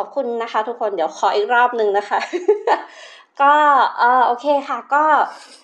[0.00, 2.20] อบคุณนะคะทุกคนเดี๋ยวขออีกรอบหนึ่งนะคะ
[3.40, 3.54] ก็
[3.98, 5.04] เออโอเคค่ะ ก็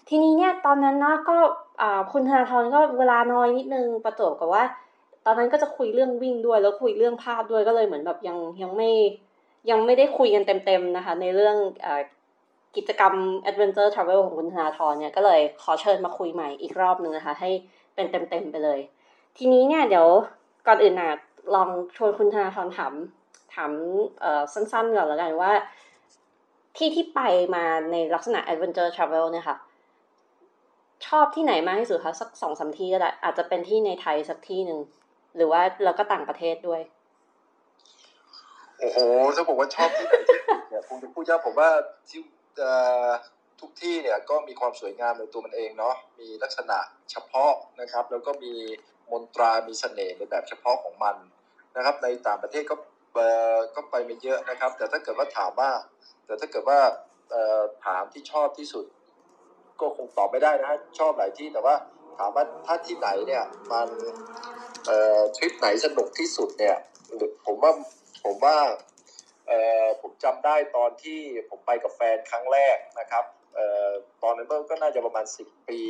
[0.08, 1.36] ทีนี้เนี่ยตอนนั้นเนาะก็
[1.80, 4.64] อ่าคุณธนาธรก็เวลาน้อยนิดนึงประจวบกับว่า
[5.26, 8.90] ตอนนั้นก็จะคุยเรื่องวิ่งด้วยแล้วคุยเรื่องภาพด้วยก็เลยเหมือนแบบยังยังไม่
[9.70, 11.88] ยังไม่ได้คุยกันเต็มๆนะคะ ในเรื่องอ
[12.76, 13.14] กิจกรรม
[13.50, 17.50] Adventure Travel ของคุณธนาธรเนี่ยก็เลยขอเชิญมาคุยใหม่อีกรอบหนึ่งนะคะ ให้
[17.94, 18.80] เป็นเต็มๆไปเลย
[19.36, 20.06] ทีนี้เนี่ยเดี๋ยว
[20.66, 21.12] ก่อนอื่นนะ
[21.54, 22.92] ลองชวนคุณธนาธรถาม
[23.56, 23.72] ถาม
[24.20, 25.52] เอ่อสั้นๆก่อนแล้วกันว่า
[26.76, 27.20] ที่ที่ไป
[27.54, 29.56] มาในลักษณะ Adventure Travel เนี่ยค่ะ
[31.06, 34.80] ชอบที่ไหนมากที่สุดคะสักสองสามที่ก็ได้อาจจะเป็นที่ในไทยสักที่หนึ่ง
[35.36, 36.80] หรือว่าแล้วก็ต่างประเทศด้วย
[38.78, 38.98] โอ้โห
[39.36, 41.70] ถ้าบอกว่าชอบที่ไหนที่สุดเนี่ยคงจะพูดยากผมว่า
[42.08, 42.20] ที่
[42.58, 42.72] เอ่
[43.06, 43.08] อ
[43.60, 46.78] ทุกที่เนี่ยก็มีความสวยงามในตัวมันเองเนาะมีลักษณะ
[47.10, 48.54] เฉพาะนะครับ แล้วก็มี
[49.12, 51.16] มนตรามีเสน่ห์ในแบบเฉพาะของมัน
[51.76, 52.74] นะครับ ในต่างประเทศก็
[53.74, 55.70] ก็ไปมาเยอะนะครับ แต่ถ้าเกิดว่าถามว่า
[56.26, 56.80] แต่ถ้าเกิดว่า
[57.86, 58.84] ถามที่ชอบที่สุด
[59.80, 61.74] ก็คงตอบไม่ได้นะชอบหลายที่แต่ว่า
[62.18, 63.88] ถามว่าถ้าที่ไหนเนี่ยมัน
[65.36, 66.76] ทริปไหนสนุกที่สุดเนี่ย
[67.46, 67.72] ผมว่า
[68.24, 68.56] ผมว่า
[70.00, 73.24] ผมจำได้ตอนที่ผมไปกับแฟนครั้งแรกนะครับ
[73.58, 73.90] ออ
[74.22, 75.80] ตอนนั้นก็น่าจะประมาณสิบปี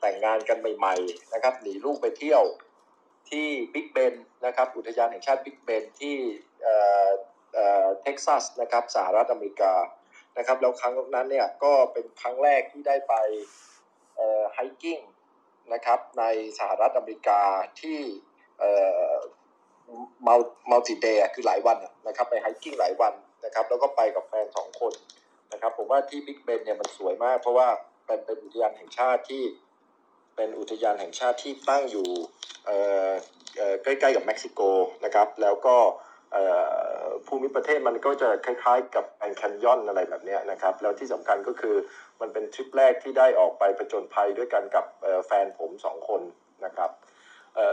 [0.00, 2.42] แต่งงานกันใหม่ ๆ นะครับ หนีลูกไปเที่ยว
[3.30, 4.14] ที่บิ๊กเบน
[4.46, 6.16] นะครับอุทยานแห่งชาติบิ๊กเบนที่
[6.62, 6.74] เอ่
[7.06, 7.10] อ
[7.54, 9.74] เอ่อเท็กซัสนะครับสหรัฐอเมริกา
[10.38, 13.14] นะครับแล้วครั้งนั้นเนี่ยก็เป็นครั้งแรกที่ได้ไป
[14.16, 14.98] เอ่อไฮกิ้ง
[15.72, 16.24] นะครับใน
[16.58, 17.42] สหรัฐอเมริกา
[17.80, 17.98] ที่
[18.58, 18.72] เอ่
[19.10, 19.14] อ
[20.26, 20.40] mul
[20.70, 23.14] multi-day คือหลายวันนะครับไป hiking หลายวัน
[23.44, 24.92] นะครับแล้วก็ไปกับแฟนสองคน
[25.52, 27.68] นะครับผมว่าที่ Big Bend เนี่ยมันสวยมากเพราะว่า
[28.06, 29.42] เป็นเป็นอุทยานแห่งชาติที่
[30.40, 32.08] เป็นอุทยานแห่งชาติที่ตั้งอยู่
[33.82, 34.60] ใกล้ๆกับเม็กซิโก
[35.04, 35.76] นะครับ แล้วก็
[37.26, 41.76] ภูมิประเทศมันก็จะคล้ายๆ กับ Grand Canyon อะไรแบบเนี้ยนะครับ แล้วที่สำคัญก็คือ
[42.20, 44.84] มันเป็นทริปแรกที่ได้ออกไปผจญภัยด้วยกันกับ
[45.26, 46.22] แฟนผมสองคน
[46.64, 46.90] นะครับ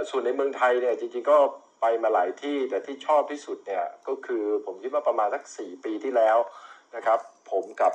[0.09, 1.37] ส่วนในเมืองไทยเนี่ยจริงๆก็
[1.81, 6.37] ไปมาหลายที่แต่ที่ชอบที่สุดเนี่ยก็คือผมคิดว่าประมาณสักสี่ปีที่แล้ว
[6.95, 7.19] นะครับ
[7.51, 7.93] ผมกับ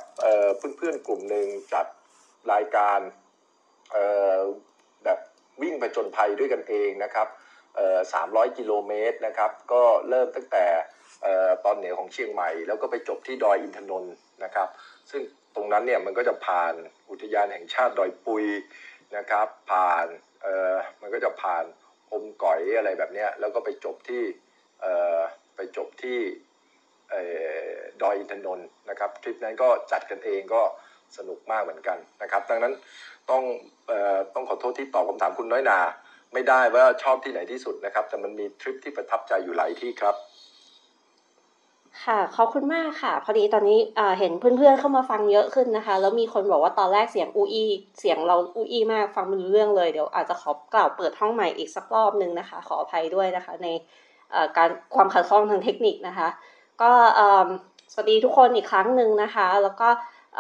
[0.77, 1.87] เพื่อนๆกลุ่มหนึ่งจัด
[2.53, 3.01] รายการ
[5.61, 7.29] วิ่งผจญภัยด้วยกันเองนะครับ
[7.77, 7.99] เอ่อ
[8.29, 10.67] 300กิโลเมตรนะครับ ก็เริ่มตั้งแต่
[11.23, 14.15] เอ่อตอนเหนือของเชียงใหม่ แล้วก็ไปจบที่ดอยอินทนนท์
[14.45, 14.69] นะครับ
[15.11, 15.23] ซึ่ง
[15.55, 16.75] ตรงนั้นเนี่ยมันก็จะผ่าน
[17.11, 18.45] อุทยานแห่งชาติดอยปุย
[19.17, 20.07] นะครับ ผ่าน
[20.43, 21.65] เอ่อมันก็จะผ่าน
[22.13, 24.23] อมก๋อยอะไรแบบเนี้ยแล้วก็ไปจบที่
[24.81, 25.19] เอ่อ
[25.57, 26.19] ไปจบที่
[27.11, 27.23] เอ่
[27.67, 27.71] อ
[28.03, 30.63] ดอยอินทนนท์นะครับทริปนั้นก็จัดกันเองก็
[31.17, 32.75] สนุกมากเหมือนกันนะครับ ดังนั้น
[33.31, 33.45] ต้อง
[33.87, 35.79] เอ่อต้องขอโทษที่ตอบคำถามคุณน้อยนา
[36.33, 40.17] ไม่ได้ว่าชอบที่ไหนที่สุดนะครับ แต่มันมีทริปที่ประทับใจอยู่หลายที่ครับ
[42.05, 47.65] ค่ะขอบคุณมากค่ะ พอดีตอนนี้อ่าเห็นเพื่อนๆเข้ามาฟังเยอะขึ้นนะคะ แล้วมีคนบอกว่าตอนแรกเสียงอูอี
[48.01, 53.69] เสียงเราอูอีมากฟังไม่รู้เรื่องเลยเดี๋ยวอาจจะขอกล่าวเปิดห้องใหม่อีกสักรอบนึงนะคะ ขออภัยด้วยนะคะ ใน
[54.31, 56.29] เอ่อการความขัดข้องทางเทคนิคนะคะ
[56.83, 56.91] ก็
[57.93, 59.89] สวัสดีทุกคนอีกครั้งหนึ่งนะคะ แล้วก็
[60.37, 60.39] เ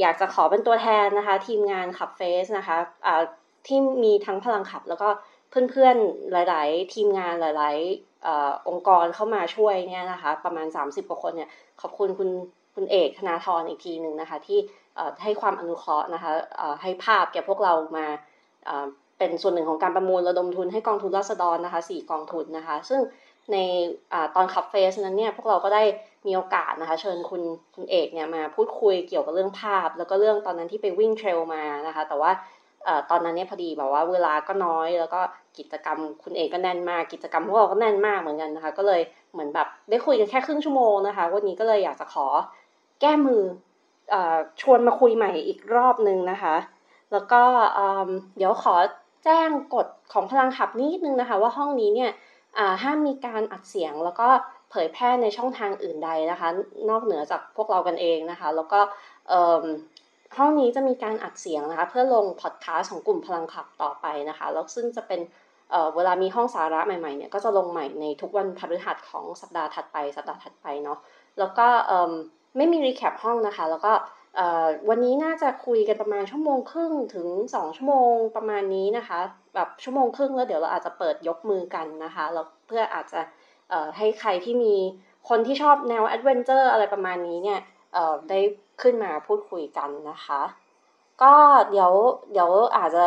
[0.00, 3.22] อยากจะขอเป็นตัวแทนนะคะ ทีมงานขับเฟสนะคะอ่า
[3.66, 5.08] ที่มีทั้งพลังขับ แล้วก็
[5.50, 8.28] เพื่อนๆหลาย ๆ ทีมงานหลายๆอ
[8.68, 11.48] องค์กรเข้ามาช่วยเนี่ยนะคะ ประมาณ 30กว่าคนเนี่ย
[11.80, 12.28] ขอบคุณคุณ
[12.74, 14.58] คุณเอกธนาธรอีกทีหนึ่งนะคะ ที่
[15.22, 16.32] ให้ความอนุเคราะห์นะคะ
[16.82, 18.06] ให้ภาพแก่พวกเรามา
[19.18, 23.00] เป็นส่วนหนึ่งของการประมูลระดมทุนให้กองทุนราษฎรนะคะสี่กองทุนนะคะ ซึ่ง
[23.52, 23.56] ใน
[24.12, 25.82] อตอนขับเฟสนั้นเนี่ยพวกเราก็ได้
[26.26, 27.42] มีโอกาสนะคะ เชิญคุณ
[27.74, 32.30] คุณเอกเนี่ยมาพูดคุยเกี่ยวกับเรื่องภาพ แล้วก็เรื่องตอนนั้นที่ไปวิ่งเทรลมานะคะ แต่ว่า
[32.86, 35.20] ออตอนนั้นเนี่ยพอดีแบบว่าเวลาก็น้อย แล้วก็
[35.58, 39.00] กิจกรรมคุณเอกก็แน่นมากกิจกรรมพวกเราก็แน่นมากเหมือนกันนะคะ ก็เลย
[39.32, 42.26] เหมือนแบบได้คุยกันแค่ครึ่งชั่วโมงนะคะ วันนี้ก็เลยอยากจะขอ
[43.00, 43.42] แก้มือ
[44.12, 44.14] อ
[44.60, 46.56] ชวนมาคุยใหม่อีกรอบนึงนะคะ
[47.12, 47.42] แล้วก็
[48.36, 48.74] เดี๋ยวขอ
[49.24, 52.10] แจ้งกฎของพลังขับนิดนึงนะคะ ว่าห้องนี้เนี่ย
[52.82, 54.28] ห้ามมีการอัดเสียงแล้วก็
[54.70, 56.48] เผยแพร่ในช่องทางอื่นใดนะคะ
[56.90, 58.80] นอกเหนือจากพวกเรากันเองนะคะ แล้วก็
[60.36, 65.20] ห้องนี้จะมีการอัดเสียงนะคะ เพื่อลงพอดแคสต์ของกลุ่มพลังขับต่อไปนะคะ แล้วซึ่งจะเป็น
[65.70, 70.98] เเวลามีห้องสาระใหม่ๆเนี่ยก็จะลงใหม่ในทุกวันพฤหัสของสัปดาห์ถัดไป สัปดาห์ถัดไปเนาะ
[71.38, 71.66] แล้วก็
[72.56, 73.92] ไม่มีรีแคปห้องนะคะ แล้วก็
[74.88, 79.18] วันนี้น่าจะคุยกันประมาณชั่วโมงครึ่งถึง 2 ชั่วโมงประมาณนี้นะคะ
[79.54, 83.20] แบบชั่วโมงครึ่งแล้วเดี๋ยวเราอาจจะเปิดยกมือกันนะคะแล้วเพื่ออาจจะ
[83.96, 84.74] ให้ใครที่มี
[85.28, 87.60] คนที่ชอบแนวแอดเวนเจอร์อะไรประมาณนี้เนี่ย
[87.92, 88.38] เอ่อได้
[88.82, 90.42] ขึ้นมาพูดคุยกันนะคะ
[91.22, 91.34] ก็
[91.70, 91.92] เดี๋ยว
[92.32, 93.04] เดี๋ยวอาจจะ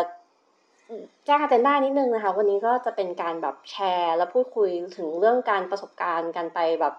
[1.25, 6.93] แจ้งอาเจนได้นิดนึงนะคะ วันนี้ก็จะเป็นการแบบแชร์ และพูดคุยถึงเรื่องการประสบการณ์การไปแบบ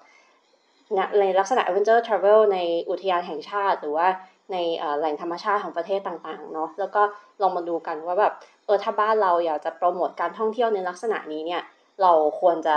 [1.21, 2.59] ในลักษณะ adventure travel ใน
[2.91, 4.09] อุทยานแห่งชาติ หรือว่า
[4.53, 4.57] ใน
[4.99, 7.03] แหล่งธรรมชาติของประเทศต่างๆเนาะแล้วก็
[7.43, 8.33] ลองมาดูกันว่าแบบ
[8.65, 11.63] เออถ้าบ้านเราอยากจะโปรโมทการท่องเที่ยวในลักษณะนี้เนี่ย
[12.03, 12.77] เราควรจะ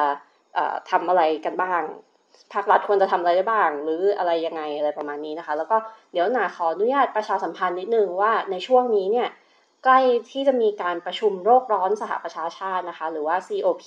[0.89, 1.81] ทำอะไรกันบ้าง
[2.53, 5.77] ภาครัฐควรจะทำอะไรได้บ้าง หรืออะไรยังไงอะไรประมาณนี้นะคะ แล้วก็
[6.11, 9.29] เดี๋ยวหนาขออนุญาตประชาสัมพันธ์นิดนึงว่าในช่วงนี้เนี่ย
[9.83, 9.99] ใกล้
[10.31, 13.85] ที่จะมีการประชุมโรคร้อนสหประชาชาตินะคะ หรือว่า COP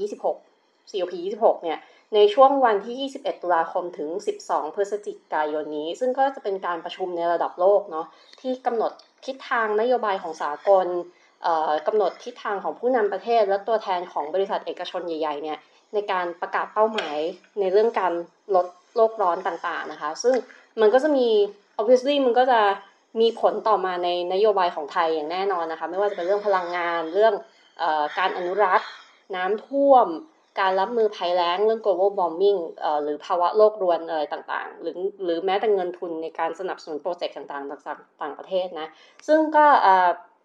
[0.00, 1.78] 26 COP 26เนี่ย
[2.14, 4.08] ในช่วงวันที่ 21 ตุลาคมถึง
[4.42, 8.06] 12 พฤศจิกายนนี้ ซึ่งก็จะเป็นการประชุมในระดับโลกเนาะ
[8.40, 8.92] ที่กำหนด
[9.26, 10.86] ทิศทางนโยบายของสากล
[11.86, 15.58] กำหนดทิศทางของผู้นำประเทศ และตัวแทนของบริษัทเอกชนใหญ่ๆเนี่ย
[15.94, 17.18] ในการประกาศเป้าหมาย
[17.60, 18.12] ในเรื่องการ
[18.54, 18.66] ลด
[18.96, 20.34] โลกร้อนต่างๆนะคะ ซึ่ง
[20.80, 21.28] มันก็จะมี
[21.78, 22.60] obviously มันก็จะ
[23.20, 27.34] มีผลต่อมาในนโยบายของไทยอย่างแน่นอนนะคะ ไม่ว่าจะเป็นเรื่องพลังงานเรื่อง
[27.80, 27.84] อ
[28.18, 28.88] การอนุรักษ์
[29.36, 30.06] น้ำท่วม
[30.60, 32.60] การรับมือภัยแล้ง เรื่อง global warming
[33.02, 38.88] หรือภาวะโลกรวนอะไรต่างๆ หรือหรือแม้แต่เงินทุนในการสนับสนุนโปรเจกต์ต่างๆ ต่างประเทศนะ
[39.28, 39.66] ซึ่งก็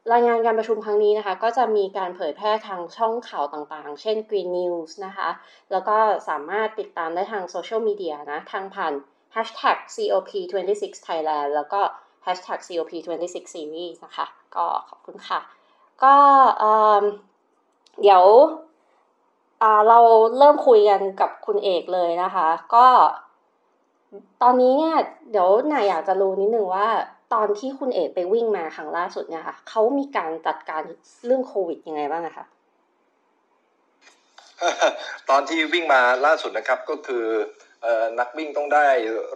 [0.09, 5.29] รายงานการประชุมครั้งนี้นะคะ ก็จะมีการเผยแพร่ทางช่องข่าวต่างๆ เช่น Green News นะคะ
[5.71, 5.97] แล้วก็
[6.29, 8.93] สามารถติดตามได้ทางโซเชียลมีเดียนะ ทางผ่าน
[9.35, 11.81] hashtag COP26Thailand แล้วก็
[12.25, 14.25] hashtag COP26 series นะคะ
[14.55, 15.39] ก็ขอบคุณค่ะ
[16.03, 16.15] ก็
[18.01, 18.23] เดี๋ยว
[19.87, 19.99] เรา
[20.37, 22.87] เริ่มคุยกันกับคุณเอกเลยนะคะ ก็
[24.41, 24.97] ตอนนี้เนี่ย
[25.31, 26.89] เดี๋ยวนายอยากจะรู้นิดนึงว่า
[27.33, 30.81] ตอนที่คุณเอกไปวิ่งมาครั้งล่าสุดเนี่ยค่ะเขามีการจัดการ
[31.25, 32.45] เรื่องโควิดยังไงบ้างนะคะ
[35.29, 37.25] ตอนที่วิ่งมาล่าสุดนะครับก็คือ
[38.19, 38.87] นักวิ่งต้องได้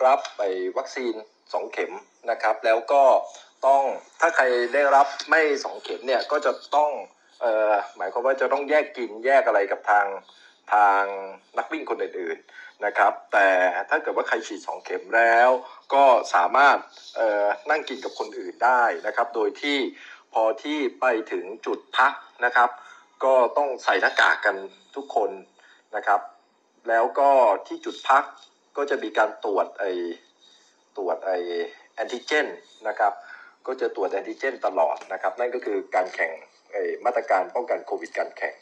[0.05, 0.41] รับไป
[0.77, 1.13] วัคซีน
[1.53, 1.91] สองเข็ม
[2.31, 3.03] นะครับ แล้วก็
[3.67, 3.81] ต้อง
[4.21, 4.43] ถ้าใคร
[4.73, 6.91] ได้รับไม่สองเข็มเนี่ยก็จะต้อง
[7.97, 10.05] หมายความว่าจะต้องแยกกินแยกอะไรกับทาง
[10.73, 11.03] ทาง
[11.57, 12.37] นักวิ่งคนอื่น
[12.85, 13.49] นะครับ แต่
[13.89, 15.49] ถ้าเกิดว่าใครฉีด 2 เข็มแล้ว
[15.93, 16.05] ก็
[16.35, 16.77] สามารถ
[17.69, 19.77] นั่งกินกับคนอื่นได้นะครับ โดยที่
[20.33, 22.13] พอที่ไปถึงจุดพัก
[22.45, 22.69] นะครับ
[23.23, 24.55] ก็ต้องใส่หน้ากากกัน
[24.95, 25.31] ทุกคน
[25.95, 26.21] นะครับ
[26.89, 27.29] แล้วก็
[27.67, 28.23] ที่จุดพัก
[28.77, 29.83] ก็จะมีการตรวจไอ
[30.97, 31.31] ตรวจไอ
[31.95, 32.47] แอนติเจน
[32.87, 33.13] นะครับ
[33.67, 36.31] ก็จะตรวจแอนติเจนตลอดนะครับ นั่นก็คือการแข่ง
[37.05, 38.55] มาตรการป้องกันโควิดการแข่ง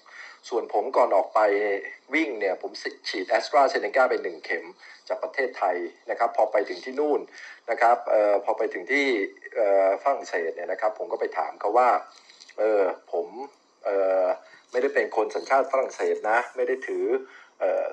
[0.50, 1.40] ส่วนผมก่อนออกไป
[2.14, 2.72] วิ่งเนี่ยผม
[3.10, 4.66] ฉีดแอสตราเซเนกาไปหนึ่งเข็ม
[5.08, 5.78] จากประเทศไทย
[6.10, 7.20] นะครับ พอไปถึงที่นู่น
[7.72, 9.08] นะครับออพอไปถึงที่
[10.04, 11.90] ฝรั่งเศสเนี่ยนะครับ ผมก็ไปถามเขาว่า
[12.60, 12.82] เออ
[13.12, 13.28] ผม
[13.86, 13.90] เอ
[14.24, 14.26] อ
[14.72, 17.06] ไม่ได้เป็นคนสัญชาติฝรั่งเศสนะ ไม่ได้ถือ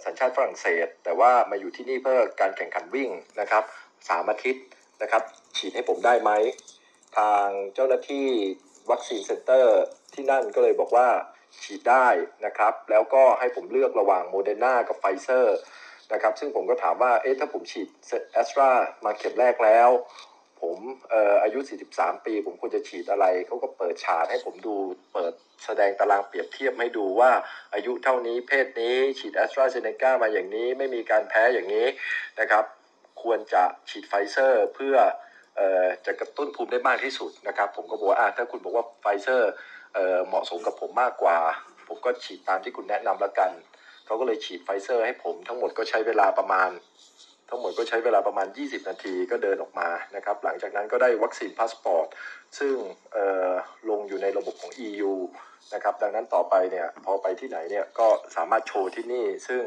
[0.05, 3.11] สัญชาติฝรั่งเศส แต่ว่ามาอยู่ที่นี่เพื่อการแข่งขันวิ่ง
[3.41, 3.65] นะครับ
[4.09, 4.65] สามอาทิตย์
[5.03, 5.23] นะครับ
[5.57, 6.31] ฉีดให้ผมได้ไหม
[7.19, 8.27] ทางเจ้าหน้าที่
[8.91, 9.81] วัคซีน center
[10.15, 11.09] ที่นั่นก็เลยบอกว่า
[11.65, 12.09] ฉีดได้
[12.47, 15.59] นะครับ แล้วก็ให้ผมเลือกระหว่างโมเดอร์นากับไฟเซอร์
[16.13, 17.89] นะครับ ซึ่งผมก็ถามว่า เอ๊ะ ถ้าผมฉีด
[18.33, 18.71] แอสตรา
[19.05, 19.91] มาเข็มแรกแล้ว
[20.61, 20.79] ผม
[21.13, 21.59] อออายุ
[21.93, 24.77] 43 ปี ผมควรจะฉีดอะไร เขาก็เปิดฉากให้ผมดู
[25.13, 25.33] เปิด
[25.65, 27.31] แสดงตารางเปรียบเทียบให้ดูว่า
[27.75, 31.87] อายุเท่านี้ เพศนี้ ฉีดแอสตราเซเนกามาอย่างนี้ ไม่มีการแพ้อย่างนี้
[32.41, 32.65] นะครับ
[33.23, 34.97] ควรจะฉีดไฟเซอร์เพื่อ
[36.07, 39.53] จะกระตุ้นภูมิได้มากที่สุดนะครับ ผมก็บอกว่าถ้าคุณบอกว่าไฟเซอร์
[40.27, 41.39] เหมาะสมกับผมมากกว่า
[41.89, 43.51] ผมก็ฉีดตามที่คุณแนะนำแล้วกัน
[44.07, 46.71] เขาก็เลยฉีดไฟเซอร์ให้ผมทั้งหมดก็ใช้เวลาประมาณ
[47.49, 52.07] ทั้งหมดก็ใช้เวลาประมาณ 20 นาทีก็เดินออกมานะครับ หลังจากนั้นก็ได้วัคซีนพาสปอร์ต
[52.59, 52.75] ซึ่ง
[53.91, 55.13] ลงอยู่ในระบบของ EU
[55.75, 59.63] นะครับดังนั้นต่อไปเนี่ยพอไปที่ไหนเนี่ยก็สามารถโชว์ที่นี่ซึ่ง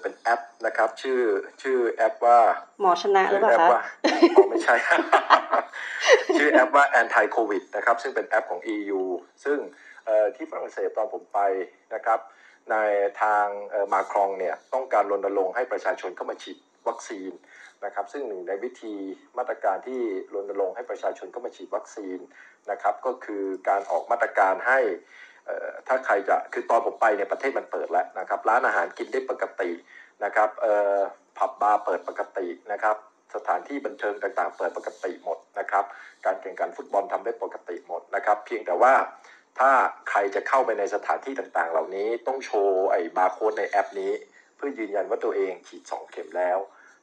[0.00, 1.20] เป็นแอปนะครับ ชื่อ
[1.62, 2.38] ชื่อแอปว่า
[2.80, 3.82] หมอชนะหรือเปล่าคะ
[4.50, 4.74] ไม่ใช่
[6.38, 9.02] ชื่อแอปว่า anti covid นะครับซึ่งเป็นแอปของ EU
[9.44, 9.58] ซึ่ง
[10.36, 11.38] ที่ฝรั่งเศสตอนผมไป
[11.94, 12.18] นะครับ
[12.70, 12.76] ใน
[13.22, 13.46] ทาง
[13.92, 16.56] มาครองเนี่ยต้องการรณรงค์ให้ประชาชนเข้ามาฉีด
[16.88, 17.30] วัคซีน
[17.84, 18.94] นะครับ ซึ่งหนึ่งในวิธี
[19.38, 20.00] มาตรการที่
[20.34, 22.18] รณรงค์ให้ประชาชนเข้ามาฉีดวัคซีน
[22.70, 24.78] นะครับ ก็คือการออกมาตรการให้
[25.88, 29.70] ถ้าใครจะคือตอนผมไปเนี่ยประเทศมันเปิดแล้วนะครับร้านอาหารกินได้ปกติ
[30.24, 30.48] นะครับ
[31.38, 32.96] ผับบาร์เปิดปกตินะครับ
[33.34, 35.84] สถานที่บันเทิงต่างๆ เปิดปกติหมดนะครับ
[36.26, 38.94] การแข่งขันฟุตบอลทำได้ปกติหมดนะครับ เพียงแต่ว่า
[39.58, 39.70] ถ้า
[40.10, 44.12] ใครจะเข้าไปในสถานที่ต่างๆ เหล่านี้ต้องโชว์ไอ้บาร์โค้ดในแอปนี้
[44.56, 46.58] เพื่อยืนยันว่าตัวเองฉีด2เข็มแล้ว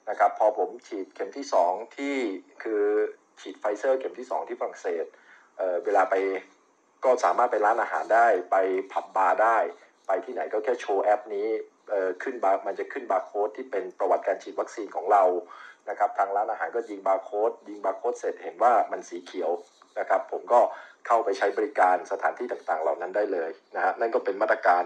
[0.10, 2.16] นะครับพอผมฉีดเข็มที่ 2 ที่
[2.64, 2.84] คือ
[3.40, 5.06] ฉีดไฟเซอร์เข็มที่ 2 ที่ฝรั่งเศส
[5.58, 6.16] เวลาไป
[7.04, 8.56] ก็สามารถไปร้านอาหารได้ไป
[8.92, 9.58] ผับบาร์ได้
[10.08, 11.48] ไปที่ไหนก็แค่โชว์แอปนี้
[12.24, 15.24] ขึ้นบาร์มันจะขึ้นบาร์โค้ดที่เป็นประวัติการฉีดวัคซีนของเรา
[15.90, 19.52] นะครับทางร้านอาหารก็ยิงบาร์โค้ดยิงบาร์โค้ดเสร็จเห็นว่ามันสีเขียว
[20.00, 20.60] นะครับผมก็
[21.08, 24.84] เข้าไปใช้บริการสถานที่ต่างๆ เหล่านั้นได้เลยนะฮะนั่นก็เป็นมาตรการ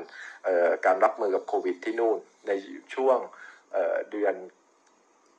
[0.85, 2.51] การรับมือกับโควิดที่นู่นใน
[2.95, 3.17] ช่วง
[4.11, 4.35] เดือน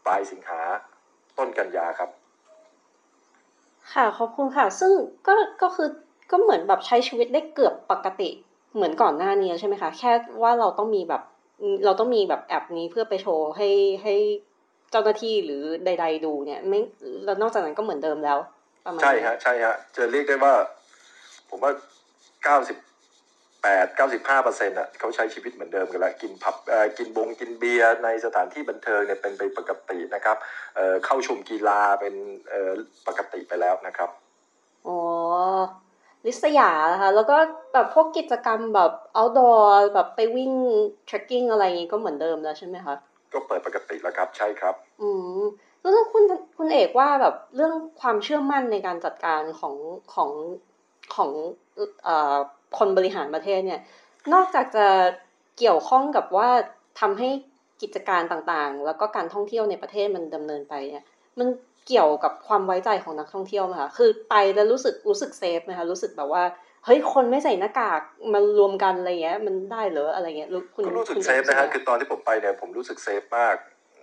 [0.06, 0.60] ปลายสิงหา
[1.38, 2.10] ต้นกันยาครับ
[3.92, 4.92] ค่ะขอบคุณค่ะ ซึ่ง
[5.26, 5.88] ก็ก็คือ
[6.30, 8.28] ก็เหมือนแบบใช้ชีวิตได้เกือบปกติ
[8.74, 11.22] เหมือนก่อนหน้านี้ใช่ไหมคะ แค่ว่าเราต้องมีแบบ
[11.60, 13.68] อืมเราต้องมีแบบแอปนี้เพื่อไปโชว์ให้
[14.02, 14.14] ให้
[14.90, 16.80] เจ้าหน้าที่หรือใด ๆ ดูเนี่ยไม่
[17.24, 18.38] แล้วนอกจากนั้นก็เหมือนเดิมแล้ว
[18.84, 20.54] ประมาณใช่นี้ฮะใช่ฮะจะเรียกได้ว่า
[21.48, 21.72] ผมว่า
[22.44, 22.76] เก้าสิบ
[23.62, 30.36] แปดเก้าสิบห้าเปอร์เซ็นต์อะเขาใช้ชีวิตเหมือนเดิมกันแล้วกินผับเอ่อกินบงกินเบียร์ในสถานที่บันเทิงเนี่ยเป็นไปปกตินะครับ
[30.76, 32.14] เอ่อเข้าชมกีฬาเป็น
[32.50, 32.70] เอ่อ
[33.06, 34.10] ปกติไปแล้วนะครับ
[34.86, 34.98] อ๋อ
[36.26, 37.36] ลิสยานะคะแล้วก็
[37.72, 39.60] แบบพวกกิจกรรมแบบ outdoor
[39.94, 40.52] แบบไปวิ่ง
[41.08, 42.94] trekking อะไรอย่างงี้ก็เหมือนเดิมแล้วใช่ไหมคะ
[43.32, 45.40] ก็เปิดปกติแล้วครับใช่ครับ อืม
[45.80, 46.24] แล้วคุณ
[46.58, 49.74] คุณเอกว่าแบบเรื่องความเชื่อมั่นในการจัดการของ
[50.14, 50.30] ของ
[51.14, 51.30] ของ
[52.04, 52.36] เอ่อ
[52.78, 53.80] คนบริหารประเทศเนี่ย
[54.34, 54.86] นอกจากจะ
[55.58, 56.48] เกี่ยวข้องกับว่า
[57.00, 57.28] ทำให้
[57.82, 61.04] กิจการต่างๆ แล้วก็การท่องเที่ยวในประเทศมันดำเนินไปเนี่ย
[61.38, 61.48] มัน
[61.86, 66.44] เกี่ยวกับความไว้ใจของนักท่องเที่ยวไหมคะคือไปแล้วรู้สึกรู้สึกเซฟไหมคะรู้สึกแบบว่า
[66.84, 68.00] เฮ้ยคนไม่ใส่หน้ากาก
[68.32, 73.56] มารวมกันอะไรเงี้ยมันได้เหรออะไรเงี้ยรู้คุณก็รู้สึกคุณเซฟนะฮะรู้คืสึอตอนที่ผมไปเนี่ยผมรู้สึกเซฟมาก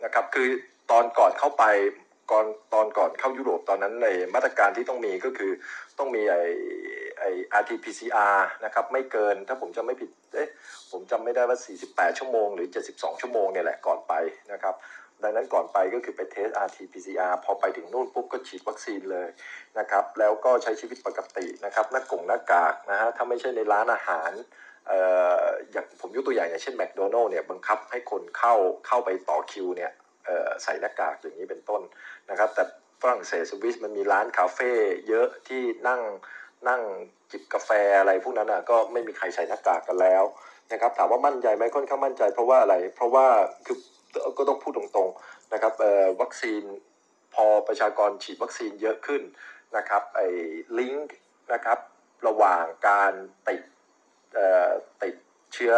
[0.03, 0.47] นะครับคือ
[0.91, 1.63] ตอนก่อนเข้าไป
[2.31, 5.51] ก่อนตอนก่อนเข้ายุโรปตอนนั้นในมาตรการที่ต้องมีก็คือ
[5.99, 6.35] ต้องมีไอ
[7.19, 7.25] ไอ
[7.61, 10.49] RT-PCR นะครับไม่เกินถ้าผมจำไม่ผิดเอ๊ะ
[10.91, 11.57] ผมจำไม่ได้ว่า
[11.88, 14.13] 48 ชั่วโมงหรือ 72 ชั่วโมงเนี่ยแหละก่อนไป
[14.51, 14.75] นะครับ
[15.23, 19.27] ดังนั้นก่อนไปก็คือไปเทส RT-PCR พอไปถึงนู่นปุ๊บก็ฉีดวัคซีนเลย
[19.79, 24.31] นะครับแล้วก็ใช้ชีวิตปกตินะครับหน้ากงหน้ากากนะฮะถ้าไม่ใช่ในร้านอาหาร
[24.88, 24.99] เอ่
[25.41, 28.55] ออย่างผมยกตัวอย่างอย่างเช่นแมคโดนัลล์เนี่ยบังคับให้คนเข้า
[28.88, 29.91] เข้าไปต่อคิวเนี่ย
[30.63, 31.81] ใส่หน้ากากอย่างนี้เป็นต้น
[32.29, 32.63] นะครับ แต่
[33.01, 34.71] ฝรั่งเศสสวิสมันมีร้านคาเฟ่
[35.09, 36.01] เยอะที่นั่ง
[36.68, 36.82] นั่ง
[37.32, 40.24] จิบกาแฟอะไรพวกนั้นอะก็ไม่มีใครใส่หน้ากากกันแล้ว
[40.72, 43.25] นะครับถามว่ามั่นใจไหมค่อนข้างมั่นใจเพราะว่าอะไร เพราะว่า
[43.66, 43.78] คือ
[44.38, 46.63] ก็ต้องพูดตรงๆนะครับเอ่อวัคซีน
[47.36, 49.22] พอประชากรฉีดวัคซีนเยอะขึ้น
[49.78, 50.28] นะครับไอ้
[50.80, 51.18] ลิงก์
[51.54, 51.80] นะครับ
[52.28, 53.13] ระหว่างการ
[53.48, 53.62] ติด
[54.34, 54.70] เอ่อ
[55.04, 55.16] ติด
[55.54, 55.74] เชื้อ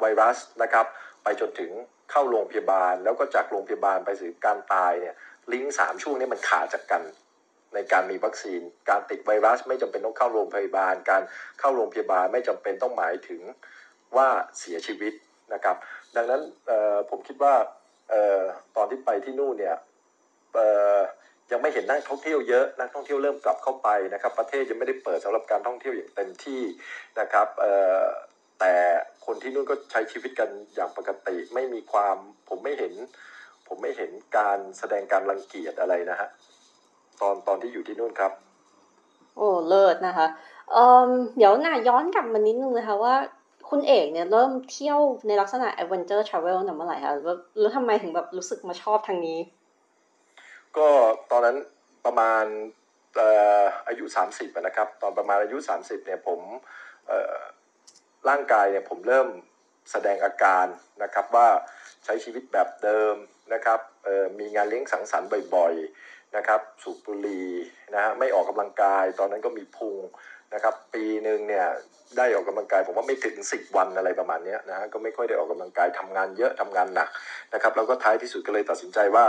[0.00, 0.86] ไวรัสนะครับ
[1.22, 1.70] ไปจนถึง
[2.10, 5.14] เข้าโรงพยาบาล แล้วก็จากโรงพยาบาลไปถึงการตายเนี่ย
[5.52, 7.02] ลิงก์สามช่วงนี้มันขาดจากกัน
[7.74, 8.60] ในการมีวัคซีน
[8.90, 11.22] การติดไวรัสไม่จำเป็นต้องเข้าโรงพยาบาล การ
[11.60, 13.40] เข้าโรงพยาบาลไม่จำเป็นต้องหมายถึง
[14.16, 15.12] ว่าเสียชีวิต
[15.54, 15.76] นะครับ
[16.16, 16.42] ดังนั้น
[17.10, 17.54] ผมคิดว่า
[18.12, 18.42] ออ
[18.76, 19.76] ตอนที่ไปที่นู่นเนี่ย
[21.52, 26.62] ยังไม่เห็นนักท่องเที่ยวเยอะนักท่องเที่ยวเริ่มกลับเข้าไปนะครับ ประเทศยังไม่ได้เปิดสำหรับการท่องเที่ยวอย่างเต็มที่
[27.20, 27.48] นะครับ
[28.60, 28.74] แต่
[29.26, 32.16] คนที่นู่นก็ใช้ชีวิตกันอย่างปกติไม่มีความ
[32.48, 32.94] ผมไม่เห็น
[33.68, 36.28] ผมไม่เห็นการแสดงการรังเกียจอะไรนะฮะ
[37.20, 38.32] ตอนตอนที่อยู่ที่นู่นครับ
[39.36, 40.26] โอ้เลิศนะคะ
[40.72, 43.14] เอ่มเดี๋ยวน่ะย้อนกลับมานิดนึงนะคะว่า
[43.70, 49.38] คุณเอกเนี่ยเริ่มเที่ยวในลักษณะ adventure travel ตั้งแต่เมื่อไหร่คะแล้วแล้วทำไมถึงแบบรู้สึกมาชอบทางนี้
[50.76, 50.88] ก็
[51.30, 51.56] ตอนนั้น
[52.04, 52.44] ประมาณ
[53.16, 53.28] เอ่
[53.60, 56.40] ออายุ 30อะนะครับ ตอนประมาณอายุ 30เนี่ยผม
[57.06, 57.36] เอ่อ
[58.28, 59.28] ร่างกายเนี่ยผมเริ่ม
[59.90, 60.66] แสดงอาการ
[61.02, 61.48] นะครับว่า
[62.04, 63.14] ใช้ชีวิตแบบเดิม
[63.54, 67.48] นะครับเอ่อมีงานเลี้ยงสังสรรค์บ่อยๆ นะครับสูบบุหรี่
[67.94, 69.98] นะฮะไม่ออกกำลังกาย ตอนนั้นก็มีพุง
[70.54, 71.66] นะครับปีหนึ่งเนี่ย
[72.16, 77.08] ได้ออกกำลังกายผมว่าไม่ถึง 10 วันอะไรประมาณเนี้ยนะฮะก็ไม่ค่อยได้ออกกำลังกายทำงานเยอะทำงานหนัก
[77.54, 79.26] นะครับแล้วก็ท้ายที่สุดก็เลยตัดสินใจว่า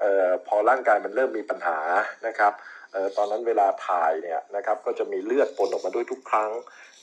[0.00, 1.78] เอ่อพอร่างกายมันเริ่มมีปัญหา
[2.26, 2.52] นะครับ
[2.92, 6.50] เอ่อตอนนั้นเวลาถ่ายเนี่ยนะครับก็จะมีเลือดปนออกมาด้วยทุกครั้ง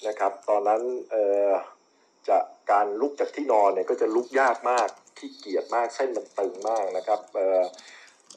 [0.08, 1.52] นะครับ ตอนนั้นเอ่อ
[2.30, 2.38] จะ
[2.72, 4.88] การลุกจากที่นอนเนี่ยก็จะลุกยากมาก
[5.18, 7.62] ขี้เกียจมากเส้นมันตึงมากนะครับเอ่อ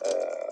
[0.01, 0.13] เอ่
[0.45, 0.47] อ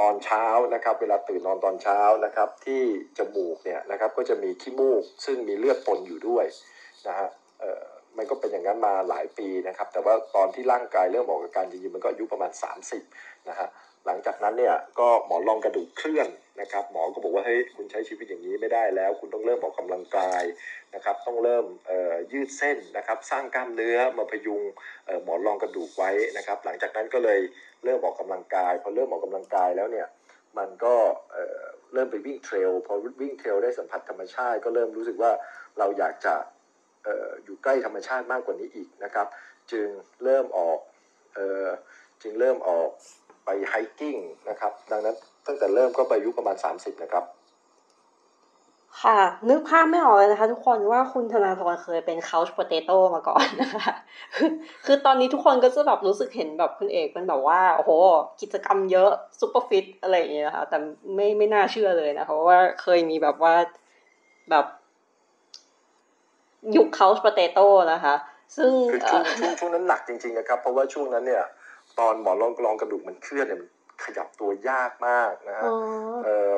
[0.00, 2.82] ตอนเช้านะครับ เวลาตื่นนอนตอนเช้านะครับ ที่
[3.18, 6.44] จมูกเนี่ยนะครับก็จะมีขี้มูกซึ่งมีเลือดปนอยู่ด้วย
[7.08, 7.28] นะฮะ
[8.16, 12.52] มันก็เป็นอย่างนั้นมาหลายปีนะครับ แต่ว่าตอนที่ร่างกายเริ่มออกอาการจริงๆมันก็อายุประมาณ
[12.98, 13.68] 30นะฮะ
[14.06, 16.28] หลังจากนั้นเนี่ยก็หมอนรองกระดูกเคลื่อน
[16.60, 20.42] นะครับ หมอก็บอกว่าเฮ้ยคุณใช้ชีวิตอย่างนี้ไม่ได้แล้ว คุณต้องเริ่มออกกำลังกาย
[20.94, 21.64] นะครับ ต้องเริ่ม
[22.32, 24.62] ยืดเส้นนะครับ สร้างกล้ามเนื้อมาพยุง
[25.24, 27.40] หมอนรองกระดูกไว้นะครับ หลังจากนั้นก็เลย
[27.84, 30.06] เริ่มออกกำลังกาย พอเริ่มออกกำลังกายแล้วเนี่ย
[30.58, 30.94] มันก็
[31.32, 35.32] เเริ่มไปวิ่งเทรลพอวิ่งเทรลได้สัมผัสธรรมชาติ ก็เริ่มรู้สึกว่า
[35.78, 36.34] เราอยากจะ
[37.06, 39.26] อออยู่ใกล้ธรรมชาติมากกว่านี้อีกนะครับ
[39.72, 39.86] จึง
[40.24, 40.78] เริ่มออก
[41.38, 42.88] อจึงเริ่มออก
[43.44, 44.16] ไป hiking
[44.48, 47.24] นะครับ ดังนั้นตั้งแต่เริ่มก็ไปอายุประมาณ 30 นะครับ
[49.02, 53.92] ค่ะ นึกภาพไม่ออกเลยนะคะ ทุกคนว่าคุณธนาธรเคยเป็น couch potato มาก่อนนะคะ
[54.36, 54.50] คือ
[54.86, 57.90] คือตอนนี้ทุกคนก็จะแบบรู้สึกเห็นแบบคุณเอกเป็นแบบว่าโอ้โห
[58.40, 60.76] กิจกรรมเยอะ super fit อะไรอย่างเงี้ยนะคะแต่
[61.14, 63.54] ไม่ไม่น่าเชื่อเลยนะคะว่าเคยมีแบบว่า
[64.50, 64.66] แบบ
[66.76, 68.14] ยุค couch potato นะคะ
[68.56, 71.44] ซึ่งคือช่วงช่วงช่วงนั้นหนักจริงๆนะครับ เพราะว่าช่วงนั้นเนี่ย
[71.98, 73.68] ตอนหมอนรองรองกระดูกมันเคลื่อนเนี่ยมัน
[74.04, 75.76] ขยับตัวยากมากนะฮะอ๋อ
[76.24, 76.56] เอ่อ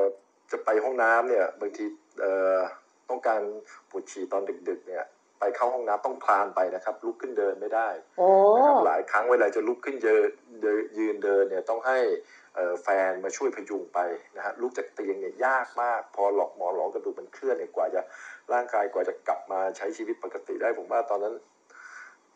[0.51, 2.02] จะไปห้องน้ำเนี่ยบางทีเอ่อ
[3.09, 3.41] ต้องการ
[3.91, 5.05] ปวดฉี่ตอนดึกๆ เนี่ย
[5.39, 7.89] ไปเข้าห้องน้ำต้องคลานไปนะครับ ลุกขึ้นเดินไม่ได้
[8.19, 10.29] โอ้นะครับหลายครั้งเวลาจะลุกขึ้นเดิน
[10.63, 11.99] เดินยืนเดินเนี่ยต้องให้
[12.55, 13.99] เอ่อแฟนมาช่วยพยุงไป
[14.37, 18.01] นะฮะลุกจากเตียงเนี่ยยากมาก พอหลอกหมอนรองกระดูกมันเคลื่อนเนี่ยกว่าจะ
[18.53, 21.35] ร่างกายกว่าจะกลับมาใช้ชีวิตปกติได้ผมว่าตอนนั้น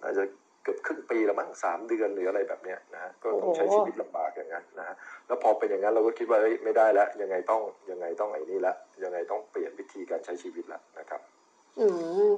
[0.02, 0.24] น่าจะ
[0.66, 4.96] เกือบครึ่งปีแล้วมั้งสามเดือนหรืออะไรแบบเนี้ยนะฮะก็ต้องใช้ชีวิตลำบากอย่างนั้นนะฮะ
[5.26, 11.20] แล้วพอเป็นอย่างนั้นเราก็คิดว่าเฮ้ยไม่ได้แล้วยังไงต้องยังไงต้องไอ้นี่ละยังไงต้องเปลี่ยนวิธีการใช้ชีวิตละนะครับ
[11.80, 11.86] อื
[12.26, 12.28] ม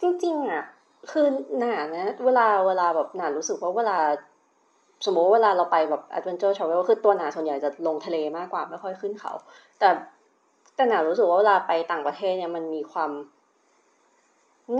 [0.00, 0.64] จริงๆอะ
[1.12, 1.26] คือ
[1.58, 3.98] หนานะเวลาเวลาแบบหนารู้สึกว่าเวลา
[5.06, 9.32] สมมติว่าเวลาเราไปแบบ adventure travel คือตัวหนาส่วนใหญ่จะลงทะเลมากกว่าไม่ค่อยขึ้นเขา
[9.78, 9.88] แต่
[10.74, 13.10] แต่หนารู้สึกว่าเวลาไปต่างประเทศเนี่ยมันมีความ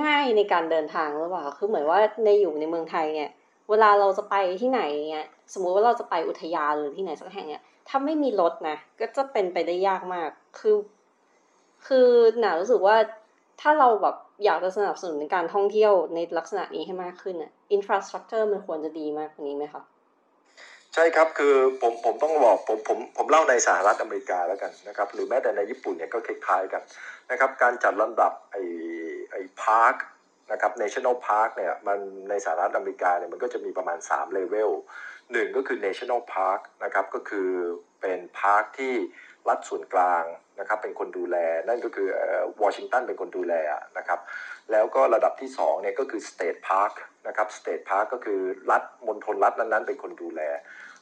[0.03, 3.31] ง่ายในการเดินทางหรือเปล่าคือเหมือนว่าในอยู่ในเมืองไทยเนี่ย
[3.71, 10.77] เวลาเราจะไปที่ไหนเนี่ยสมมุติว่าเราจะไปอุทยานหรือที่ไหนสักแห่งเนี่ยถ้าไม่มีรถนะก็จะเป็นไปได้ยากมาก คือ
[11.87, 12.97] คือหนารู้สึกว่า
[13.61, 19.83] ถ้าเราแบบอยากจะสนับสนุนการท่องเที่ยวในลักษณะนี้ให้มากขึ้นอะอินฟราสตรักเจอร์มันควรจะดีมากกว่านี้ไหมคะ
[20.95, 26.83] ใช่ครับคือผมผมต้องบอกผมผมผมเล่าในสหรัฐอเมริกาแล้วกันนะครับ หรือแม้แต่ในญี่ปุ่นเนี่ยก็คล้ายๆกัน
[27.31, 28.57] นะครับ การจัดลำดับไอ
[29.31, 29.95] ไอ้ park
[30.53, 31.99] นะครับ national park เนี่ยมัน
[32.31, 34.71] ในสหรัฐอเมริกาเนี่ยมันก็จะมีประมาณ3เลเวล
[35.33, 37.49] หนึ่งก็คือ national park นะครับก็คือ
[38.01, 38.95] เป็น park ที่
[39.49, 40.25] รัฐส่วนกลาง
[40.61, 41.37] นะครับเป็นคนดูแล
[41.69, 42.09] นั่นก็คือ
[42.63, 43.55] วอชิงตันเป็นคนดูแล
[43.99, 44.21] นะครับ
[44.71, 46.93] แล้วก็ระดับที่2เนี่ยก็คือ state park
[47.29, 48.41] นะครับ state park ก็คือ
[48.71, 50.43] รัฐมณฑลรัฐนั้นๆเป็นคนดูแล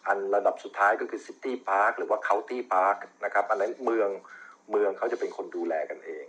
[0.07, 4.11] อันระดับสุดท้ายก็คือ City Park หรือว่า County Park นะครับอันนั้นเมือง
[4.71, 6.25] เมืองเขาจะเป็นคนดูแลกันเอง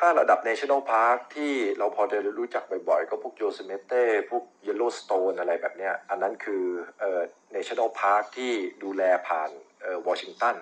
[0.00, 6.64] ถ้าระดับ National Park ที่เราพอจะรู้จักบ่อยๆ ก็พวก Yosemite พวก Yellowstone อะไรแบบเนี้ยอันนั้นคือ
[6.98, 7.20] เอ่อ
[7.56, 8.52] National Park ที่
[8.84, 9.50] ดูแลผ่าน
[9.82, 10.56] เอ่อวอชิงตัน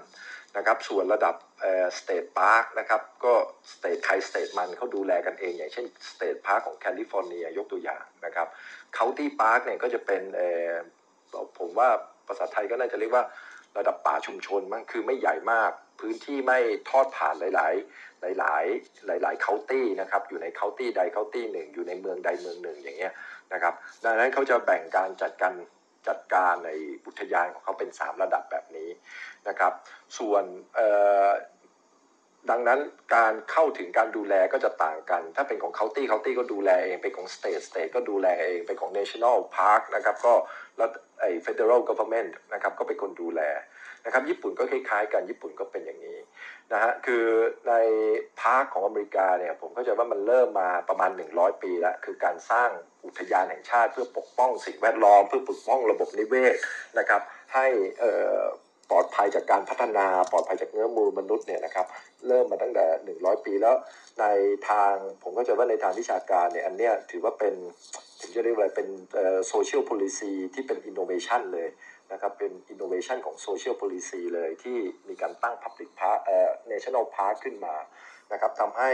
[0.57, 3.35] นะครับส่วนระดับเอ่อ State Park นะครับก็
[3.73, 8.49] State ใคร State มันเขาดูแลกันเอง อย่างเช่น State Park ของแคลิฟอร์เนียยกตัวอย่างนะครับ
[8.99, 10.73] County Park เนี่ยก็จะเป็นเอ่อ
[11.59, 11.89] ผมว่า
[12.29, 13.25] ภาษาไทยก็น่าจะเรียกว่า
[13.79, 16.59] ระดับป่าชุมชนมั้งคือไม่ใหญ่มาก พื้นที่ไม่
[16.91, 17.69] ทอดผ่านหลา
[18.33, 18.65] ย ๆ หลาย
[19.21, 23.13] ๆ หลาย ๆ เคาน์ตี้นะครับอยู่ในเคาน์ตี้ใดเคาน์ตี้หนึ่งอยู่ในเมืองใดเมืองหนึ่งอย่างเงี้ย
[23.53, 25.55] นะครับดังนั้นเขาจะแบ่งการจัดการ
[26.09, 26.71] จัดการใน
[27.07, 28.89] อุทยานของเขาเป็น 3 ระดับแบบนี้
[29.49, 29.73] นะครับ
[30.19, 30.45] ส่วน
[32.51, 32.81] ดังนั้น
[33.15, 40.35] การเข้าถึงการดูแลก็จะต่างกัน ถ้าเป็นของ county county ก็ดูแลเอง เป็นของ state state ก็ดูแลเอง เป็นของ national park นะครับก็
[40.81, 43.41] รัฐไอ้ federal government นะครับก็เป็นคนดูแล
[44.07, 46.19] นะครับญี่ปุ่นก็คล้ายๆกันญี่ปุ่นก็เป็นอย่างนี้
[46.73, 47.25] นะฮะคือ
[47.69, 47.75] ใน
[48.41, 52.71] พาร์คของอเมริกาเนี่ยผมเข้าใจว่ามันเริ่มมาประมาณ 100 ปีแล้ว คือการสร้าง
[53.05, 56.57] อุทยานแห่งชาติ เพื่อปกป้องสิ่งแวดล้อม เพื่อปกป้องระบบนิเวศ
[56.99, 57.21] นะครับ
[57.55, 57.67] ให้
[58.91, 61.87] ปลอดภัยจากการพัฒนาปลอดภัยจากเนื้อมือมนุษย์เนี่ยนะครับ
[62.27, 63.77] เริ่มมาตั้งแต่ 100 ปีแล้ว
[64.21, 64.25] ใน
[64.69, 64.93] ทาง
[65.23, 67.55] ผมก็จะว่าในทางวิชาการเนี่ยอันเนี้ยถือว่าเป็น
[68.21, 68.89] ผมจะเรียกว่าเป็น
[69.49, 71.69] โซเชียล policy ที่เป็น innovation เลย
[72.13, 77.77] นะครับเป็น innovation ของ social policy เลยที่มีการตั้ง public park เอ่อ national park ขึ้นมา
[78.33, 78.91] นะครับทำให้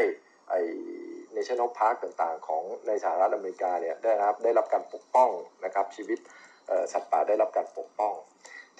[0.50, 0.60] ไอ้
[1.36, 5.30] national park ต่างๆ ของในสหรัฐอเมริกาเนี่ยได้รับได้รับการปกป้อง
[5.64, 6.18] นะครับชีวิต
[6.92, 8.14] สัตว์ป่าได้รับการปกป้อง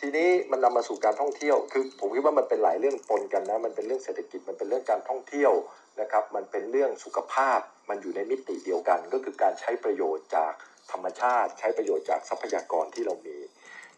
[0.01, 5.53] ทีนี้มันนำมาสู่การท่องเที่ยว คือผมคิดว่ามันเป็นหลายเรื่องปนกันนะ มันเป็นเรื่องเศรษฐกิจ มันเป็นเรื่องการท่องเที่ยว
[6.01, 10.53] นะครับ มันเป็นเรื่องสุขภาพ มันอยู่ในมิติเดียวกัน ก็คือการใช้ประโยชน์จาก
[10.93, 13.37] ธรรมชาติ ใช้ประโยชน์จากทรัพยากรที่เรามี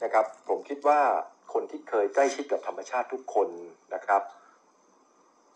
[0.05, 1.01] นะครับ ผมคิดว่า
[1.53, 3.49] คนที่เคยใกล้ชิดกับธรรมชาติทุกคน
[3.95, 4.23] นะครับ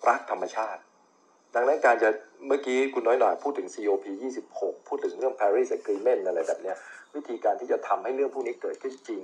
[0.09, 0.81] รักธรรมชาติ
[1.55, 2.09] ดังนั้นการจะ
[2.47, 4.05] เมื่อกี้คุณน้อยหน่อยพูดถึง COP
[4.47, 6.77] 26 พูดถึงเรื่อง Paris Agreement อะไรแบบเนี้ย
[7.15, 9.23] วิธีการที่จะทำให้เรื่องพวกนี้เกิดขึ้นจริง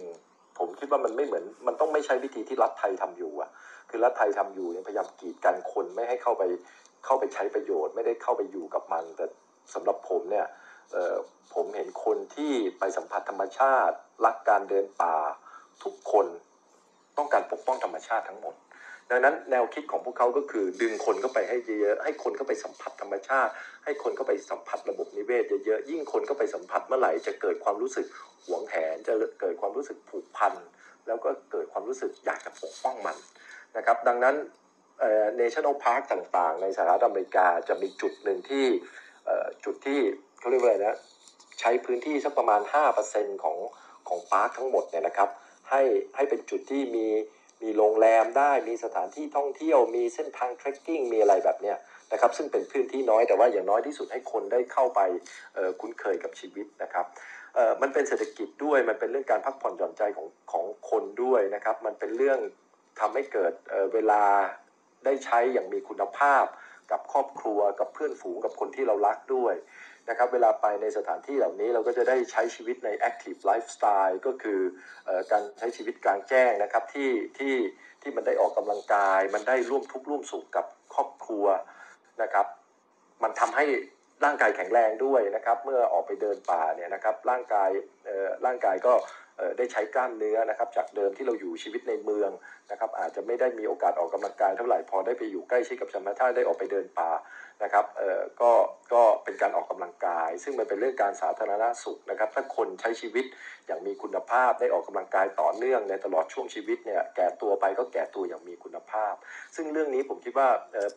[0.59, 3.51] ผมคิดว่ามันไม่เหมือน มันต้องไม่ใช่วิธีที่รัฐไทยทำอยู่อะ
[3.91, 6.43] คือรัฐไทยทำอยู่เนี่ยพยายามกีดกันคนไม่ให้เข้าไป
[7.05, 9.27] เข้าไปใช้ประโยชน์ ไม่ได้เข้าไปอยู่กับมันแต่
[9.75, 10.47] สำหรับผมเนี่ย
[11.55, 15.17] ผมเห็นคนที่ไปสัมผัสธรรมชาติ รักการเดินป่า
[15.83, 16.27] ทุกคน
[17.19, 18.55] ต้องการปกป้องธรรมชาติทั้งหมด
[19.11, 23.53] ดังนั้นแนวคิดของพวกเขาก็คือดึงคนเข้าไปให้เยอะๆให้คนเข้าไปสัมผัสธรรมชาติ
[23.85, 28.07] ให้คนเข้าไปสัมผัสระบบนิเวศเยอะๆยิ่งคนเข้าไปสัมผัสเมื่อไหร่จะเกิดความรู้สึก
[28.47, 30.55] หวงแหนจะเกิดความรู้สึกผูกพัน
[31.07, 33.17] แล้วก็เกิดความรู้สึกอยากจะปกป้องมัน
[33.77, 34.35] นะครับ ดังนั้น
[35.01, 38.67] เอ่อ national park ต่างๆ ในสหรัฐอเมริกาจะมีจุดหนึ่งที่
[39.65, 40.01] จุดที่
[40.45, 40.97] เขาเรียกว่าอะไรนะ
[41.61, 42.61] ใช้พื้นที่สักประมาณ
[43.03, 43.57] 5%ของ
[44.09, 45.29] ของพาร์คทั้งหมดเนี่ยนะครับ
[45.71, 45.83] ให้
[46.17, 47.07] ให้เป็นจุดที่มี
[47.63, 51.77] มีโรงแรมได้มีสถานที่ท่องเที่ยวมีเส้นทางเทรคกิ้งมีอะไรแบบเนี้ย
[52.13, 55.01] นะครับซึ่งเป็นพื้นที่น้อยแต่ว่าอย่างน้อยที่สุดให้คนได้เข้าไป
[55.81, 57.07] คุ้นเคยกับชีวิตนะครับ
[57.83, 62.39] มันเป็นเศรษฐกิจด้วยมันเป็นเรื่องการพักผ่อนหย่อนใจของของคนด้วยนะครับมันเป็นเรื่อง
[63.01, 64.23] ทำให้เกิดเเวลา
[65.05, 66.45] ได้ใช้อย่างมีคุณภาพ
[66.91, 69.55] กับครอบครัวกับเพื่อนฝูงกับคนที่เรารักด้วย
[70.09, 74.61] นะครับเวลาไปในสถานที่เหล่านี้เราก็จะได้ใช้ชีวิตใน active lifestyle ก็คือ
[75.09, 77.55] อการใช้ชีวิตกลางแจ้งนะครับที่ที่
[78.03, 81.47] ที่มันได้ออกกำลังกาย มันได้ร่วมทุกข์ร่วมสุขกับครอบครัว
[82.23, 82.47] นะครับ
[83.23, 83.65] มันทำให้
[84.25, 87.71] ร่างกายแข็งแรงด้วยนะครับ เมื่อออกไปเดินป่าเนี่ยนะครับร่างกาย
[88.45, 88.95] ร่างกายก็
[89.59, 92.31] ได้ใช้กล้ามเนื้อนะครับ จากเดิมที่เราอยู่ชีวิตในเมือง
[92.71, 97.11] นะครับ อาจจะไม่ได้มีโอกาสออกกำลังกายเท่าไหร่พอได้ไปอยู่ใกล้ชิดกับธรรมชาติได้ออกไปเดินป่า
[97.63, 98.51] นะครับเอ่อก็
[98.93, 103.25] ก็เป็นการออกกำลังกาย ซึ่งมันเป็นเรื่องการสาธารณสุขนะครับ ถ้าคนใช้ชีวิต
[103.67, 109.15] อย่างมีคุณภาพได้ออกกำลังกายต่อเนื่องในตลอดช่วงชีวิตเนี่ยแก่ตัวไปก็แก่ตัวอย่างมีคุณภาพ
[109.55, 110.49] ซึ่งเรื่องนี้ผมคิดว่า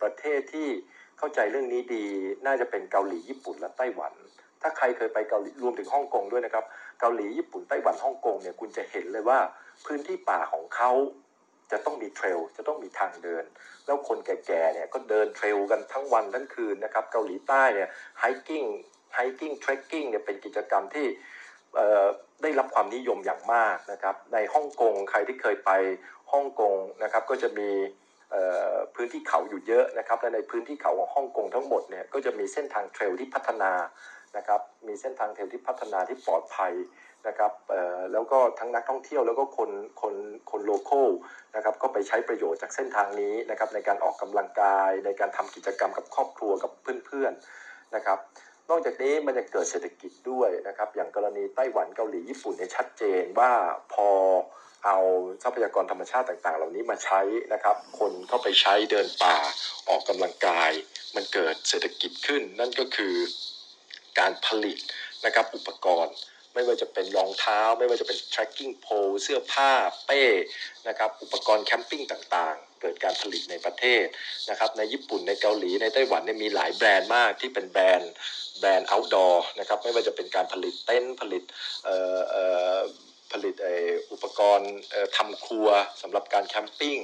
[0.02, 0.67] ประเทศที่
[1.17, 2.06] เข้าใจเรื่องนี้ดี
[2.46, 4.13] น่าจะเป็นเกาหลีญี่ปุ่นและไต้หวัน
[4.62, 6.65] ถ้าใครเคยไปเกาหลีรวมถึงฮ่องกงด้วยนะครับ
[7.00, 9.39] เกาหลีญี่ปุ่นไต้หวันฮ่องกงเนี่ยคุณจะเห็นเลยว่า
[9.86, 10.91] พื้นที่ป่าของเขา
[11.72, 13.44] จะต้องมีเทรลจะต้องมีทางเดิน
[13.86, 18.63] แล้วคนแก่ๆเนี่ยก็เดินเทรลกันทั้งวันทั้งคืนนะครับเกาหลีใต้เนี่ยhiking
[19.13, 21.08] hiking trekking เนี่ยเป็นกิจกรรมที่
[22.42, 25.72] ได้รับความนิยมอย่างมากนะครับในฮ่องกงใครที่เคยไป
[26.32, 27.70] ฮ่องกงนะครับก็จะมี
[28.96, 33.72] พื้นที่เขาอยู่เยอะนะครับและในพื้นที่เขาของฮ่องกงทั้งหมดเนี่ยก็จะมีเส้นทาง trail ที่พัฒนา
[34.38, 36.74] นะครับมีเส้นทาง trail ที่พัฒนาที่ปลอดภัย
[37.28, 37.52] นะครับ
[38.13, 40.16] แล้วก็ทั้งนักท่องเที่ยวแล้วก็คนคน
[40.52, 41.02] คน local
[41.56, 46.72] นะครับก็ไปใช้ประโยชน์จากเส้นทางนี้นะครับในการออกกำลังกาย ในการทำกิจกรรมกับครอบครัวกับ
[47.06, 48.20] เพื่อนๆนะครับ
[48.70, 53.52] นอกจากนี้มันจะเกิดเศรษฐกิจด้วยนะครับอย่างกรณีไต้หวันเกาหลีญี่ปุ่นเนี่ยชัดเจนว่า
[53.94, 54.10] พอ
[54.86, 54.98] เอา
[55.44, 57.22] ทรัพยากรธรรมชาติต่าง ๆ เหล่านี้มาใช้
[57.54, 59.38] นะครับ คนเข้าไปใช้เดินป่า
[59.90, 60.72] ออกกำลังกาย
[61.16, 63.16] มันเกิดเศรษฐกิจขึ้น นั่นก็คือ
[64.20, 64.78] การผลิต
[65.26, 66.16] นะครับอุปกรณ์
[66.58, 69.72] ไม่ว่าจะเป็นรองเท้า ไม่ว่าจะเป็น tracking pole เสื้อผ้า
[70.06, 70.22] เป้
[70.88, 74.06] นะครับอุปกรณ์แคมปิ้งต่างๆ เกิดการผลิตในประเทศ
[74.50, 78.12] นะครับในญี่ปุ่นในเกาหลีในไต้หวันเนี่ยมีหลายแบรนด์มากที่เป็นแบรนด์
[78.60, 81.43] แบรนด์ outdoor นะครับไม่ว่าจะเป็นการผลิตเต็นท์ผลิต
[81.84, 82.43] เอ่อเอ่
[82.76, 82.78] อ
[83.32, 84.72] ผลิตเอ่ออุปกรณ์
[85.17, 85.67] ทำครัว
[86.02, 86.98] สำหรับการแคมปิ้ง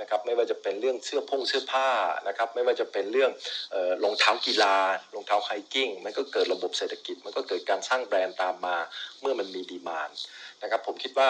[0.00, 1.88] นะครับไม่ว่าจะเป็นเรื่องเสื้อผงเสื้อผ้า
[2.28, 3.30] นะครับไม่ว่าจะเป็นเรื่อง
[3.72, 4.76] เอ่อรองเท้ากีฬา
[5.14, 8.76] รองเท้าไฮกิ้งมันก็เกิดระบบเศรษฐกิจ มันก็เกิดการสร้างแบรนด์ตามมา
[9.20, 10.10] เมื่อมันมีดีมาน
[10.62, 11.28] นะครับผมคิดว่า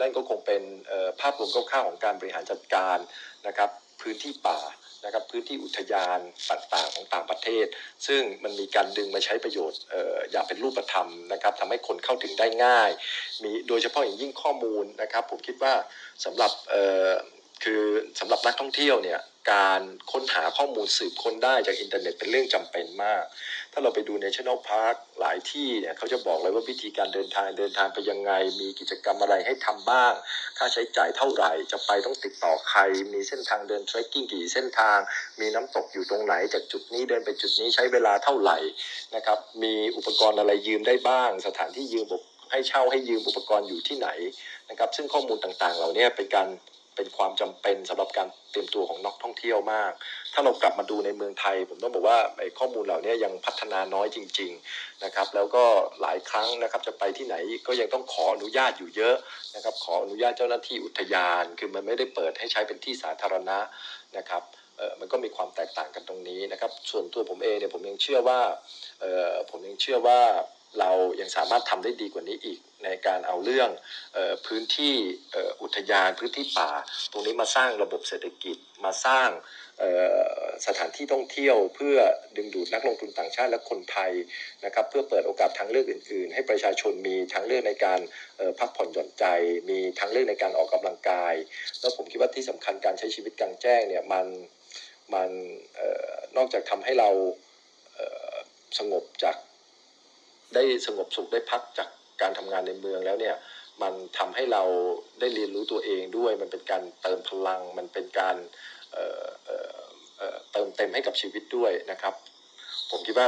[0.00, 0.62] นั่นก็คงเป็น
[1.20, 2.98] ภาพรวมคร่าวๆของการบริหารจัดการ
[3.46, 3.70] นะครับ
[4.00, 4.60] พื้นที่ป่า
[5.04, 6.18] นะครับพื้นที่อุทยาน
[6.50, 7.66] ต่างๆของต่างประเทศ
[8.06, 12.90] ซึ่งมันมีการดึงมาใช้ประโยชน์อออย่างเป็นรูปธรรมนะครับทำให้คนเข้าถึงได้ง่าย
[13.42, 15.74] มีโดยเฉพาะอย่างยิ่งข้อมูลนะครับ ผมคิดว่า
[16.24, 16.52] สำหรับ
[17.64, 17.82] คือ
[18.18, 19.20] สำหรับนักท่องเที่ยวเนี่ย
[19.52, 23.24] การค้นหาข้อมูลสืบค้นได้จากอินเทอร์เน็ตเป็นเรื่องจำเป็นมาก
[23.72, 30.12] ถ้าเราไปดู National Park หลายที่เนี่ยเขาจะบอกเลยว่าวิธีการเดินทางเดินทางไปยังไง มีกิจกรรมอะไรให้ทำบ้าง
[30.58, 32.80] ค่าใช้จ่ายเท่าไหร่ จะไปต้องติดต่อใคร
[33.12, 34.98] มีเส้นทางเดิน trekking กี่เส้นทาง
[35.40, 38.58] มีน้ำตกอยู่ตรงไหน จากจุดนี้เดินไปจุดนี้ใช้เวลาเท่าไหร่
[39.14, 42.06] นะครับ มีอุปกรณ์อะไรยืมได้บ้าง สถานที่ยืม
[42.50, 44.08] ให้เช่าให้ยืมอุปกรณ์อยู่ที่ไหน
[44.70, 46.48] นะครับ ซึ่งข้อมูลต่างๆ เหล่านี้เป็นการ
[47.00, 49.92] เป็นความจำเป็นสำหรับการเตรียมตัวของนักท่องเที่ยวมาก
[50.32, 55.64] ถ้าเรากลับมาดูในเมืองไทย ผมต้องบอกว่าไอ้ข้อมูลเหล่านี้ยังพัฒนาน้อยจริง ๆนะครับ แล้วก็
[56.00, 57.36] หลายครั้งนะครับจะไปที่ไหน
[57.66, 59.16] ก็ยังต้องขออนุญาตอยู่เยอะ
[59.54, 63.58] นะครับ ขออนุญาตเจ้าหน้าที่อุทยาน คือมันไม่ได้เปิดให้ใช้เป็นที่สาธารณะ
[64.16, 64.42] นะครับ
[65.00, 68.40] มันก็มีความแตกต่างกันตรงนี้นะครับ ส่วนตัวผมเองเนี่ยผมยังเชื่อว่า
[69.50, 70.20] ผมยังเชื่อว่า
[70.78, 73.70] เรายังสามารถทำได้ดีกว่านี้อีก ในการเอาเรื่อง
[74.16, 74.94] ออพื้นที่
[75.34, 76.70] อ,อุทยานพื้นที่ป่า
[77.12, 79.28] ตรงนี้มาสร้างระบบเศรษฐกิจมาสร้าง
[80.66, 81.96] สถานที่ท่องเที่ยวเพื่อ
[82.36, 84.12] ดึงดูดนักลงทุนต่างชาติและคนไทย
[84.64, 88.00] นะครับเพื่อเปิดโอกาสทางเลือกอื่น ๆ ให้ประชาชนมีทางเลือกในการ
[88.58, 89.24] พักผ่อนหย่อนใจ
[89.70, 91.34] มีทางเลือกในการออกกำลังกาย
[91.80, 94.26] แล้วผมคิดว่าที่สำคัญการใช้ชีวิตกลางแจ้งเนี่ยมัน
[95.14, 95.30] มัน
[95.78, 95.80] อ
[96.12, 97.08] อนอกจากทำให้เรา
[98.78, 99.36] สงบจาก
[100.54, 101.88] ได้สงบสุขได้พักจาก
[102.20, 103.36] การทำงานในเมืองแล้วเนี่ย
[103.82, 104.62] มันทำให้เรา
[105.20, 108.36] ได้เรียนรู้ตัวเองด้วย มันเป็นการเติมพลัง มันเป็นการ
[108.92, 109.78] เอ่อเอ่อ
[110.18, 112.14] เอ่อเติมเต็มให้กับชีวิตด้วยนะครับ
[112.90, 113.26] ผมคิดว่า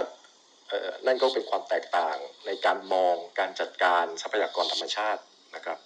[0.68, 5.22] เอ่อนั่นก็เป็นความแตกต่างในการมองการจัดการทรัพยากรธรรมชาติ
[5.56, 5.78] นะครับ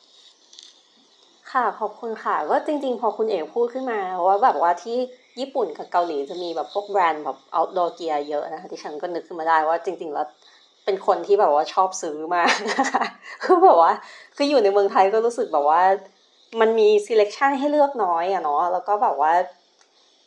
[1.53, 4.99] ค่ะขอบคุณค่ะก็จริง ๆ พอคุณเอกพูดขึ้นมาว่าแบบว่าที่
[5.40, 10.27] ญี่ปุ่นกับเกาหลีจะมีแบบพวกแบรนด์แบบ outdoor gear เยอะนะคะที่ฉันก็นึกขึ้นมาได้ว่าจริง ๆ แล้ว
[10.87, 12.53] เป็นคนที่แบบว่าชอบซื้อมาก
[13.44, 13.92] คือแบบว่า
[14.37, 15.83] คืออยู่ในเมืองไทยก็รู้สึกแบบว่า
[16.61, 19.33] มันมี selection ให้เลือกน้อยอะเนาะแล้วก็แบบว่า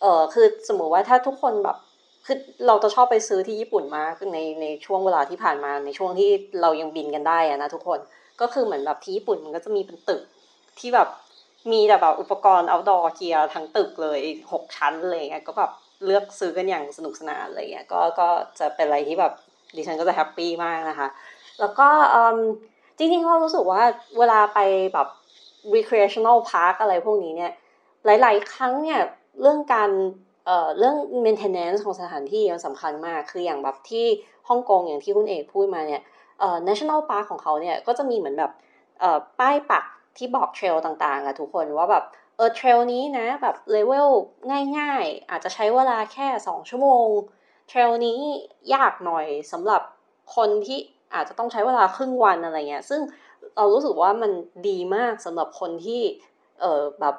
[0.02, 1.78] เออคือสมมุติว่าถ้าทุกคนแบบ
[2.26, 6.30] คือเราจะชอบไปซื้อที่ญี่ปุ่นมากในในช่วงเวลาที่ผ่านมาในช่วงที่
[6.62, 8.00] เรายังบินกันได้อะนะทุกคน
[8.42, 10.22] ก็คือเหมือนแบบที่ญี่ปุ่นมันก็จะมีเป็นตึก
[10.80, 11.08] ที่แบบ
[11.72, 14.20] มีแต่แบบอุปกรณ์ outdoor gear ทั้งตึกเลย
[14.52, 15.72] หกชั้นเงี้ยก็แบบ
[16.06, 18.28] เลือกซื้อกันอย่างสนุกสนานอะไรเงี้ยก็ก็
[18.60, 19.34] จะเป็นอะไรที่แบบ
[19.76, 21.08] ดิฉันก็จะแฮปปี้มากนะคะ
[21.60, 21.88] แล้วก็
[22.98, 23.82] จริงๆก็รู้สึกว่า
[24.18, 24.60] เวลาไป
[24.94, 25.08] แบบ
[25.76, 27.52] recreational park อะไรพวกนี้เนี่ย
[28.06, 29.00] หลาย ๆ ครั้งเนี่ย
[29.42, 29.90] เรื่องการ
[30.46, 34.06] เเรื่อง maintenance ของสถานที่มันสำคัญมาก คืออย่างแบบที่
[34.50, 36.02] ฮ่องกงอย่างที่คุณเอกพูดมาเนี่ย
[36.68, 38.52] national park ของเขาเนี่ยก็จะมีเหมือนแบบ
[39.40, 39.84] ป้ายปัก
[40.18, 42.04] ที่บอกเทรลต่างๆอะทุกคนว่าแบบ
[42.36, 44.10] เออเทรลนี้นะแบบเลเวล
[44.78, 47.08] ง่ายๆ อาจจะใช้เวลาแค่ 2 ชั่วโมง
[47.70, 48.20] เทรลนี้
[48.74, 49.82] ยากหน่อยสำหรับ
[50.36, 50.80] คนที่
[51.14, 53.02] อาจจะต้องใช้เวลาครึ่งวันอะไรเงี้ย ซึ่ง
[53.56, 54.32] เรารู้สึกว่ามัน
[54.68, 56.02] ดีมากสำหรับคนที่
[56.62, 57.16] เออแบบ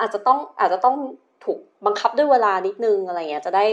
[0.00, 0.96] อาจจะต้องอาจจะต้อง
[1.44, 3.64] ถูกบังคับด้วยเวลานิดนึงอะไรเงี้ยจะได้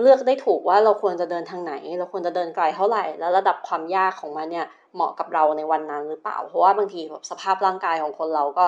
[0.00, 8.64] เลือกได้ถูกว่าเราควรจะเดินทางไหน เราควรจะเดินไกลเท่าไหร่ แล้วระดับความยากของมันเนี่ยเหมาะกับเราในวันนั้นหรือเปล่า เพราะว่าบางทีแบบสภาพร่างกายของคนเราก็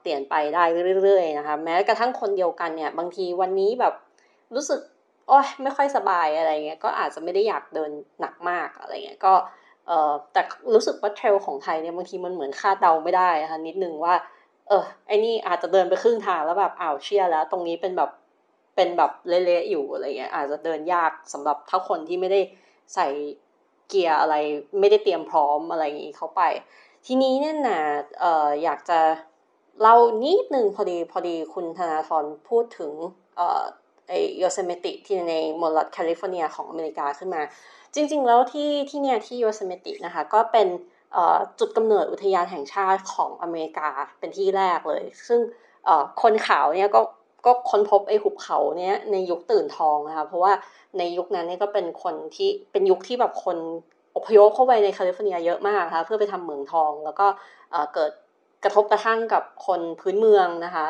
[0.00, 0.64] เปลี่ยนไปได้
[1.02, 3.94] เรื่อยๆนะคะแม้กระทั่งคนเดียวกันเนี่ยบางทีวันนี้แบบ
[4.54, 4.80] รู้สึก
[5.26, 9.34] โอ้ยไม่ค่อยสบายอะไรเงี้ยก็อาจจะไม่ได้อยากเดินหนักมากอะไรเงี้ยก็
[9.86, 10.42] เออแต่
[10.74, 14.14] รู้สึกว่าเทรลของไทยเนี่ยบางทีมันเหมือนคาดเดาไม่ได้นะคะนิดนึงว่า
[14.68, 18.10] เออไอ้นี่อาจจะเดินไปครึ่งทางแล้วแบบอ้าวเชียแล้ว ตรงนี้เป็นแบบ
[18.76, 22.40] เป็นแบบเละๆอยู่อะไรเงี้ยอาจจะเดินยากสำหรับถ้าคนที่ไม่ได้
[22.94, 23.06] ใส่
[23.88, 24.34] เกียร์อะไร
[24.80, 26.42] ไม่ได้เตรียมพร้อมอะไรอย่างนี้เข้าไป
[27.06, 27.80] ทีนี้เนี่ยนะ
[28.20, 29.00] เอออยากจะ
[29.80, 32.92] เล่านิดนึงพอดีพอดีคุณธนาธรพูดถึง
[33.36, 33.64] เออ
[34.08, 37.42] ไอโยเซมิตีที่ในมลรัฐแคลิฟอร์เนียของอเมริกาขึ้นมา
[37.94, 40.68] จริง ๆ แล้วที่ที่เนี่ยที่โยเซมิตีนะคะก็เป็น
[41.58, 43.88] จุดกำเนิดอุทยานแห่งชาติของอเมริกา
[44.18, 45.40] เป็นที่แรกเลย ซึ่ง
[46.22, 47.00] คนขาวเนี่ยก็
[47.46, 50.52] ก็ค้นพบไอ้หุบเขาเนี้ยในยุคตื่นทองนะคะเพราะว่า
[50.98, 53.56] ในยุคนั้นเนี่ยก็เป็นคนที่เป็นยุคที่แบบคน
[54.16, 57.26] อพยพเข้าไปในแคลิฟอร์เนียเยอะมากนะคะเพื่อไปทำเหมืองทอง แล้วก็
[57.94, 58.10] เกิด
[58.64, 60.86] กระทบกระทั่งกับคนพื้นเมืองนะคะ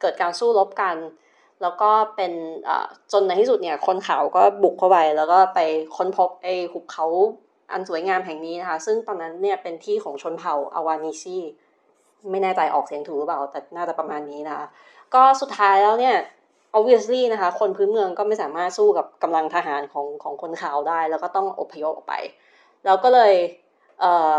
[0.00, 0.96] เกิดการสู้รบกัน
[1.62, 2.32] แล้วก็เป็น
[3.12, 5.60] จนในที่สุดเนี่ยคนเขาก็บุกเข้าไปแล้วก็ไป
[5.96, 7.06] ค้นพบไอ้หุบเขา
[7.72, 11.38] อันสวยงามแห่งนี้นะคะ ซึ่งตอนนั้นเนี่ยเป็นที่ของชนเผ่าอาวานิชี
[12.30, 14.66] ไม่แน่ใจออกเสียงถูกหรือเปล่า แต่น่าจะประมาณนี้นะคะ
[15.14, 16.16] ก็สุดท้ายแล้วเนี่ย
[16.76, 22.14] obviously นะคะ คนพื้นเมืองก็ไม่สามารถสู้กับกำลังทหารของของคนขาวได้ แล้วก็ต้องอพยพออกไป
[22.84, 23.32] แล้วก็เลย
[24.00, 24.34] เออ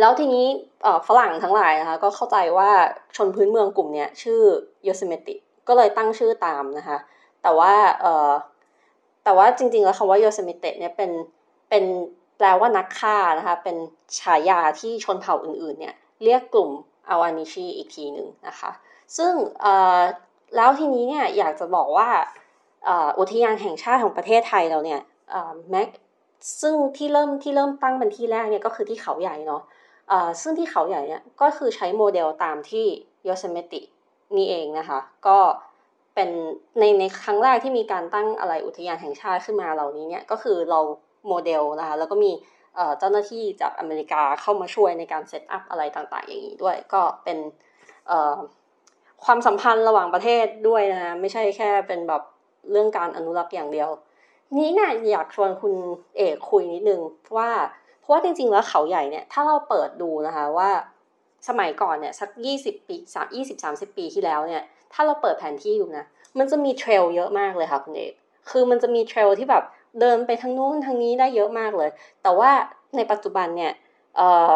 [0.00, 0.46] แล้วทีนี้
[1.08, 2.70] ฝรั่งทั้งหลายนะคะ ก็เข้าใจว่า
[3.16, 4.40] ชนพื้นเมืองกลุ่มนี้ชื่อ
[4.86, 5.36] Yosemite
[5.68, 6.98] ก็เลยตั้งชื่อตามนะคะ
[7.42, 8.32] แต่ว่าเออ
[9.24, 11.10] แต่ว่าจริงๆแล้วคำว่า Yosemite เนี่ยเป็น
[11.68, 11.84] เป็น
[12.36, 13.76] แปลว่านักฆ่านะคะ เป็น
[14.20, 16.70] ฉายาที่ชนเผ่าอื่นๆเนี่ยเรียกกลุ่ม
[17.08, 18.70] อาวานิชีอีกทีหนึ่งนะคะ
[19.16, 19.32] ซึ่ง
[20.56, 22.08] แล้วทีนี้เนี่ยอยากจะบอกว่า
[23.18, 25.00] อุทยานแห่งชาติของประเทศไทยเราเนี่ย
[25.70, 25.88] แม็ก
[26.60, 29.62] ซึ่งที่เริ่มที่เริ่มตั้งเป็นที่แรกเนี่ยก็คือที่เขาใหญ่เนาะ
[30.42, 32.86] ซึ่งที่เขาใหญ่เนี่ยก็คือใช้โมเดลตามที่
[33.28, 33.82] Yosemite
[34.36, 35.38] นี่เองนะคะ ก็
[36.14, 36.30] เป็น
[36.78, 40.80] ในในครั้งแรกที่มีการตั้งอะไรอุทยานแห่งชาติขึ้นมาเหล่านี้เนี่ยก็คือเรา
[41.28, 42.32] โมเดลนะคะแล้วก็มี
[42.98, 47.38] เจ้าหน้าที่จากอเมริกาเข้ามาช่วยในการเซตอัพอะไรต่างๆ อย่างนี้ด้วย ก็เป็น
[49.24, 52.22] ความสัมพันธ์ระหว่างประเทศด้วยนะคะไม่ใช่แค่เป็นแบบ
[52.70, 53.90] เรื่องการอนุรักษ์อย่างเดียว
[54.56, 55.74] นี้เนี่ยอยากชวนคุณ
[56.16, 57.00] เอกคุยนิดนึง
[57.36, 57.50] ว่า
[58.00, 60.70] เพราะว่าจริงๆแล้วเขาใหญ่เนี่ยถ้าเราเปิดดูนะคะว่า
[61.48, 66.06] สมัยก่อนเนี่ยสักยี่สิบปีสามยี่สิบสามสิบปีที่แล้วเนี่ย ถ้าเราเปิดแผนที่ดูนะ
[66.38, 68.12] มันจะมีเทรลเยอะมากเลยค่ะคุณเอก
[68.50, 69.64] คือมันจะมีเทรลที่แบบ
[70.00, 71.90] เดินไปทางนู้นทางนี้ได้เยอะมากเลย
[72.22, 72.50] แต่ว่า
[72.96, 73.72] ในปัจจุบันเนี่ย
[74.16, 74.54] เอ่อ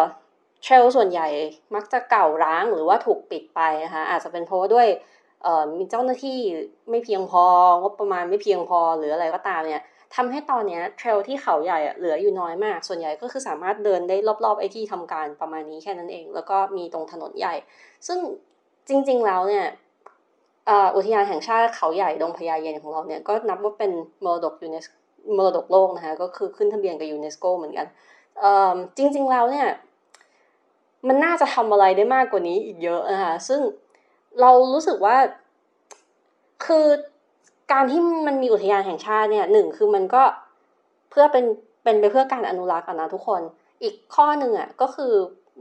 [0.62, 1.28] trail ส่วนใหญ่
[1.74, 4.88] มักจะเก่าร้างหรือว่าถูกปิดไปนะคะอาจจะเป็นเพราะว่าด้วย
[5.42, 6.38] เอ่อมีเจ้าหน้าที่
[6.90, 7.44] ไม่เพียงพอ
[7.82, 9.82] งบประมาณไม่เพียงพอหรืออะไรก็ตามเนี่ย
[10.14, 17.54] ทำให้ตอนนี้ trail ที่เขาใหญ่เหลืออยู่น้อยมาก ส่วนใหญ่ก็คือสามารถเดินได้รอบๆไอ้ที่ทำการประมาณนี้แค่นั้นเอง แล้วก็มีตรงถนนใหญ่
[18.06, 18.18] ซึ่ง
[18.88, 19.66] จริงๆแล้วเนี่ย
[20.96, 23.92] อุทยานแห่งชาติเขาใหญ่ดงพญาเย็นของเราเนี่ยก็นับว่าเป็น
[24.24, 24.86] มรดกยูเนส
[25.36, 27.86] มรดกโลกนะคะก็คือขึ้นทะเบียนกับยูเนสโกเหมือนกัน
[28.96, 29.68] จริงๆแล้วเนี่ย
[31.08, 33.60] มันน่าจะทำอะไรได้มากกว่านี้อีกเยอะนะคะซึ่ง
[34.40, 35.16] เรารู้สึกว่า
[36.64, 36.86] คือ
[37.72, 40.22] การที่มันมีอุทยานแห่งชาติเนี่ยหนึ่งคือมันก็
[41.10, 41.44] เพื่อเป็น
[41.84, 43.40] เป็นไปเพื่อการอนุรักษ์นะทุกคน
[43.82, 45.12] อีกข้อหนึ่งอะก็คือ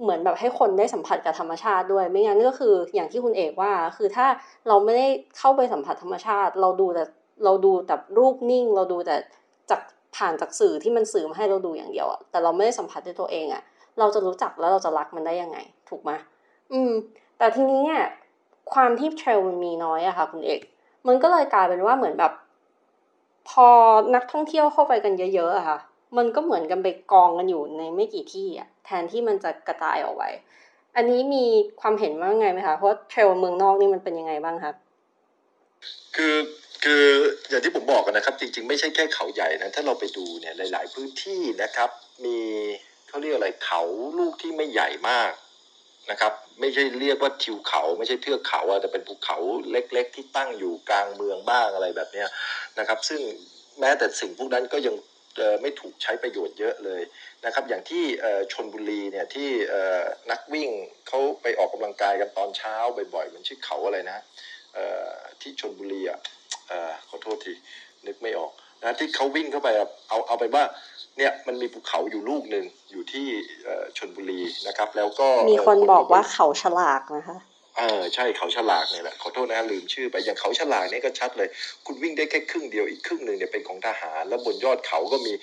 [0.01, 4.27] เหมือนแบบให้คนได้สัมผัสกับธรรมชาติด้วย ไม่งั้นก็คืออย่างที่คุณเอกว่า คือถ้า
[4.67, 7.03] เราไม่ได้เข้าไปสัมผัสธรรมชาติ เราดูแต่
[7.43, 9.15] เราดูแต่รูปนิ่ง เราดูแต่
[9.69, 9.81] จาก
[10.15, 13.63] ผ่านจากสื่อที่มันสื่อมาให้เราดูอย่างเดียวอะแต่เราไม่ได้สัมผัสด้วยตัวเองอะ
[13.99, 15.57] เราจะรู้จักแล้วเราจะรักมันได้ยังไง
[15.89, 16.11] ถูกไหม
[16.73, 16.91] อืม
[17.37, 18.03] แต่ทีนี้เนี่ย
[18.73, 20.61] ความที่เทรลมันมีน้อยอะค่ะ คุณเอก
[21.07, 22.33] มันก็เลยกลายเป็นว่าเหมือนแบบ
[23.49, 23.67] พอ
[24.15, 25.79] นักท่องเที่ยวเข้าไปกันเยอะๆอะค่ะ
[26.17, 30.23] มันก็เหมือนกันไปกองกันอยู่ในไม่กี่ที่อะแทนที่มันจะกระจายออกไป
[30.95, 31.45] อันนี้มี
[31.81, 34.73] ความเห็นว่าไงไหมคะ เพราะเทรลเมืองนอกนี่มันเป็นยังไงบ้างคะ
[36.15, 36.35] คือ
[36.83, 37.03] คือ
[37.49, 41.89] อย่างที่ผมบอกกันนะครับ จริง ๆ ไม่ใช่แค่เขาใหญ่นะ ถ้าเราไปดูเนี่ยหลาย ๆ พื้นที่นะครับ
[42.25, 42.37] มี
[43.07, 43.81] เขาเรียกอะไรเขา
[44.17, 45.31] ลูกที่ไม่ใหญ่มาก
[46.11, 49.37] นะครับ ไม่ใช่เรียกว่าทิวเขา ไม่ใช่เทือกเขาอะแต่เป็นภูเขา
[49.71, 52.27] เล็ก ๆ ที่ตั้งอยู่กลางเมืองบ้างอะไรแบบเนี้ย
[52.79, 53.21] นะครับ ซึ่ง
[53.79, 54.95] แม้แต่สิ่งพวกนั้นก็ยัง
[55.61, 57.01] ไม่ถูกใช้ประโยชน์เยอะเลย
[57.45, 58.03] นะครับ อย่างที่
[58.53, 59.49] ชนบุรีเนี่ยที่
[60.31, 60.69] นักวิ่ง
[61.07, 62.75] เขาไปออกกำลังกายกันตอนเช้า
[63.15, 64.19] บ่อยๆมันชื่อเขาอะไรนะ
[65.41, 66.19] ที่ชนบุรีอะ
[67.09, 67.53] ขอโทษที
[68.07, 69.69] นึกไม่ออกนะที่เขาวิ่งเข้าไป
[70.09, 70.63] เอาเอาไปว่า
[71.17, 73.27] เนี่ยมันมีภูเขาอยู่ลูกหนึ่งอยู่ที่
[73.63, 77.37] เอ่อชนบุรีนะครับ แล้วก็มีคนเบอกว่าเขาฉลากนะคะ
[77.81, 81.49] เออใช่เขาฉลากเนี่ยแหละขอโทษนะลืมชื่อไปอย่างเขาฉลากเนี่ยก็ชัดเลย
[81.85, 85.33] คุณวิ่งได้แค่ครึ่งเดียวอีกครึ่งหนึ่งเนี่ยเป็นของทหาร แล้วบนยอดเขาก็มี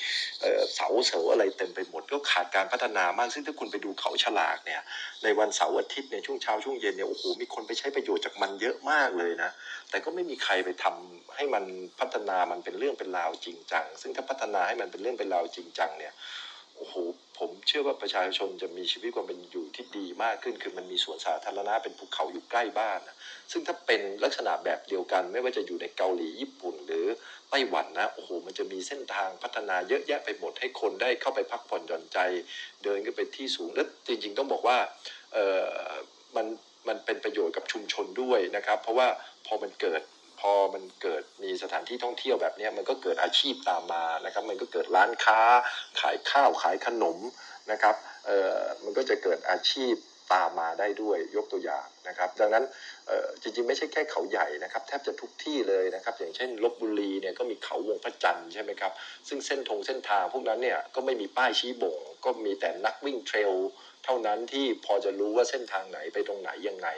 [0.74, 4.81] เสาเสาอะไรเต็มไปหมดก็ขาดการพัฒนามาก ซึ่งถ้าคุณไปดูเขาฉลากเนี่ย
[5.22, 9.51] ในวันเสาร์อาทิตย์เนี่ยช่วงเช้าช่วงเย็นเนี่ยโอ้โหมีคนไปใช้ประโยชน์จากมันเยอะมากเลยนะ
[9.90, 11.64] แต่ก็ไม่มีใครไปทำให้มัน
[12.01, 16.12] พัฒนามันเป็นเรื่องเป็นราวจริงจังซึ่งถ้าพัฒนาให้มันเป็นเรื่องเป็นราวจริงจังเนี่ย
[16.79, 16.97] โอ้โห
[17.38, 23.17] ผมเชื่อว่าประชาชนจะมีชีวิตความเป็นอยู่ที่ดีมากขึ้น คือมันมีสวนสาธารณะเป็นภูเขาอยู่ใกล้บ้านนะ
[23.51, 27.07] ซึ่งถ้าเป็นลักษณะแบบเดียวกัน ไม่ว่าจะอยู่ในเกาหลีญี่ปุ่น หรือ
[27.51, 32.19] ไต้หวันนะโอ้โหมันจะมีเส้นทางพัฒนาเยอะแยะไปหมดให้คนได้เข้าไปพักผ่อนหย่อนใจ
[32.85, 34.79] เดินขึ้นไปที่สูงและจริงๆต้องบอกว่า
[35.33, 35.62] เออ
[36.37, 36.47] มัน
[36.88, 39.09] มันเป็นประโยชน์กับชุมชนด้วยนะครับ เพราะว่า
[39.47, 40.03] พอมันเกิด
[40.40, 45.40] พอมันเกิดมีสถานที่ท่องเที่ยวแบบนี้มันก็เกิดอาชีพตามมานะครับ มันก็เกิดร้านค้า
[46.01, 47.18] ขายข้าวขายขนม
[47.70, 47.94] นะครับ
[48.27, 49.94] เออมันก็จะเกิดอาชีพ
[50.33, 52.64] ตามมาได้ด้วยยกตัวอย่างนะครับ ดังนั้น
[53.42, 58.92] จริงๆไม่ใช่แค่เขาใหญ่นะครับ แทบจะทุกที่เลยนะครับ อย่างเช่นลบบุรีเนี่ยก็มีเขาวงพระจันทร์ใช่ไหมครับ
[59.29, 63.53] ซึ่งเส้นทงเส้นทางพวกนั้นเนี่ยก็ไม่มีป้ายชี้บ่ง ก็มีแต่นักวิ่งเทรล
[64.05, 66.89] เท่านั้นที่พอจะรู้ว่าเส้นทางไหนไปตรงไหนยังไง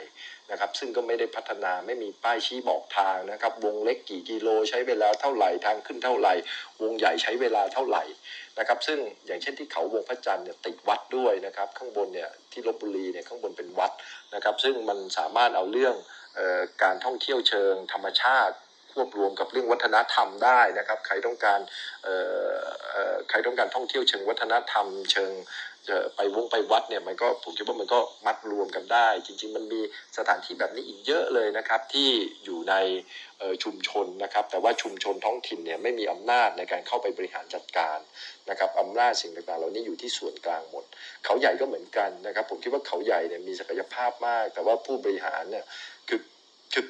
[0.51, 6.33] นะครับ ซึ่งก็ไม่ได้พัฒนาไม่มีป้ายชี้บอกทางนะครับ วงเล็กกี่กิโลใช้เวลาเท่าไหร่ทางขึ้นเท่าไหร่
[6.81, 8.03] วงใหญ่ใช้เวลาเท่าไหร่
[8.59, 13.91] นะครับ ซึ่งอย่างเช่นที่เขาวงพระจันทร์เนี่ยติดวัดด้วยนะครับ ข้างบนเนี่ยที่ลบบุรีเนี่ยข้างบนเป็นวัด
[14.35, 15.95] นะครับ ซึ่งมันสามารถเอาเรื่อง
[16.37, 18.55] ออการท่องเที่ยวเชิงธรรมชาติ
[18.93, 21.59] ควบรวมกับเรื่องวัฒนธรรมได้นะครับ ใครต้องการ
[23.29, 25.31] ใครต้องการท่องเที่ยวเชิงวัฒนธรรม เชิง
[25.87, 29.81] เอ่อไปวงไปวัดเนี่ยมันก็ผมคิดว่ามันก็มัดรวมกันได้ จริง ๆ มันมี
[30.17, 32.09] สถานที่แบบนี้อีกเยอะเลยนะครับที่
[32.43, 32.75] อยู่ใน
[33.63, 37.97] ชุมชนนะครับ แต่ว่าชุมชนท้องถิ่นเนี่ยไม่มีอำนาจในการเข้าไปบริหารจัดการ
[38.49, 40.85] นะครับอำนาจสิ่งต่างๆเหล่านี้อยู่ที่ส่วนกลางหมด
[41.25, 45.65] เขาใหญ่ก็เหมือนกันนะครับ ผมคิดว่าเขาใหญ่เนี่ยมีศักยภาพมาก แต่ว่าผู้บริหารเนี่ย
[46.07, 46.19] คือ
[46.73, 46.85] คือ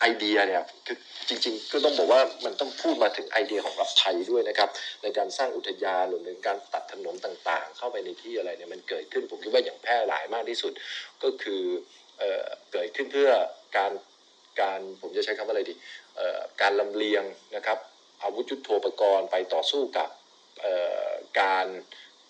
[0.00, 4.68] ไอเดียเนี่ยคือจริงๆ ก็ต้องบอกว่ามันต้องพูดมาถึงไอเดียของรัฐไทยด้วยนะครับ
[5.02, 10.72] ในการสร้างอุทยานรวมถึงการตัดถนนต่างๆ เข้าไปในที่อะไรเนี่ยมันเกิดขึ้นผมคิดว่าอย่างแพร่หลายมากที่สุด
[11.22, 11.62] ก็คือ
[12.18, 13.30] เออเกิดขึ้นเพื่อ
[13.76, 13.92] การ
[14.60, 15.74] การผมจะใช้คำว่าอะไรดี
[16.60, 17.24] การลำเลียง
[17.56, 17.78] นะครับ
[18.22, 20.08] อาวุธยุโทโธปกรณ์ไปต่อสู้กับ
[21.40, 21.66] การ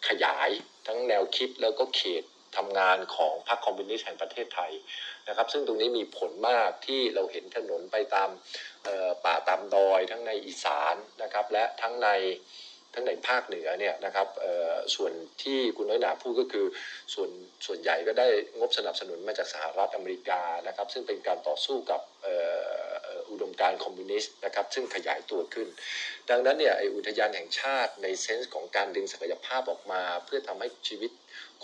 [0.09, 0.51] ขยาย
[0.87, 2.25] ทั้งแนวคิดแล้วก็เขต
[2.59, 4.73] ทำงานของพรรคคอมมิวนิสต์แห่งประเทศไทย
[5.29, 8.31] นะครับ ซึ่งตรงนี้มีผลมากที่เราเห็นถนนไปตาม
[9.25, 12.09] ป่าตามดอยทั้งในอีสานนะครับและทั้งใน
[12.97, 14.29] ทั้งในภาคเหนือเนี่ยนะครับ
[14.95, 15.13] ส่วน
[15.43, 16.67] ที่คุณน้อยหนาพูดก็คือ
[17.15, 17.31] ส่วน
[17.67, 22.01] ส่วนใหญ่ก็ได้งบสนับสนุนมาจากสหรัฐอเมริกานะครับ ซึ่งเป็นการต่อสู้กับ
[23.31, 25.69] อุดมการคอมมิวนิสต์นะครับซึ่งขยายตัวขึ้น
[26.31, 31.11] ดังนั้นเนี่ยไออุทยานแห่งชาติในเซนส์ของการดึงศักยภาพออกมา เพื่อทำให้ชีวิต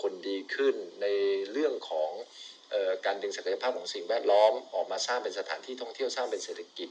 [0.01, 1.07] คนดีขึ้นใน
[1.51, 2.11] เรื่องของ
[2.73, 6.89] ออการดึงศักยภาพของสิ่งแวดล้อมออกมาสร้างเป็นสถานที่ท่องเที่ยวสร้างเป็นเศรษฐกิจ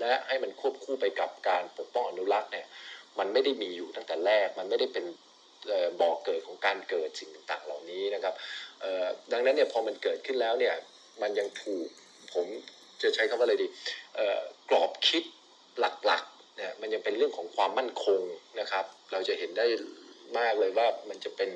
[0.00, 2.66] และให้มันควบคู่ไปกับการปกป้องอนุรักษ์เนี่ย
[3.18, 5.04] มันไม่ได้มีอยู่ตั้งแต่แรก มันไม่ได้เป็น
[6.00, 8.34] บ่อกเกิดของการเกิดสิ่งต่างๆ เหล่านี้นะครับ
[9.32, 10.74] ดังนั้นเนี่ยพอมันเกิดขึ้นแล้วเนี่ย
[11.22, 11.88] มันยังถูก
[12.34, 12.46] ผม
[13.02, 13.66] จะใช้คำว่าอะไรดี
[14.70, 15.22] กรอบคิด
[15.78, 18.20] หลักๆเนี่ยมันยังเป็นเรื่องของความมั่นคง
[18.60, 19.66] นะครับ เราจะเห็นได้
[20.38, 21.50] มากเลยว่ามันจะเป็น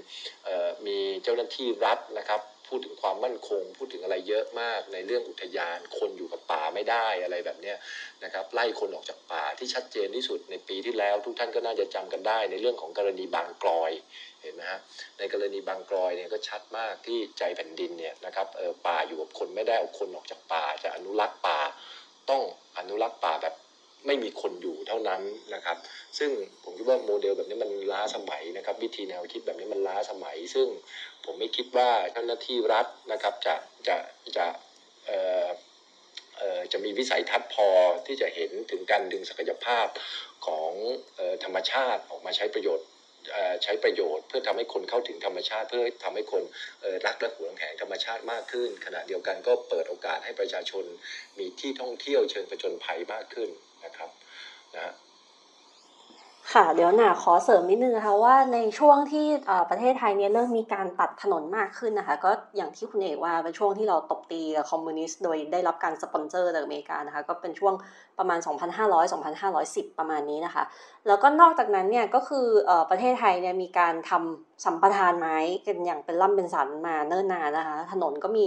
[0.87, 7.75] มีเจ้าหน้าที่รัฐนะครับ พูดถึงความมั่นคง พูดถึงอะไรเยอะมากในเรื่องอุทยานคนอยู่กับป่าไม่ได้อะไรแบบนี้
[8.25, 13.93] นะครับไล่คนออกจากป่าที่ชัดเจนที่สุดในปีที่แล้ว ทุกท่านก็น่าจะจำกันได้ ในเรื่องของกรณีบางกลอย
[14.43, 14.81] เห็นไหมฮะ
[15.19, 18.47] ในกรณีบางกรอยเนี่ยก็ชัดมากที่ใจแผ่นดินเนี่ยนะครับ
[18.87, 21.59] ป่าอยู่กับคนไม่ได้เอาคนออกจากป่าจะอนุรักษ์ป่า
[22.31, 22.43] ต้อง
[22.79, 23.55] อนุรักษ์ป่าแบบ
[24.09, 25.23] ไม่มีคนอยู่เท่านั้น
[25.55, 25.77] นะครับ
[26.19, 26.31] ซึ่ง
[26.65, 30.67] ผมคิดว่าโมเดลแบบนี้มันล้าสมัยนะครับ วิธีแนวคิดแบบนี้มันล้าสมัย ซึ่ง
[31.25, 33.55] ผมไม่คิดว่าเจ้าหน้าที่รัฐนะครับจะ
[33.89, 33.97] จะ
[34.37, 34.47] จะ
[35.07, 35.49] เอ่อ
[36.73, 37.69] จะมีวิสัยทัศน์พอ
[38.07, 39.87] ที่จะเห็นถึงการดึงศักยภาพ
[40.47, 40.73] ของ
[41.19, 42.87] ออธรรมชาติออกมาใช้ประโยชน์
[43.63, 46.43] ใช้ประโยชน์เพื่อทำให้คนเข้าถึงธรรมชาติ เพื่อทำให้คน
[47.07, 50.85] รักและหวงแหนธรรมชาติมากขึ้น ขณะเดียวกันก็เปิดโอกาสให้ประชาชน
[51.39, 53.49] มีที่ท่องเที่ยวเชิงประจนภัยมากขึ้น
[53.85, 54.11] นะครับ
[54.75, 54.93] นะ
[56.55, 59.27] ค่ะเดี๋ยวหนาขอเสริมนิดนึงนะคะว่าในช่วงที่
[59.71, 67.75] ประเทศไทยเนี่ยเริ่มมีการตัดถนนมากขึ้นนะคะ ก็อย่างที่คุณเอกว่าเป็นช่วงที่เราตบตีกับคอมมิวนิสต์โดยได้รับการสปอนเซอร์จากอเมริกานะคะก็เป็นช่วง
[68.19, 68.39] ประมาณ
[69.19, 70.63] 2,500-2,510 ประมาณนี้นะคะ
[71.07, 72.47] แล้วก็นอกจากนั้นเนี่ยก็คือ
[72.91, 78.47] ประเทศไทยเนี่ยมีการทำสัมปทานไม้กันอย่างเป็นล่ำเป็นสันมาเนิ่นนานนะคะ ถนนก็มี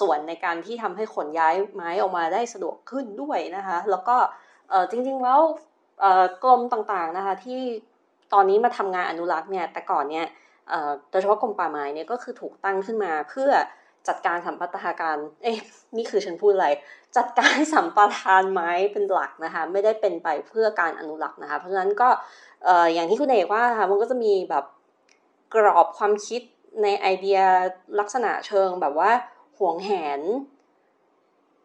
[0.00, 4.16] ส่วนในการที่ทำให้ขนย้ายไม้ออกมาได้สะดวกขึ้นด้วยนะคะ แล้วก็
[4.74, 5.40] ออจริง ๆ แล้ว
[6.00, 7.60] เออกรมต่างๆนะคะที่
[8.32, 10.26] ตอนนี้มาทำงานอนุรักษ์เนี่ยแต่ก่อนเนี่ย
[10.68, 13.50] เออโดยเฉพาะกรมป่าไม้เนี่ยก็คือถูกตั้งขึ้นมาเพื่อ
[14.08, 15.58] จัดการสัมปทานการ เอ๊ะ
[15.96, 16.68] นี่คือฉันพูดอะไร
[17.16, 22.08] จัดการสัมปทานไม้เป็นหลักนะคะ ไม่ได้เป็นไปเพื่อการอนุรักษ์นะคะ เพราะฉะนั้นก็
[22.64, 24.64] เอออย่างที่คุณเอกว่าค่ะ มันก็จะมีแบบ
[25.54, 26.42] กรอบความคิด
[26.82, 27.38] ในไอเดีย
[28.00, 29.10] ลักษณะเชิงแบบว่า
[29.58, 30.20] ห่วงแหน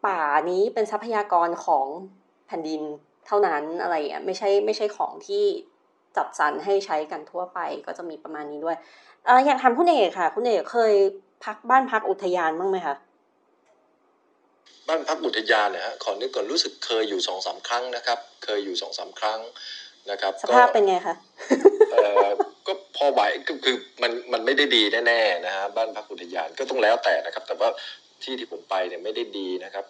[0.06, 1.86] ป่านี้เป็นทรัพยากรของ
[2.50, 2.82] แผ่นดิน
[3.26, 5.44] เท่านั้นอะไรอย่างเงี้ยไม่ใช่ไม่ใช่ของที่
[6.16, 8.76] จัดสรรให้ใช้กันทั่วไปก็จะมีประมาณนี้ด้วย
[9.24, 10.92] เอ่ออยากถามคุณเอกค่ะ คุณเอกเคย
[11.44, 12.94] พักบ้านพักอุทยานบ้างไหมคะ
[14.88, 19.40] บ้านพักอุทยานเนี่ยฮะขอนึกก่อนรู้สึกเคยอยู่สองสามครั้งนะครับ เคยอยู่สองสามครั้ง
[20.10, 21.14] นะครับสภาพเป็นไงคะ
[21.92, 22.26] เอ่อ
[22.66, 27.68] ก็พอไหวก็คือมันมันไม่ได้ดีแน่ๆนะฮะบ้านพักอุทยานก็ต้องแล้วแต่นะครับ แต่ว่า
[28.22, 29.84] ที่ที่ผมไปเนี่ยไม่ได้ดีนะครับ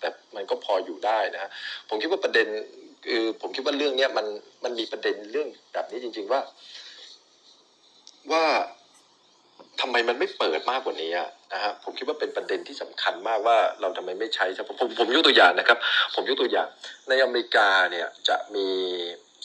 [0.00, 1.50] แต่มันก็พออยู่ได้นะฮะ
[1.88, 2.46] ผมคิดว่าประเด็น
[3.06, 4.26] คือผมคิดว่าเรื่องเนี้ยมัน
[4.64, 6.40] มันมีประเด็นเรื่องแบบนี้จริง ๆว่า
[8.32, 8.44] ว่า
[9.80, 15.78] ทำไมมันไม่เปิดมากกว่านี้อะนะฮะผมคิดว่าเป็นประเด็นที่สำคัญมากว่าเราทำไมไม่ใช้ผมผมผมยกตัวอย่างนะครับ
[16.14, 16.68] ผมยกตัวอย่าง
[17.08, 18.68] ในอเมริกาเนี่ยจะมี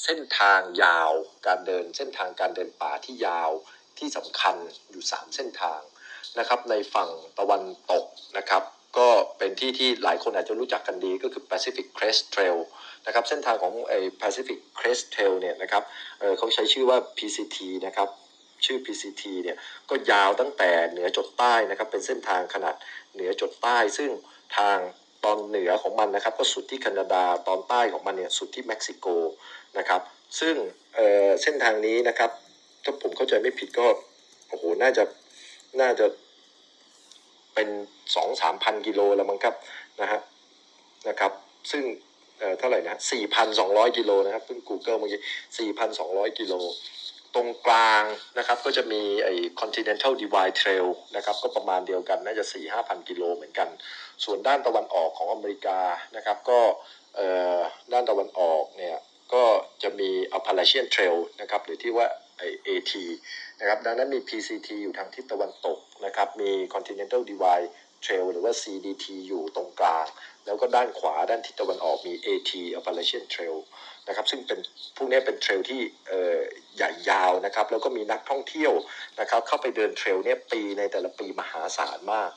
[0.03, 1.11] เส้นทางยาว
[1.47, 3.51] การเดิน เส้นทางการเดินป่าที่ยาว
[3.99, 4.55] ที่สำคัญ
[4.91, 5.81] อยู่สามเส้นทาง
[6.39, 8.05] นะครับ ในฝั่งตะวันตก
[8.37, 8.63] นะครับ
[8.97, 12.57] ก็เป็นที่ที่หลายคนอาจจะรู้จักกันดีก็คือ Pacific Crest Trail
[13.05, 15.83] นะครับเส้นทางของไอ้ Pacific Crest Trail เนี่ยนะครับ
[16.19, 18.09] เเขาใช้ชื่อว่า PCT นะครับ
[18.65, 19.57] ชื่อ PCT เนี่ย
[19.89, 22.75] ก็ยาวตั้งแต่เหนือจดใต้นะครับเป็นเส้นทางขนาด
[23.13, 24.09] เหนือจดใต้ ซึ่ง
[24.57, 24.77] ทาง
[25.23, 29.07] ตอนเหนือของมันนะครับก็สุดที่แคนาดาตอนใต้ของมันเนี่ยสุดที่เม็กซิโก
[29.77, 30.01] นะครับ
[30.39, 30.55] ซึ่ง
[30.95, 32.31] เเส้นทางนี้นะครับ
[32.83, 33.85] ถ้าผมเข้าใจไม่ผิดก็
[34.49, 35.03] โอ้โหน่าจะ
[35.81, 36.05] น่าจะ
[37.55, 37.69] เป็น
[38.15, 39.55] สองสามพันกิโลแล้วมั้งครับ
[40.01, 40.19] นะฮะ
[41.07, 41.31] นะครับ
[41.71, 41.83] ซึ่ง
[42.39, 45.21] เอ่อเท่าไหร่นะสี่พันสองร้อยกิโลนะครับเพิ่ง Google เมื่อกี้
[45.59, 46.53] สี่พันสองร้อยกิโล
[47.35, 48.03] ตรงกลาง
[48.37, 53.69] นะครับก็จะมีไอ้ Continental Divide Trail นะครับก็ประมาณเดียวกันน่าจะ4 5 0 0 0กิโลเหมือนกัน
[54.23, 55.79] ส่วนด้านตะวันออกของอเมริกา
[56.15, 56.59] นะครับก็
[57.15, 57.27] เอ่
[57.57, 57.59] อ
[57.93, 58.97] ด้านตะวันออกเนี่ย
[59.33, 59.43] ก็
[59.83, 62.07] จะมี Appalachian Trail นะครับหรือที่ว่า
[62.43, 62.93] ไอ้ AT
[63.59, 67.69] นะครับดังนั้นมี PCT อยู่ทางทิศตะวันตกนะครับมี Continental Divide
[68.03, 70.05] Trail หรือว่า CDT อยู่ตรงกลาง
[70.45, 73.57] แล้วก็ด้านขวาด้านทิศตะวันออกมี AT Appalachian Trail
[74.07, 74.59] นะครับซึ่งเป็น
[74.95, 75.81] พวกนี้เป็นเทรลที่
[76.75, 78.73] ใหญ่ยาวนะครับแล้วก็มีนักท่องเที่ยว
[79.19, 82.29] นะครับเข้าไปเดินเทรลเนี่ยปีในแต่ละปีมหาศาลมาก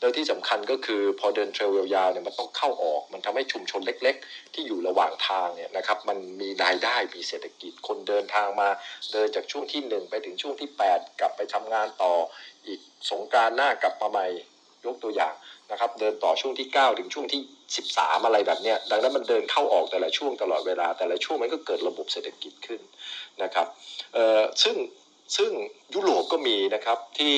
[0.00, 8.68] แล้วที่สำคัญก็คือพอเดินเทรลยาวๆเนี่ยมันต้องเข้าออก มันทำให้ชุมชนเล็ก ๆ ที่อยู่ระหว่างทางเนี่ยนะครับมันมีรายได้มีเศรษฐกิจคนเดินทางมา
[9.12, 12.12] เดินจากช่วงที่หนึ่งไปถึงช่วงที่ 8 กลับไปทำงานต่อ
[12.66, 14.26] อีกสงการหน้ากลับมาใหม่
[14.86, 15.34] ยกตัวอย่าง
[15.70, 17.40] นะครับเดินต่อช่วงที่ 9 ถึงช่วงที่
[17.74, 22.80] 13 อะไรแบบเนี้ยดังนั้นมันเดินเข้าออกแต่ละช่วงตลอดเวลา แต่ละช่วงมันก็เกิดระบบเศรษฐกิจขึ้น
[23.42, 23.66] นะครับ
[24.14, 24.76] เอ่อซึ่ง
[25.36, 25.50] ซึ่ง
[25.94, 27.36] ยุโรปก็มีนะครับที่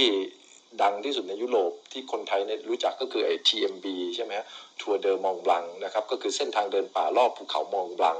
[0.82, 4.47] ดังที่สุดในยุโรปที่คนไทยเนี่ยรู้จักก็คือไอ้ TMB ใช่ไหมฮะ
[4.80, 8.18] ทัวร์เดอมองบลังนะครับก็คือเส้นทางเดินป่ารอบภูเขามองบลัง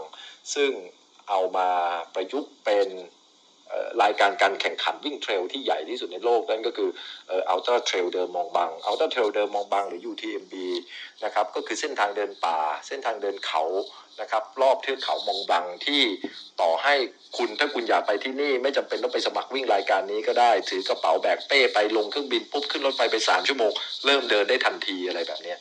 [0.55, 0.71] ซึ่ง
[1.29, 1.69] เอามา
[2.15, 2.89] ประยุกต์เป็น
[4.03, 6.91] รายการการแข่งขันวิ่งเทรลที่ใหญ่ที่สุดในโลกนั่นก็คือ
[7.31, 10.55] อ่อ Ultra Trail de Mont Blanc Ultra Trail de Mont Blanc หรือ UTMB
[11.25, 13.63] นะครับก็คือเส้นทางเดินป่า เส้นทางเดินเขา
[14.21, 16.03] นะครับรอบเทือกเขามองบังที่
[16.61, 16.95] ต่อให้
[17.37, 23.73] คุณถ้าคุณอยากไปที่นี่ ไม่จำเป็นต้องไปสมัครวิ่งรายการนี้ก็ได้ ถือกระเป๋าแบกเป้ไปลงเครื่องบินปุ๊บขึ้นรถไฟไปสามชั่วโมง
[24.05, 25.55] เริ่มเดินได้ทันทีอะไรแบบนี้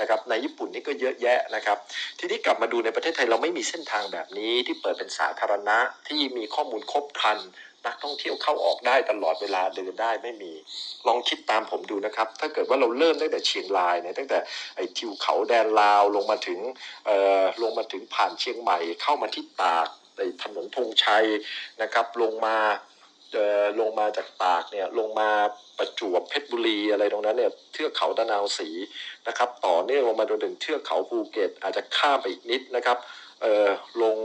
[0.00, 1.78] นะครับในญี่ปุ่นนี่ก็เยอะแยะนะครับ
[2.18, 5.78] ทีนี้กลับมาดูในประเทศไทยเราไม่มีเส้นทางแบบนี้ที่เปิดเป็นสาธารณะ
[6.08, 7.38] ที่มีข้อมูลครบครัน
[7.86, 10.52] นักท่องเที่ยวเข้าออกได้ตลอดเวลาเดินได้ไม่มี
[11.06, 14.38] ลองคิดตามผมดูนะครับ ถ้าเกิดว่าเราเริ่มตั้งแต่เชียงรายเนี่ยตั้งแต่
[14.76, 16.58] ไอ้ทิวเขาแดนลาวลงมาถึง
[17.06, 19.88] เอ่อลงมาถึงผ่านเชียงใหม่ เข้ามาที่ตาก
[20.18, 21.26] ในถนนธงชัย
[21.82, 22.56] นะครับ ลงมา
[23.80, 25.30] ลงมาจากตากเนี่ยลงมา
[25.78, 28.68] ประจวบเพชรบุรีอะไรตรงนั้นเนี่ยเทือกเขาตะนาวศรี
[29.28, 32.96] นะครับ ต่อเนื่องลงมาจนถึงเทือกเขาภูเก็ตอาจจะข้ามไปอีกนิดนะครับ
[33.42, 33.68] เออ
[34.02, 34.16] ลง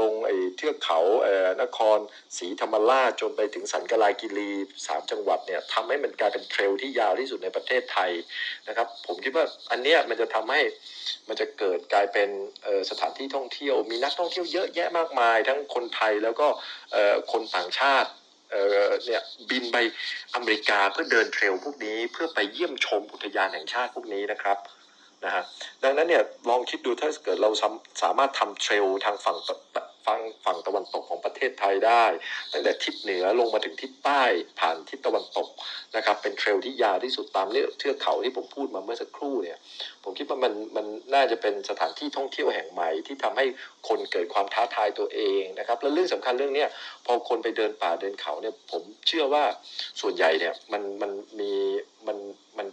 [0.00, 1.98] ลงไอ้เทือกเขาเอ่อนคร
[2.38, 4.50] ศรีธรรมราชจนไปถึงสันกลากิรี
[4.86, 8.10] สามจังหวัดเนี่ยทำให้มันกลายเป็นเทรลที่ยาวที่สุดในประเทศไทย
[8.68, 10.60] นะครับ ผมคิดว่าอันเนี้ยมันจะทำให้
[11.28, 12.28] มันจะเกิดกลายเป็น
[12.90, 16.46] สถานที่ท่องเที่ยว มีนักท่องเที่ยวเยอะแยะมากมาย ทั้งคนไทยแล้วก็
[17.32, 18.10] คนต่างชาติ
[18.50, 19.76] เออเนี่ยบินไป
[20.34, 24.56] อเมริกาเพื่อเดินเทรลพวกนี้เพื่อไปเยี่ยมชมอุทยานแห่งชาติพวกนี้นะครับ
[25.24, 25.42] นะฮะ
[25.82, 27.50] ดังนั้นเนี่ยลองคิดดูถ้าเกิดเรา
[28.02, 29.38] สามารถทำเทรลทางฝั่ง
[30.08, 32.04] ฝั่งฝั่งตะวันตกของประเทศไทยได้
[32.52, 34.22] ตั้งแต่ทิศเหนือลงมาถึงทิศใต้
[34.60, 35.48] ผ่านทิศตะวันตก
[35.96, 39.58] นะครับเป็นเทรลที่ยาวที่สุดตามเนี่ยเทือกเขาที่ผมพูดมาเมื่อสักครู่เนี่ย
[40.02, 43.44] ผมคิดว่ามันมันน่าจะเป็นสถานที่ท่องเที่ยวแห่งใหม่ที่ทำให้
[43.88, 46.68] คนเกิดความท้าทายตัวเองนะครับและเรื่องสำคัญเรื่องเนี้ย
[47.06, 49.44] พอคนไปเดินป่าเดินเขาเนี่ยผมเชื่อว่า
[50.00, 51.52] ส่วนใหญ่เนี่ยมันมันมี
[52.06, 52.18] มัน
[52.58, 52.66] มัน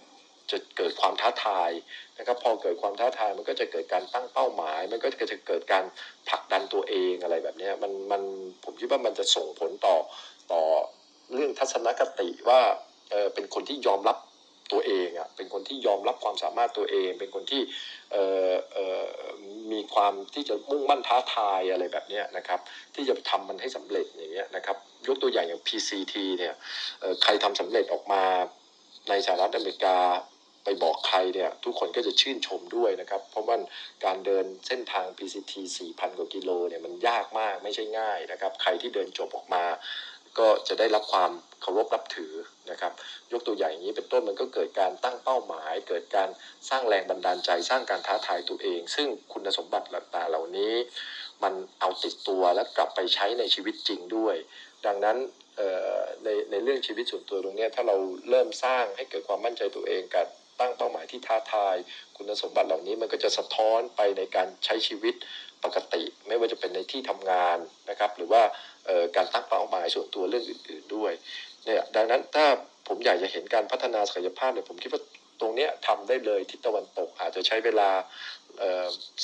[0.51, 1.69] จะเกิดความท้าทาย
[2.17, 5.83] นะครับพอเกิดความท้าทายมันก็จะเกิดการตั้งเป้าหมาย มันก็จะเกิดการ
[6.29, 8.21] ผลักดันตัวเองอะไรแบบนี้มันมัน
[8.63, 9.97] ผมคิดว่ามันจะส่งผลต่อ
[10.51, 10.61] ต่อ
[11.33, 12.61] เรื่องทัศนคติว่า
[13.11, 14.17] เออเป็นคนที่ยอมรับ
[14.73, 17.61] ตัวเองอะเป็นคนที่ยอมรับความสามารถตัวเอง เป็นคนที่
[18.11, 18.17] เอ
[18.49, 19.03] อเออ
[19.71, 22.59] มีความที่จะมุ่งมั่นท้าทายอะไรแบบนี้นะครับ
[22.95, 24.77] ที่จะทำมันให้สำเร็จอย่างเงี้ยนะครับ
[25.07, 26.53] ยกตัวอย่างอย่าง PCT เนี่ย
[27.23, 28.23] ใครทำสำเร็จออกมา
[29.09, 29.97] ในสหรัฐอเมริกา
[30.65, 33.57] ไปบอกใครเนี่ยทุกคนก็จะชื่นชมด้วยนะครับ เพราะว่า
[34.05, 35.53] การเดินเส้นทาง PCT
[35.87, 39.65] 4,000 กว่ากิโลเนี่ยมันยากมากไม่ใช่ง่ายนะครับ ใครที่เดินจบออกมา
[40.37, 42.33] ก็จะได้รับความเคารพนับถือ
[42.71, 42.91] นะครับ
[43.31, 46.29] ยกตัวอย่างอย่างนี้เป็นต้นมันก็เกิดการตั้งเป้าหมาย เกิดการ
[46.69, 50.73] สร้างแรงบันดาลใจสร้างการท้าทายตัวเอง ซึ่งคุณสมบัติต่างๆเหล่านี้
[51.43, 54.35] มันเอาติดตัวแล้วกลับไปใช้ในชีวิตจริงด้วย
[54.85, 55.17] ดังนั้น
[56.23, 57.95] ในในเรื่องชีวิตส่วนตัวตรงนี้ถ้าเรา
[58.29, 60.27] เริ่มสร้างให้เกิดความมั่นใจตัวเองกับ
[60.59, 61.75] ตั้งเป้าหมายที่ท้าทาย
[62.15, 65.15] คุณสมบัติเหล่านี้มันก็จะสะท้อนไปในการใช้ชีวิต
[65.63, 67.57] ปกติ ไม่ว่าจะเป็นในที่ทำงาน
[67.89, 68.43] นะครับ หรือว่า
[69.15, 71.13] การตั้งเป้าหมายส่วนตัวเรื่องอื่น ๆด้วย
[71.65, 72.45] เนี่ยดังนั้นถ้า
[72.87, 75.01] ผมอยากจะเห็นการพัฒนาศักยภาพเนี่ยผมคิดว่า
[75.41, 77.89] ตรงนี้ทำได้เลยทิศตะวันตกอาจจะใช้เวลา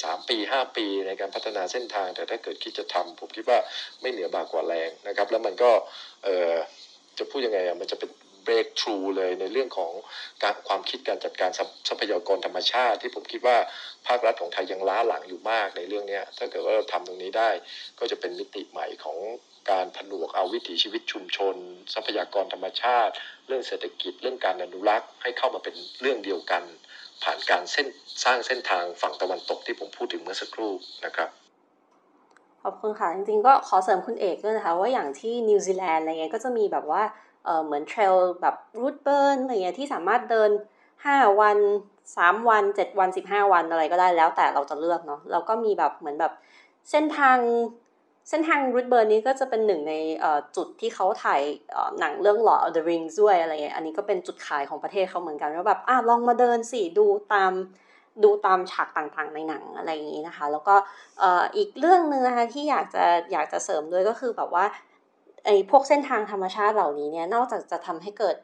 [0.04, 3.60] สามปีห้าปีในการพัฒนาเส้นทาง แต่ถ้าเกิดคิดจะทำผมคิดว่า
[4.02, 5.72] ไม่เหนือบากกว่าแรงนะครับ แล้วมันก็
[7.18, 8.10] จะพูดยังไงอะมันจะเป็น
[8.46, 9.92] breakthrough เลยในเรื่องของ
[10.44, 11.52] การความคิดการจัดการ
[11.88, 13.58] ทรัพยากรธรรมชาติ ที่ผมคิดว่า
[14.08, 17.50] ภาครัฐของไทยยังล้าหลังอยู่มากในเรื่องนี้ถ้าเกิดว่าเราทำตรงนี้ได้
[18.00, 19.18] ก็จะเป็นมิติใหม่ของ
[19.72, 21.56] การผนวกเอาวิถีชีวิตชุมชน
[21.94, 23.14] ทรัพยากรธรรมชาติ
[23.48, 26.64] เรื่องเศรษฐกิจเรื่องการอนุรักษ์ให้เข้ามาเป็นเรื่องเดียวกัน
[27.24, 27.88] ผ่านการเส้น
[28.24, 30.72] สร้างเส้นทางฝั่งตะวันตกที่ผมพูดถึงเมื่อสักครู่
[31.06, 31.30] นะครับ
[32.64, 37.02] ขอบคุณค่ะ จริงๆก็ขอเสริมคุณเอกด้วยนะคะ ว่าอย่างที่นิวซีแลนด์อะไรเงี้ยก็จะมีแบบว่า
[37.66, 40.50] เหมือน trail แบบ Routeburn อะไรเงี้ยที่สามารถเดิน
[40.96, 41.58] 5 วัน
[42.08, 46.34] 3 วัน 7 วัน 15 วันอะไรก็ได้แล้วแต่เราจะเลือกเนาะแล้วก็มีแบบเหมือนแบบ
[46.92, 47.38] เส้นทาง
[48.30, 49.94] เส้นทาง Routeburn นี้ก็จะเป็นหนึ่งใน
[50.56, 51.42] จุดที่เขาถ่าย
[52.00, 57.54] หนังเรื่อง Lord of the Rings ด้วยอะไรเงี้ยอันนี้ก็เป็นจุดขายของประเทศเขาเหมือนกันว่าแบบอะลองมาเดินสิดูตาม
[58.24, 60.76] ดูตามฉากต่างๆในหนังอะไรอย่างนี้นะคะ แล้วก็
[61.58, 64.66] อีกเรื่องหนึ่งนะคะที่อยากจะอยากจะเสริมด้วยก็คือแบบว่า
[65.46, 68.36] ไอ้พวกเส้นทางธรรมชาติเหล่านี้เนี่ยนอกจากจะทำให้เกิด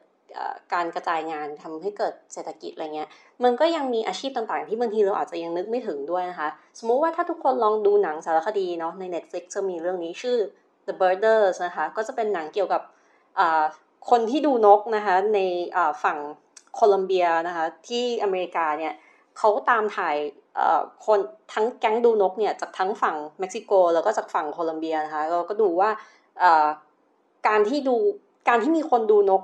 [0.74, 3.08] การกระจายงานทำให้เกิดเศรษฐกิจอะไรเงี้ย
[3.44, 10.38] มันก็ยังมีอาชีพต่างๆ ที่บางทีเราอาจจะยังนึกไม่ถึงด้วยนะคะ สมมุติว่าถ้าทุกคนลองดูหนังสารคดีเนาะใน Netflix จะมีเรื่องนี้ชื่อ
[10.86, 12.82] The Birders นะคะ ก็จะเป็นหนังเกี่ยวกับ
[14.10, 15.38] คนที่ดูนกนะคะใน
[16.02, 16.18] ฝั่ง
[16.74, 18.94] โคลัมเบียนะคะที่อเมริกาเนี่ย
[19.38, 20.16] เขาตามถ่าย
[21.06, 21.18] คน
[21.52, 25.90] ทั้งแก๊งดูนกเนี่ยจากทั้งฝั่งเม็กซิโก แล้วก็จากฝั่งโคลัมเบียนะคะเราก็ดูว่า
[27.48, 27.96] การที่ดู
[28.48, 29.42] การที่มีคนดูนก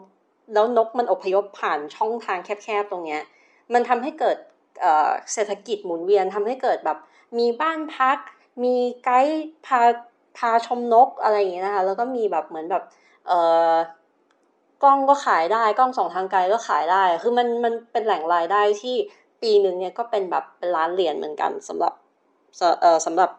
[0.54, 3.22] แล้วนกมันอพยพผ่านช่องทางแคบๆตรงเนี้ย
[3.72, 4.36] มันทำให้เกิด
[5.32, 6.98] เศรษฐกิจหมุนเวียนทำให้เกิดแบบ
[7.38, 8.18] มีบ้านพัก
[8.62, 8.74] มี
[9.04, 9.80] ไกด์พา
[10.38, 12.82] พาชมนกอะไรอย่างเงี้ยนะคะแล้วก็มีแบบเหมือนแบบ
[13.26, 13.32] เอ
[13.70, 13.72] อ
[14.82, 18.96] กล้องก็ขายได้กล้องสองทางไกลก็ขายได้ คือมันมันเป็นแหล่งรายได้ที่
[19.42, 21.92] ปีหนึ่งเนี่ยก็เป็นแบบเป็นล้านเหรียญเหมือนกันสำหรับ
[22.80, 23.30] เออสำหรับ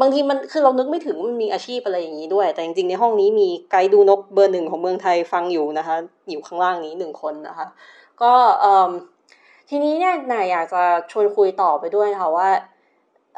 [0.00, 5.96] บางทีมันคือเรานึกไม่ถึงว่ามันมีอาชีพอะไรอย่างนี้ด้วย แต่จริงๆในห้องนี้มีไกด์ดูนกเบอร์หนึ่งของเมืองไทยฟังอยู่นะคะ
[6.30, 7.66] อยู่ข้างล่างนี้หนึ่งคนนะคะ
[8.22, 8.32] ก็
[9.68, 12.48] ทีนี้เนี่ยนายอยากจะชวนคุยต่อไปด้วยนะคะว่า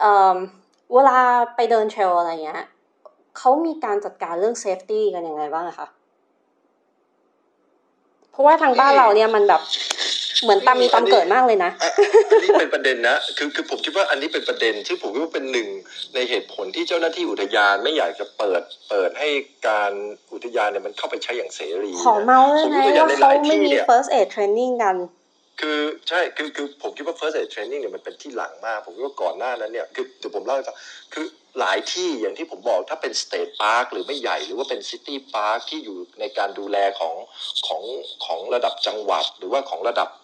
[0.01, 1.19] เวลา
[1.57, 2.63] ไปเดิน trail อะไรเงี้ย
[3.39, 5.87] เขามีการจัดการเรื่อง safety กันยังไงบ้างคะ
[8.31, 9.63] เพราะว่าทางบ้านเราเนี่ยมันแบบ
[10.43, 11.91] เหมือนตามมีตามเกิดมากเลยนะอะ
[12.33, 15.69] อันนี้เป็นประเด็นนะคือคือผมคิดว่าอันนี้เป็นประเด็นที่ผมคิดว่าเป็นหนึ่ง
[16.15, 19.29] ในเหตุผลที่เจ้าหน้าที่อุทยานไม่อยากจะเปิดเปิดให้
[19.69, 19.93] การ
[20.33, 24.97] อุทยานเนี่ยมันเข้าไปใช้อย่างเสรีขอเมาท์เลยผมนะยกตัวอย่าว่างในเขาลายที่ไม่มีเนี่ย first aid training กัน
[25.61, 30.77] คือใช่คือคือผมคิดว่า first aid training เนี่ยมันเป็นที่หลังมาก ผมคิดว่าก่อนหน้านั้นเนี่ยคือเดี๋ยวผมเล่าให้ฟัง
[31.15, 31.27] คือ
[31.61, 37.15] หลายที่อย่างที่ผมบอกถ้าเป็น state park หรือไม่ใหญ่หรือว่าเป็น city park ที่อยู่ในการดูแลของ
[37.67, 37.83] ของ
[38.25, 40.22] ของระดับจังหวัด หรือว่าของระดับเอ่อ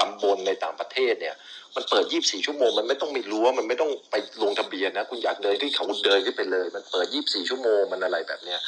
[0.00, 1.36] ตำบลในต่างประเทศเนี่ย
[1.76, 8.60] มันเปิด 24 ชั่วโมง มันไม่ต้องมีรั้ว มันไม่ต้องไปลงทะเบียนนะ คุณอยากเดินที่เขาเดินขึ้นไปเลย มันเปิด 24 ชั่วโมง มันอะไรแบบเนี้ย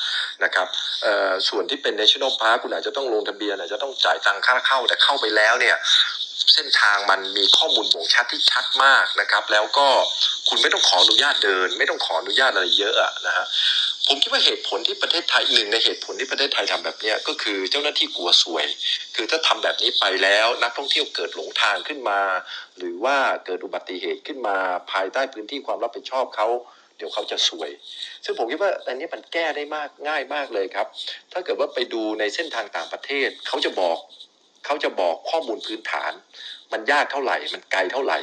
[0.44, 0.66] นะครับ
[1.02, 5.76] เออส่วนที่เป็น national park คุณอาจจะต้องลงทะเบียนอาจจะต้องจ่ายตังค่าเข้า แต่เข้าไปแล้วเนี่ย
[6.54, 9.88] เส้นทางมันมีข้อมูลบ่งชัดที่ชัดมากนะครับ แล้วก็
[10.48, 13.46] คุณไม่ต้องขออนุญาตเดิน ไม่ต้องขออนุญาตอะไรเยอะนะฮะ
[14.06, 18.66] ผมคิดว่าเหตุผลที่ประเทศไทยหนึ่งในเหตุผลที่ประเทศไทยทำแบบนี้ก็คือเจ้าหน้าที่กลัวซวย
[19.16, 22.20] คือถ้าทำแบบนี้ไปแล้วนักท่องเที่ยวเกิดหลงทางขึ้นมา
[22.78, 23.16] หรือว่า
[23.46, 24.56] เกิดอุบัติเหตุขึ้นมา
[24.92, 26.48] ภายใต้พื้นที่ความรับผิดชอบเขา
[26.96, 27.70] เดี๋ยวเขาจะซวย
[28.24, 30.86] ซึ่งผมคิดว่าอันนี้มันแก้ได้มากง่ายมากเลยครับ
[31.32, 33.98] ถ้าเกิดว่าไปดูในเส้นทางต่างประเทศเขาจะบอก
[34.66, 36.12] เขาจะบอกข้อมูลพื้นฐาน
[36.72, 38.18] มันยากเท่าไหร่ มันไกลเท่าไหร่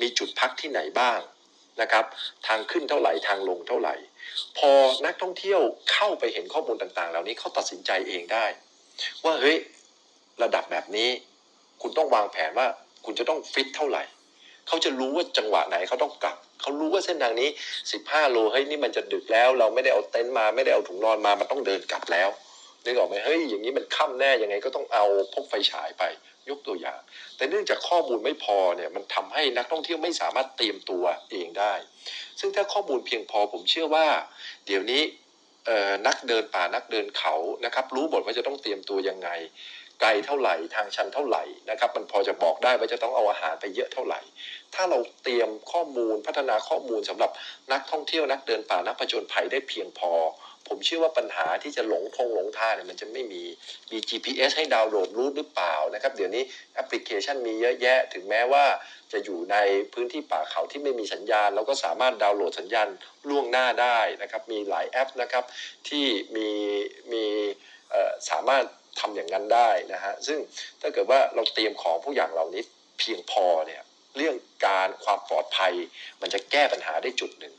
[0.00, 1.20] มีจุดพักที่ไหนบ้าง
[1.80, 2.04] นะครับ
[2.46, 3.94] ทางขึ้นเท่าไหร่ทางลงเท่าไหร่
[4.58, 4.70] พอ
[5.06, 5.60] นักท่องเที่ยว
[5.92, 8.46] เข้าไปเห็นข้อมูลต่างๆ เหล่านี้เขาตัดสินใจเองได้
[9.24, 9.56] ว่าเฮ้ย
[10.42, 11.08] ระดับแบบนี้
[11.82, 12.66] คุณต้องวางแผนว่า
[13.04, 14.02] คุณจะต้องฟิตเท่าไหร่
[14.68, 17.48] เขาจะรู้ว่าจังหวะไหนเขาต้องกลับเขารู้ว่าเส้นทางนี้
[17.90, 22.28] 15 โลเฮ้ยนี่มันจะดึกแล้ว เราไม่ได้เอาเต็นท์มาไม่ได้เอาถุงนอนมามันต้องเดินกลับแล้ว
[22.84, 25.04] นึกออกไหมเฮ้ยอย่างนี้มันค่ำแน่ยังไงก็ต้องเอา
[25.34, 26.02] พกไฟฉายไป
[26.50, 27.00] ยกตัวอย่าง
[27.36, 31.74] แต่เนื่องจากข้อมูลไม่พอเนี่ยมันทำให้นักท่องเที่ยวไม่สามารถเตรียมตัวเองได้
[32.40, 34.06] ซึ่งถ้าข้อมูลเพียงพอผมเชื่อว่า
[34.66, 35.02] เดี๋ยวนี้
[36.06, 37.34] นักเดินป่านักเดินเขา
[37.64, 39.30] นะครับรู้หมดว่าจะต้องเตรียมตัวยังไง
[40.00, 44.20] ไกลเท่าไหร่ทางชันเท่าไหร่นะครับมันพอจะบอกได้ว่าจะต้องเอาอาหารไปเยอะเท่าไหร่
[44.74, 47.30] ถ้าเราเตรียมข้อมูลพัฒนาข้อมูลสำหรับ
[47.72, 50.12] นักท่องเที่ยวนักเดินป่านักผจญภัยได้เพียงพอ
[50.68, 53.42] ผมเชื่อว่าปัญหาที่จะหลงทงหลงทางเนี่ยมันจะไม่มี
[53.92, 56.42] มี GPS ให้ดาวน์โหลดรูทหรือเปล่านะครับ เดี๋ยวนี้
[56.74, 58.64] แอปพลิเคชันมีเยอะแยะ ถึงแม้ว่า
[59.12, 59.56] จะอยู่ใน
[59.92, 62.88] พื้นที่ป่าเขาที่ไม่มีสัญญาณ เราก็สามารถดาวน์โหลดสัญญาณ
[63.28, 65.44] ล่วงหน้าได้นะครับ มีหลายแอปนะครับ
[65.88, 66.06] ที่
[66.36, 66.48] มี
[67.12, 67.24] มี
[68.30, 68.64] สามารถ
[69.00, 70.38] ทำอย่างนั้นได้นะฮะซึ่ง
[70.80, 72.62] ถ้าเกิดว่าเราเตรียมของผู้อย่างเหล่านี้
[72.98, 73.82] เพียงพอเนี่ย
[74.16, 74.36] เรื่อง
[74.66, 75.72] การความปลอดภัย
[76.20, 77.54] มันจะแก้ปัญหาได้จุดหนึ่ง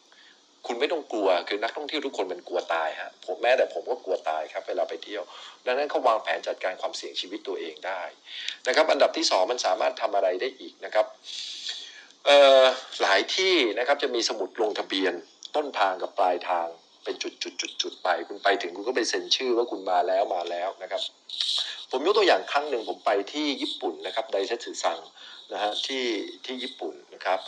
[0.68, 5.24] คุณไม่ต้องกลัวคือนักท่องเที่ยวทุกคนมันกลัวตายฮะผมแม้แต่ผมก็กลัวตายครับเวลาไปเที่ยว
[5.65, 8.01] ดังนั้นเขาวางแผนจัดการความเสี่ยงชีวิตตัวเองได้
[8.68, 11.05] นะครับ อันดับที่สองมันสามารถทำอะไรได้อีกนะครับ
[12.26, 12.63] เอ่อ
[13.01, 15.13] หลายที่นะครับจะมีสมุดลงทะเบียน
[15.55, 16.68] ต้นทางกับปลายทาง
[17.03, 21.01] เป็นจุดจุดจุดจุดๆๆไป คุณไปถึงคุณก็ไปเซ็นชื่อว่าคุณมาแล้วมาแล้วนะครับ
[21.91, 24.99] ผมยกตัวอย่างครั้งหนึ่งผมไปที่ญี่ปุ่นนะครับไดเซตสึซัง
[25.53, 26.05] นะฮะที่
[26.45, 27.39] ที่ญี่ปุ่นนะครับ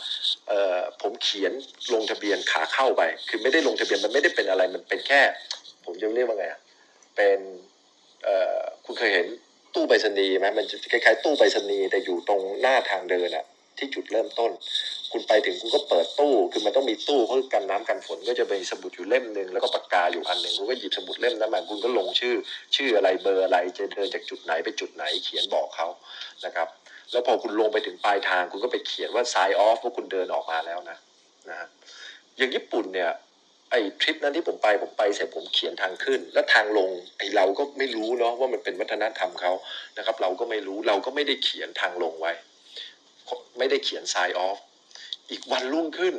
[0.48, 1.52] เอ่อผมเขียน
[1.94, 5.22] ลงทะเบียนขาเข้าไป คือไม่ได้ลงทะเบียนมันไม่ได้เป็นอะไรมันเป็นแค่
[5.84, 6.60] ผมจะเรียกว่าไงอะ
[7.16, 7.38] เป็น
[8.24, 9.26] เอ่อคุณเคยเห็น
[9.74, 13.44] ตู้ไปรษณีย์ไหมมันจะคล้ายๆตู้ไปรษณีย์แต่อยู่ตรงหน้าทางเดินอะ
[13.78, 14.50] ที่จุดเริ่มต้น
[15.12, 22.34] คุณไปถึงคุณก็เปิดตู้ คือมันต้องมีตู้เพื่อกันน้ำกันฝนก็จะมีสมุดอยู่เล่มหนึ่งแล้วก็ปากกาอยู่อันหนึ่งคุณก็หยิบสมุดเล่มนั้นมาคุณก็ลงชื่อ
[22.76, 25.88] ชื่ออะไรเบอร์อะไรจะเดินจากจุดไหนไปจุดไหนเขียนบอกเขา
[26.44, 26.68] นะครับ
[27.12, 30.96] แล้วพอคุณลงไปถึงปลายทาง คุณก็ไปเขียนว่า sign off ว่าคุณเดินออกมาแล้วนะ
[31.48, 31.68] นะฮะ
[32.36, 33.10] อย่างญี่ปุ่นเนี่ย
[33.70, 39.52] ไอ้ทริปนั้นที่ผมไปผมไปเสร็จผมเขียนทางขึ้น แล้วทางลงไอ้เราก็ไม่รู้เนาะว่ามันเป็นวัฒนธรรมเขา
[39.98, 42.32] นะครับ เราก็ไม่รู้เราก็ไม่ได้เขียนทางลงไว้
[43.58, 44.58] ไม่ได้เขียน sign off
[45.30, 46.14] อีกวันรุ่งขึ้น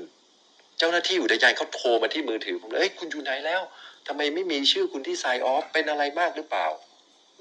[0.78, 3.62] เจ้าหน้าที่อุทยานเขาโทรมาที่มือถือผมเลยเอ้ยคุณอยู่ไหนแล้ว
[4.08, 6.68] ทำไมไม่มีชื่อคุณที่ sign off เป็นอะไรมากหรือเปล่า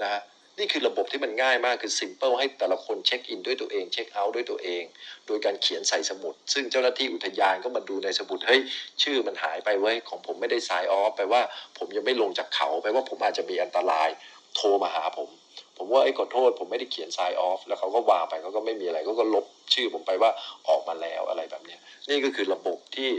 [0.03, 0.21] นะฮะ
[0.61, 4.83] นี่คือระบบที่มันง่ายมากคือ simple ให้แต่ละคนเช็คอินด้วยตัวเองเช็คเอาท์ด้วยตัวเอง
[5.27, 8.61] โดยการเขียนใส่สมุด ซึ่งเจ้าหน้าที่อุทยานก็มาดูในสมุดเฮ้ย
[9.03, 11.43] ชื่อมันหายไปเว้ยของผมไม่ได้ sign off แปลว่า
[11.79, 14.09] ผมยังไม่ลงจากเขาแปลว่าผมอาจจะมีอันตราย
[14.57, 15.29] โทรมาหาผม
[15.77, 19.45] ผมว่าไอ้ขอโทษผมไม่ได้เขียน sign off แล้วเขาก็วางไปเขาก็ไม่มีอะไรเขาก็ลบ
[19.75, 20.31] ชื่อผมไปว่า
[20.69, 21.77] ออกมาแล้วอะไรแบบนี้
[22.09, 23.11] นี่ก็คือระบบที่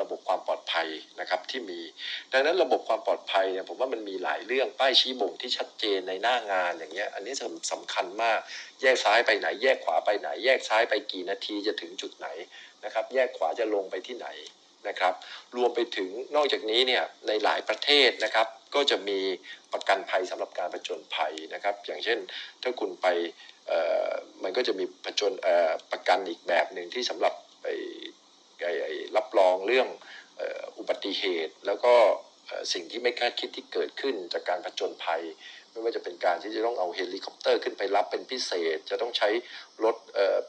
[0.00, 0.88] ระบบความปลอดภัย
[1.20, 1.80] นะครับที่มี
[2.32, 8.38] ดังนั้นระบบความปลอดภัยเนี่ยผมว่ามันมีหลายเรื่องป้ายชี้บ่งที่ชัดเจนในหน้างานอย่างเงี้ยอันนี้สำสำคัญมาก
[8.82, 12.28] แยกซ้ายไปไหน แยกขวาไปไหน แยกซ้ายไปกี่นาทีจะถึงจุดไหน
[12.84, 14.28] นะครับแยกขวาจะลงไปที่ไหน
[14.88, 15.14] นะครับ
[15.56, 19.20] รวมไปถึงนอกจากนี้เนี่ยในหลายประเทศนะครับก็จะมี
[19.72, 22.18] ประกันภัยสำหรับการผจญภัยนะครับอย่างเช่น
[22.62, 23.06] ถ้าคุณไป
[24.42, 25.32] มันก็จะมีผจญ
[25.92, 27.34] ประกันอีกแบบหนึ่งที่สำหรับ
[29.54, 31.94] อ้ไอ้ไอ้รับรองเรื่องอุบัติเหตุ แล้วก็
[32.72, 35.22] สิ่งที่ไม่คาดคิดที่เกิดขึ้นจากการผจญภัย
[35.70, 39.28] ไม่ว่าจะเป็นการที่จะต้องเอาเฮลิคอปเตอร์ขึ้นไปรับเป็นพิเศษ จะต้องใช้
[39.84, 39.96] รถ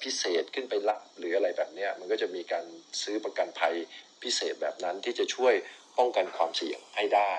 [0.03, 2.65] พิเศษขึ้นไปรับหรืออะไรแบบนี้มันก็จะมีการ
[3.01, 3.75] ซื้อประกันภัย
[4.23, 5.53] พิเศษแบบนั้นที่จะช่วย
[5.97, 7.33] ป้องกันความเสี่ยงให้ได้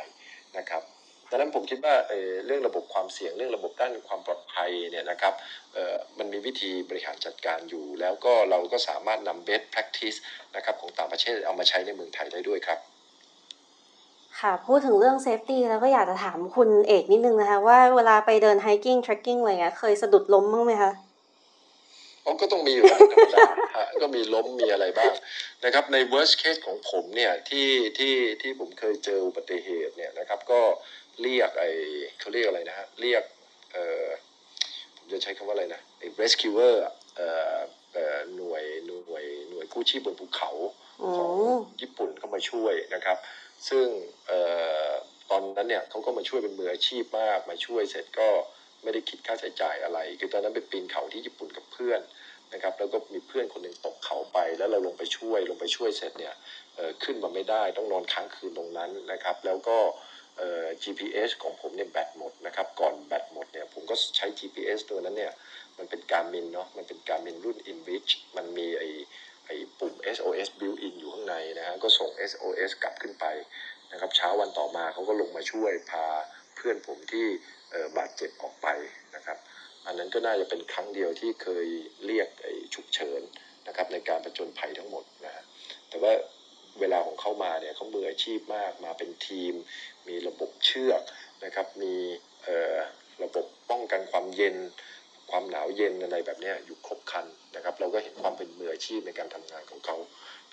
[0.59, 0.83] นะครับ
[1.31, 5.35] ดังนั้นผมคิดว่าเอ่อเรื่องระบบความเสี่ยงเรื่องระบบด้านความปลอดภัยเนี่ยนะครับ
[5.75, 10.19] เอ่อมันมีวิธีบริหารจัดการอยู่ แล้วก็เราก็สามารถนำ best practice
[10.57, 12.79] นะครับของต่างประเทศเอามาใช้ในเมืองไทยได้ด้วยครับ
[14.41, 20.93] ค่ะพูดถึงเรื่อง safety แล้วก็อยากจะถามคุณเอกนิดนึงนะคะว่าเวลาไปเดิน hiking trekking อะไรเงี้ยเคยสะดุดล้มบ้างไหมคะ
[22.25, 25.15] อ๋อก็ต้องมีอยู่แล้วธรรมดาฮะก็มีล้มมีอะไรบ้าง
[25.65, 27.69] นะครับใน worst case ของผมเนี่ยที่
[27.99, 30.61] ที่ที่ผมเคยเจออุบัติเหตุเนี่ยนะครับก็
[31.23, 31.65] เรียกไอ
[32.19, 33.23] เขาเรียกอะไรนะฮะเรียก
[33.73, 34.07] เออ
[34.97, 36.75] ผมจะใช้คำว่าอะไรนะไอ้ rescuer
[37.17, 37.59] เอ่อ
[37.93, 40.51] เอ่อหน่วยหน่วยหน่วยกู้ชีพบนภูเขา
[41.17, 41.31] ของ
[41.81, 43.17] ญี่ปุ่นเข้ามาช่วยนะครับ
[43.69, 43.87] ซึ่ง
[44.27, 44.41] เอ่
[44.89, 44.91] อ
[45.31, 48.29] ตอนนั้นเนี่ยเขาก็มาช่วยเป็นมืออาชีพมากมาช่วยเสร็จก็
[48.83, 52.01] ไม่ได้คิดค่าใช้จ่ายอะไร คือตอนนั้นไปปีนเขาที่ญี่ปุ่นกับเพื่อน
[52.53, 56.35] นะครับ แล้วก็มีเพื่อนคนหนึ่งตกเขาไป แล้วเราลงไปช่วยลงไปช่วยเสร็จเนี่ย
[57.05, 60.16] ขึ้นมาไม่ได้ต้องนอนค้างคืนตรงนั้นนะครับ แล้วก็เ
[60.83, 65.33] GPS ของผมเนี่ยแบตหมดนะครับก่อนแบตหมดเนี่ยผมก็ใช้ GPS ตัวนั้นเนี่ย
[65.79, 68.85] มันเป็นการมินเนาะมันเป็นการมินรุ่น InReach มันมีไอ
[69.47, 73.25] ไอ้ปุ่ม SOS built in อยู่ข้างในนะฮะก็ส่ง SOS กลับขึ้นไป
[73.93, 76.07] นะครับเช้าวันต่อมาเขาก็ลงมาช่วยพา
[76.57, 77.27] เพื่อนผมที่
[77.71, 78.69] เอ่อบาดเจ็บออกไป
[79.15, 79.39] นะครับ
[79.87, 81.67] อันนั้นก็น่าจะเป็นครั้งเดียวที่เคย
[82.07, 83.21] เรียกไอ้ฉุกเฉิน
[83.67, 85.45] นะครับในการประจนภัยทั้งหมดนะฮะ
[85.89, 86.13] แต่ว่า
[86.81, 89.55] เวลาของเขามาเนี่ยเขามืออาชีพมากมาเป็นทีม
[90.09, 91.03] มีระบบเชือก
[91.45, 91.95] นะครับมี
[93.23, 94.57] ระบบป้องกันความเย็น
[95.31, 99.97] ความหนาวเย็นอะไรแบบนี้อยู่ครบคันนะครับ เราก็เห็นความเป็นมืออาชีพในการทำงานของเขา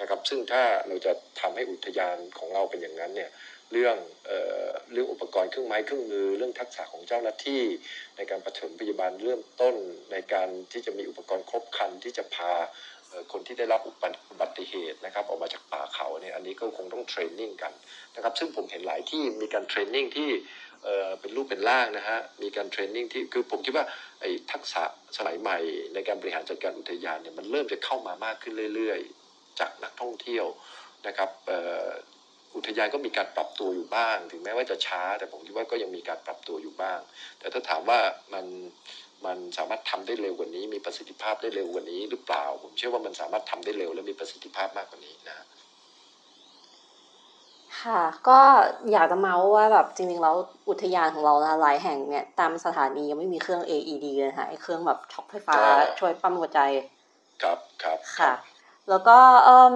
[0.01, 1.11] นะครับ ซึ่งถ้าเราจะ
[1.41, 3.32] ทำให้อุทยานของเราเป็นอย่างนั้นเนี่ย
[3.71, 7.63] เรื่องเอ่อเรื่องอุปกรณ์เครื่องไม้เครื่องมือ เรื่องทักษะของเจ้าหน้าที่
[8.17, 9.76] ในการปฐมพยาบาลเริ่มต้น
[10.11, 12.53] ในการที่จะมีอุปกรณ์ครบคันที่จะพา
[13.32, 17.74] คนที่ได้รับอุบัติเหตุนะครับออกมาจากป่าเขาเนี่ยอันนี้ก็คงต้องเทรนนิ่งกัน
[18.16, 20.30] นะครับซึ่งผมเห็นหลายที่มีการเทรนนิ่งที่
[20.84, 23.86] เเป็นรูปเป็นร่างนะฮะมีการเทรนนิ่งที่คือผมคิดว่า
[24.20, 24.84] ไอ้ทักษะ
[25.18, 25.57] สมัยใหม่
[25.93, 30.45] ในการบริหารจัดการอุทยานเนี่ยมันเริ่มจะเข้ามามากขึ้นเรื่อยๆ จากนักท่องเที่ยว
[31.07, 31.30] นะครับ
[32.55, 36.99] อุทยานก็มีการปรับตัวอยู่บ้าง ถึงแม้ว่าจะช้า แต่ผมคิดว่าก็ยังมีการปรับตัวอยู่บ้าง
[37.39, 37.99] แต่ถ้าถามว่า
[38.34, 38.45] มัน
[39.26, 45.38] มันสามารถทำได้เร็วกว่านี้ มีประสิทธิภาพได้เร็วกว่านี้หรือเปล่า ผมเชื่อว่ามันสามารถทำได้เร็วและมีประสิทธิภาพมากกว่านี้นะ
[47.82, 48.39] ค่ะก็
[48.91, 50.36] อยากจะเมาส์ว่าแบบจริงๆแล้ว
[50.69, 56.59] อุทยานของเรานะหลายแห่งเนี่ยตามสถานียังไม่มีเครื่อง AED เลยค่ะไอ้เครื่องแบบช็อคไฟฟ้าอ่าช่วยปั๊มหัวใจ
[57.43, 58.32] ครับครับค่ะ
[58.89, 59.74] แล้วก็เอ่ม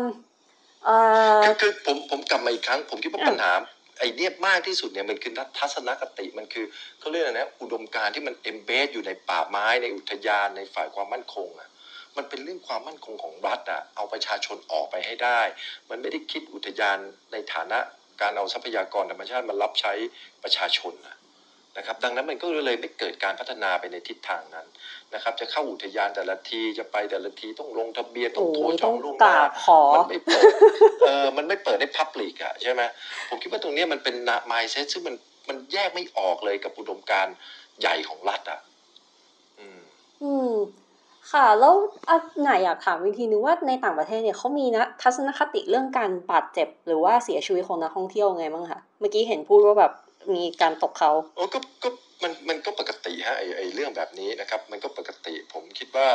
[0.86, 0.98] เอ่
[1.40, 3.52] อคือคือผมผมกลับมาอีกครั้ง ผมคิดว่าอืมปัญหา
[4.00, 6.66] ไอ้เนี่ยมากที่สุดเนี่ยมันคือทัศนคติมันคือ
[7.00, 11.70] เขาเรียกอะไรนะอุดมการที่มันเอมเบสอยู่ในป่าไม้ในอุทยานในฝ่ายความมั่นคงอะ
[12.18, 15.42] มันเป็นเรื่องความมั่นคงของรัฐอะเอาประชาชนออกไปให้ได้
[15.90, 16.98] มันไม่ได้คิดอุทยาน
[17.32, 17.80] ในฐานะ
[18.22, 19.94] การเอาทรัพยากรธรรมชาติมารับใช้
[20.44, 21.17] ประชาชนนะ
[21.78, 24.68] นะครับดังนั้นมันก็เลยไม่เกิดการพัฒนาไปในทิศทางนั้น
[25.14, 30.44] นะครับ จะเข้าอุทยานแต่ละทีจะไปแต่ละทีต้องลงทะเบียนต้โอ้องโทรยจต้อองงล่วงกหน้าราบขอมันไม่เปิด
[31.08, 32.82] เออมันไม่เปิดให้พับลิกอะใช่ไหม
[33.30, 35.16] ผมคิดว่าตรงเนี้ยมันเป็นนะ mindset ซึ่งมัน
[35.50, 37.36] มันแยกไม่ออกเลยกับอุดมการณ์
[37.80, 38.60] ใหญ่ของรัฐอะ
[39.60, 39.80] อืม
[40.24, 40.52] อืม
[41.32, 41.74] ค่ะแล้ว
[42.10, 49.94] อะไหนอยากถามวิธีนึงว่าในต่างประเทศเนี่ยเขามีนะทัศนคติเรื่องการบาดเจ็บ หรือว่าเสียชีวิตของนักท่องเที่ยวไงบ้างคะเมื่อกี้เห็นพูดว่าแบบ
[50.36, 51.90] มีการตกเขาโอ้ก็ก็
[52.24, 56.08] มันมันก็ปกติฮะไอไอเรื่องแบบนี้นะครับ มันก็ปกติผมคิดว่า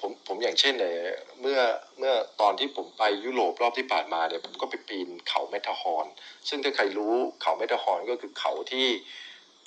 [0.00, 0.94] ผมผมอย่างเช่นเนี่ย
[1.40, 1.60] เมื่อ
[1.98, 6.06] เมื่อตอนที่ผมไปยุโรปรอบที่ผ่านมาเนี่ยผมก็ไปปีนเขา Matterhorn
[6.48, 8.86] ซึ่งถ้าใครรู้เขา Matterhorn ก็คือเขาที่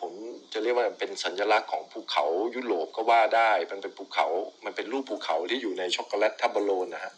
[0.02, 0.12] ผม
[0.54, 2.26] จะเรียกว่าเป็นสัญลักษณ์ของภูเขา
[2.56, 4.28] ยุโรปก็ว่าได้มันเป็นภูเขา
[4.66, 7.14] มันเป็นรูปภูเขาที่อยู่ในช็อกโกแลต Toblerone นะฮะ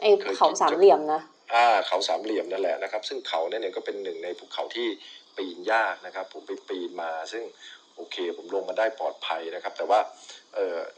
[0.00, 1.20] ไอ้เขาสามเหลี่ยมนะ
[1.54, 4.88] อ่าเขาสามเหลี่ยมนั่นแหละนะครับ ซึ่งเขาเนี่ยเนี่ยก็เป็นหนึ่งในภูเขาที่
[5.36, 7.44] ปีนยากนะครับ ผมไปปีนมา ซึ่ง
[7.96, 10.00] โอเค ผมลงมาได้ปลอดภัยนะครับ แต่ว่า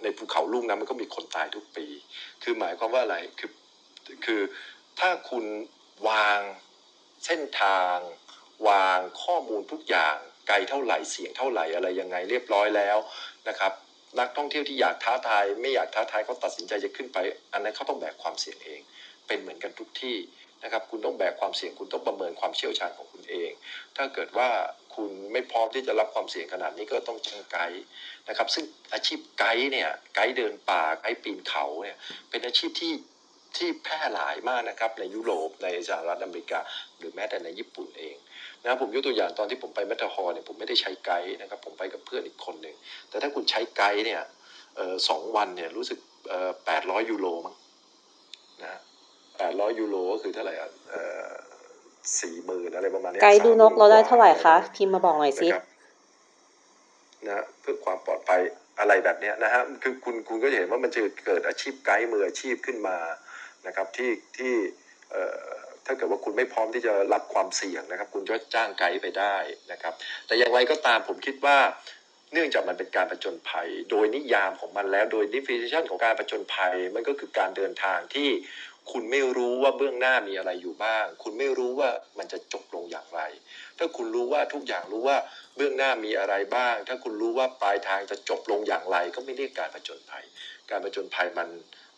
[0.03, 1.87] ในภูเขาลูกนั้นมันก็มีคนตายทุกปี
[2.43, 3.51] คือหมายความว่าอะไรคือ
[4.25, 4.41] คือ
[5.01, 5.45] ถ้าคุณ
[6.09, 6.41] วาง
[7.27, 7.97] เส้นทาง
[8.69, 10.17] วางข้อมูลทุกอย่าง
[10.49, 12.99] ไกลเท่าไหร่เสียงเท่าไหร่อะไรยังไงเรียบร้อยแล้ว
[13.49, 13.73] นะครับ
[14.21, 17.19] นักท่องเที่ยวที่อยากท้าทาย ไม่อยากท้าทายเขาตัดสินใจจะขึ้นไป
[17.53, 18.81] อันนั้นเขาต้องแบกความเสี่ยงเอง
[19.27, 20.17] เป็นเหมือนกันทุกที่
[20.65, 23.51] นะครับคุณต้องแบกความเสี่ยงคุณต้องประเมินความเชี่ยวชาญของคุณเอง
[23.97, 24.49] ถ้าเกิดว่า
[24.95, 27.83] คุณไม่พร้อมที่จะรับความเสี่ยงขนาดนี้ก็ต้องจ้างไกด์
[28.29, 31.97] นะครับ ซึ่งอาชีพไกด์เนี่ยไกด์เดินป่าไกด์ปีนเขาเนี่ย
[32.31, 32.93] เป็นอาชีพที่
[33.57, 36.61] ที่แพร่หลายมากนะครับในยุโรปในสหรัฐอเมริกา
[36.99, 38.17] หรือแม้แต่ในญี่ปุ่นเอง
[38.63, 42.77] นะผมยกตัวอย่างตอนที่ผมไปแมททาฮอเนี่ยผมไม่ได้ใช้ไกด์นะครับผมไปกับเพื่อนอีกคนหนึ่ง
[43.09, 44.23] แต่ถ้าคุณใช้ไกด์เนี่ย
[45.09, 45.99] สองวันเนี่ยรู้สึก
[46.67, 47.57] แปดร้อยยูโรมั้ง
[48.63, 48.81] นะ
[49.39, 50.71] แปดร้อยยูโรก็คือเท่าไหร่อะ
[52.21, 55.65] สี่หมื่นอะไรประมาณเนี้ยไกด์ดูนกเราได้เท่าไหร่คะ30,000พิมพ์มาบอกหน่อยสินะครับ
[57.29, 58.41] นะเพื่อความปลอดภัย
[58.81, 62.99] อะไรแบบเนี้ยนะฮะคือคุณคุณก็จะเห็นว่ามันจะเกิดอาชีพไกด์มืออาชีพขึ้นมา
[63.67, 64.55] นะครับที่ที่
[65.11, 65.51] เอ่อ
[65.87, 69.37] ถ้าเกิดว่าคุณไม่พร้อมที่จะรับความเสี่ยงนะครับ คุณก็จ้างไกด์ไปได้
[69.73, 69.95] นะครับ
[70.27, 71.59] แต่อย่างไรก็ตามผมคิดว่า
[72.33, 78.29] เนื่องจากมันเป็นการประจนภัย โดยนิยามของมันแล้วโดย definition ของการประจนภัย มันก็คือการเดินทางที่
[78.91, 83.21] คุณไม่รู้ว่าเบื้องหน้ามีอะไรอยู่บ้าง คุณไม่รู้ว่ามันจะจบลงอย่างไร
[83.79, 85.17] ถ้าคุณรู้ว่าทุกอย่างรู้ว่า
[85.57, 90.25] เบื้องหน้ามีอะไรบ้าง ถ้าคุณรู้ว่าปลายทางจะจบลงอย่างไร ก็ไม่เรียกการประจนภัย
[90.71, 91.49] การประจนภัยมัน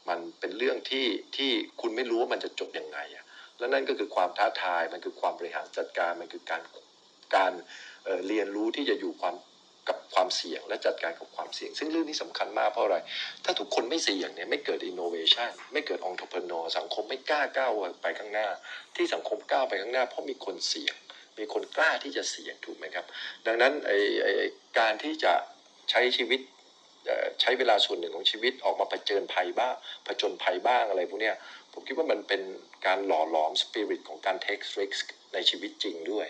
[0.09, 1.07] มันเป็นเรื่องที่
[1.37, 3.25] ที่คุณไม่รู้ว่ามันจะจบยังไงอะ
[3.59, 6.63] และนั่นก็คือความท้าทาย มันคือความบริหารจัดการ มันคือการ
[7.37, 7.53] การ
[8.05, 9.35] เเรียนรู้ที่จะอยู่ความ
[9.89, 12.97] กับความเสี่ยง และจัดการกับความเสี่ยง ซึ่งเรื่องนี้สำคัญมากเพราะอะไร
[13.45, 17.73] ถ้าทุกคนไม่เสี่ยงเนี่ยไม่เกิด innovation ไม่เกิด entrepreneur สังคมไม่กล้าก้าว
[18.03, 18.49] ไปข้างหน้า
[18.97, 20.95] ที่สังคมก้าวไปข้างหน้า เพราะมีคนเสี่ยง
[21.39, 23.05] มีคนกล้าที่จะเสี่ยงถูกไหมครับ
[23.47, 24.33] ดังนั้นไอ้ไอ้
[24.79, 25.33] การที่จะ
[25.91, 26.41] ใช้ชีวิต
[27.41, 29.75] ใช้เวลาส่วนหนึ่งของชีวิตออกมาเผชิญภัยบ้าง
[30.07, 31.37] ผจญภัยบ้างอะไรพวกเนี้ย
[31.73, 32.43] ผมคิดว่ามันเป็น
[32.87, 35.05] การหล่อหลอมสปิริตของการ take risk
[35.35, 36.27] ในชีวิตจริงด้วย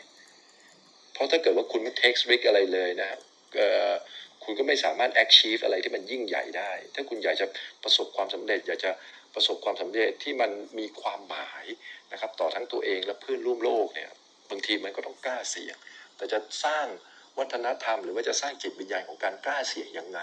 [1.12, 3.20] เพราะถ้าเกิดว่าคุณไม่ take risk อะไรเลยนะครับ
[4.44, 7.46] คุณก็ไม่สามารถ achieve อะไรที่มันยิ่งใหญ่ได้ ถ้าคุณอยากจะ
[7.82, 8.90] ประสบความสำเร็จ อยากจะ
[9.34, 11.64] ประสบความสำเร็จที่มันมีความหมาย
[12.12, 14.10] นะครับต่อทั้งตัวเองและเพื่อนร่วมโลกเนี่ย
[14.50, 15.76] บางทีมันก็ต้องกล้าเสี่ยง
[16.16, 16.86] แต่จะสร้าง
[17.38, 20.20] วัฒนธรรม หรือว่าจะสร้างจิตวิญญาณของการกล้าเสี่ยงยังไง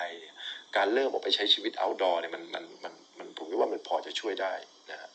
[0.78, 4.54] การเริ่มออกไปใช้ชีวิต outdoor เนี่ยมันมันมันมันผมคิดว่ามันพอจะช่วยได้
[4.92, 5.10] นะฮะ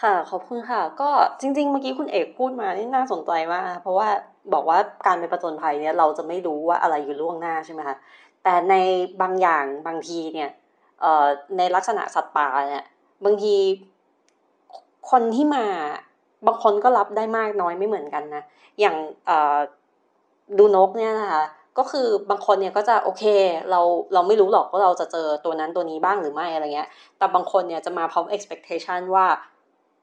[0.00, 4.08] ค่ะขอบคุณค่ะ ก็จริง ๆ เมื่อกี้คุณเอกพูดมานี่น่าสนใจมากเพราะว่า
[4.52, 7.96] บอกว่าการไปประจนภัยเนี่ยเราจะไม่รู้ว่าอะไรอยู่ล่วงหน้าใช่ไหมคะ
[8.42, 8.74] แต่ใน
[9.22, 10.50] บางอย่างบางทีเนี่ย
[11.56, 12.84] ในลักษณะสัตว์ป่าเนี่ย
[13.24, 13.56] บางที
[15.10, 15.64] คนที่มา
[16.46, 18.42] บางคนก็รับได้มากน้อยไม่เหมือนกันนะ
[18.80, 18.96] อย่าง
[20.58, 21.44] ดูนกเนี่ยนะคะ
[21.78, 23.24] ก็คือบางคนเนี่ยก็จะโอเค
[23.70, 23.80] เรา
[24.14, 26.88] เราไม่รู้หรอกว่าเราจะเจอตัวนั้นตัวนี้บ้างหรือไม่อะไรเงี้ย
[27.18, 29.26] แต่บางคนเนี่ยจะมาพร้อม expectation ว่า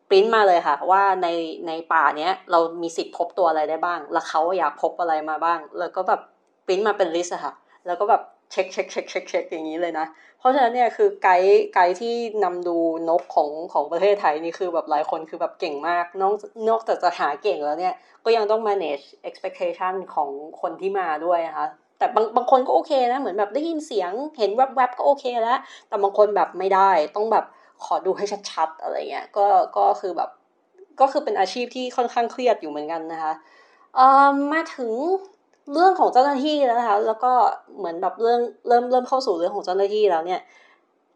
[0.10, 1.28] ปริ้นมาเลยค่ะ ว่าใน
[1.68, 6.22] ในป่าเนี้ยเรามีสิทธิ์พบตัวอะไรได้บ้าง แล้วเขาอยากพบอะไรมาบ้าง แล้วก็แบบ
[6.66, 7.54] ปริ้นมาเป็น list ค่ะ
[7.86, 10.06] แล้วก็แบบเช็คเช็คเช็คเช็คเช็คอย่างนี้เลยนะ
[10.40, 12.78] เพราะฉะนั้นเนี่ยคือไกด์ไกด์ที่นำดู
[13.10, 16.34] นกของของประเทศไทยนี่คือแบบหลายคนคือแบบเก่งมาก นอก
[16.70, 17.94] นอกจากจะหาเก่งแล้วเนี่ย
[18.26, 20.30] ก็ยังต้อง manage expectation ของ
[20.62, 21.68] คนที่มาด้วยนะคะ
[22.00, 27.46] แต่บางบางคนก็โอเคนะ เหมือนแบบได้ยินเสียงเห็นแวบๆก็โอเคแล้ว แต่บางคนแบบไม่ได้ต้องแบบ
[27.86, 29.46] ขอดูให้ชัดๆอะไรเงี้ยก็
[29.78, 30.30] ก็คือแบบ
[31.00, 33.34] ก็คือเป็นอาชีพที่ค่อนข้างเครียดอยู่เหมือนกันนะคะ
[33.96, 34.92] เอ่อมาถึง
[35.74, 37.34] เรื่องของเจ้าหน้าที่แล้วนะคะ แล้วก็
[37.78, 40.42] เหมือนแบบเรื่องเริ่มเริ่มเข้าสู่เรื่องของเจ้าหน้าที่แล้วเนี่ย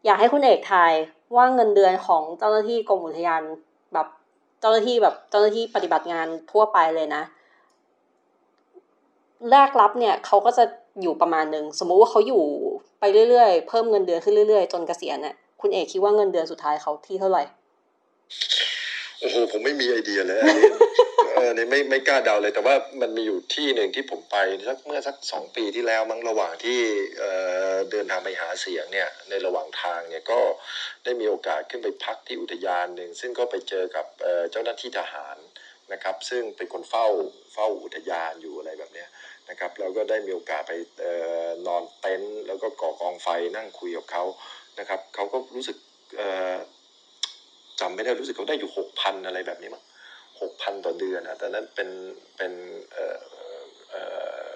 [0.04, 0.92] อยากให้คุณเอกทาย
[1.36, 3.42] ว่าเงินเดือนของเจ้าหน้าที่กรมอุทยาน
[3.94, 4.06] แบบ
[4.60, 7.22] เจ้าหน้าที่แบบเจ้าหน้าที่ปฏิบัติงานทั่วไปเลยนะ
[9.50, 10.64] แรกรับเนี่ยเขาก็จะ
[11.02, 12.44] อยู่ประมาณหนึ่งสมมุติว่าเขาอยู่
[13.00, 17.42] ไปเรื่อยๆ เพิ่มเงินเดือนขึ้นเรื่อยๆ จนเกษียณเนี่ย คุณเอกคิดว่าเงินเดือนสุดท้ายเขาที่เท่าไหร่
[19.20, 20.70] โอ้โหผมไม่มีไอเดียเลยอันนี้
[21.34, 24.36] เออนี่ไม่ไม่กล้าเดาเลย แต่ว่ามันมีอยู่ที่หนึ่งที่ผมไป
[24.68, 26.80] สักเมื่อสักสองปีที่แล้วมั้งระหว่างที่
[27.18, 27.30] เอ่
[27.72, 30.40] อเดินทางไปหาเสียงเนี่ยในระหว่างทางเนี่ยก็
[31.04, 35.36] ได้มีโอกาสขึ้นไปพักที่อุทยานหนึ่งซึ่งก็ไปเจอกับเอ่อเจ้าหน้าที่ทหาร
[35.92, 37.06] นะครับ ซึ่งเป็นคนเฝ้า
[37.54, 39.08] เฝ้าอุทยานอยู่อะไรแบบเนี้ย
[39.50, 41.04] นะครับเราก็ได้มีโอกาสไปอ
[41.44, 44.24] อนอนเต็นท์แล้วก็ก่อกองไฟนั่งคุยกับเขา
[44.78, 45.76] นะครับเขาก็รู้สึก
[46.16, 46.56] เอ่อ
[47.80, 49.84] จำไม่ได้รู้สึกเขาได้อยู่หกพันอะไรแบบนี้มั้ง
[50.40, 51.88] หกพันต่อเดือนนะแต่นั้นเป็น
[52.36, 52.52] เป็น
[52.92, 53.18] เอ่อ
[53.90, 54.02] เอ่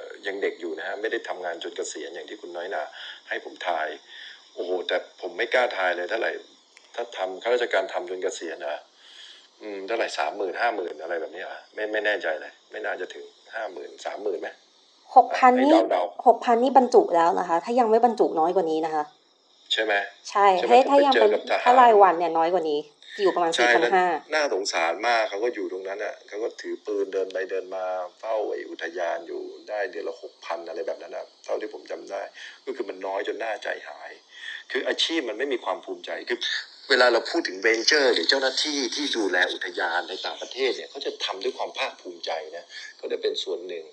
[0.01, 2.83] อยังเด็กอยู่นะฮะไม่ได้ทำงานจนเกษียณอย่างที่คุณน้อยหนา
[3.29, 3.89] ให้ผมทาย
[4.55, 6.33] โอ้โหแต่ผมไม่กล้าทายเลยเท่าไหร่
[6.95, 8.83] ถ้าทำข้าราชการทำจนเกษียณอะ
[9.63, 14.49] อืมเท่าไหร่สามหมื่นห้าหมื่นอะไรแบบนี้อะไม่ไม่แน่ใจเลย ไม่น่าจะถึงห้าหมื่นสามหมื่นไหม
[15.17, 19.03] หกพันนี่ให้เดาหกพันนี่บรรจุแล้วนะคะ ถ้ายังไม่บรรจุน้อยกว่านี้นะคะ
[19.77, 19.95] ใช่ไหม
[20.31, 22.81] ใช่ใช่ไหมถ้าถ้ายังเป็นผมไปเจอกับทหารถ้ารายวันเนี่ยน้อยกว่านี้
[23.21, 27.85] อยู่ประมาณสี่ใช่พันแล้วห้าน่าสงสารมากเขาก็อยู่ตรงนั้นอะเขาก็ถือปืนเดินไปเดินมา
[28.19, 32.23] เฝ้าไอ้อุทยานอยู่ได้เดือนละหกพันอะไรแบบนั้นอะเท่าที่ผมจำได้
[32.65, 34.11] ก็คือมันน้อยจนน่าใจหาย
[34.71, 36.39] คืออาชีพมันไม่มีความภูมิใจคือ
[36.91, 42.65] เวลาเราพูดถึงเรนเจอร์ หรือเจ้าหน้าที่ที่ดูแลอุทยานในต่างประเทศเนี่ยเขาจะทำด้วยความภาคภูมิใจนะ
[43.01, 43.85] ก็ได้เป็นส่วนหนึ่ง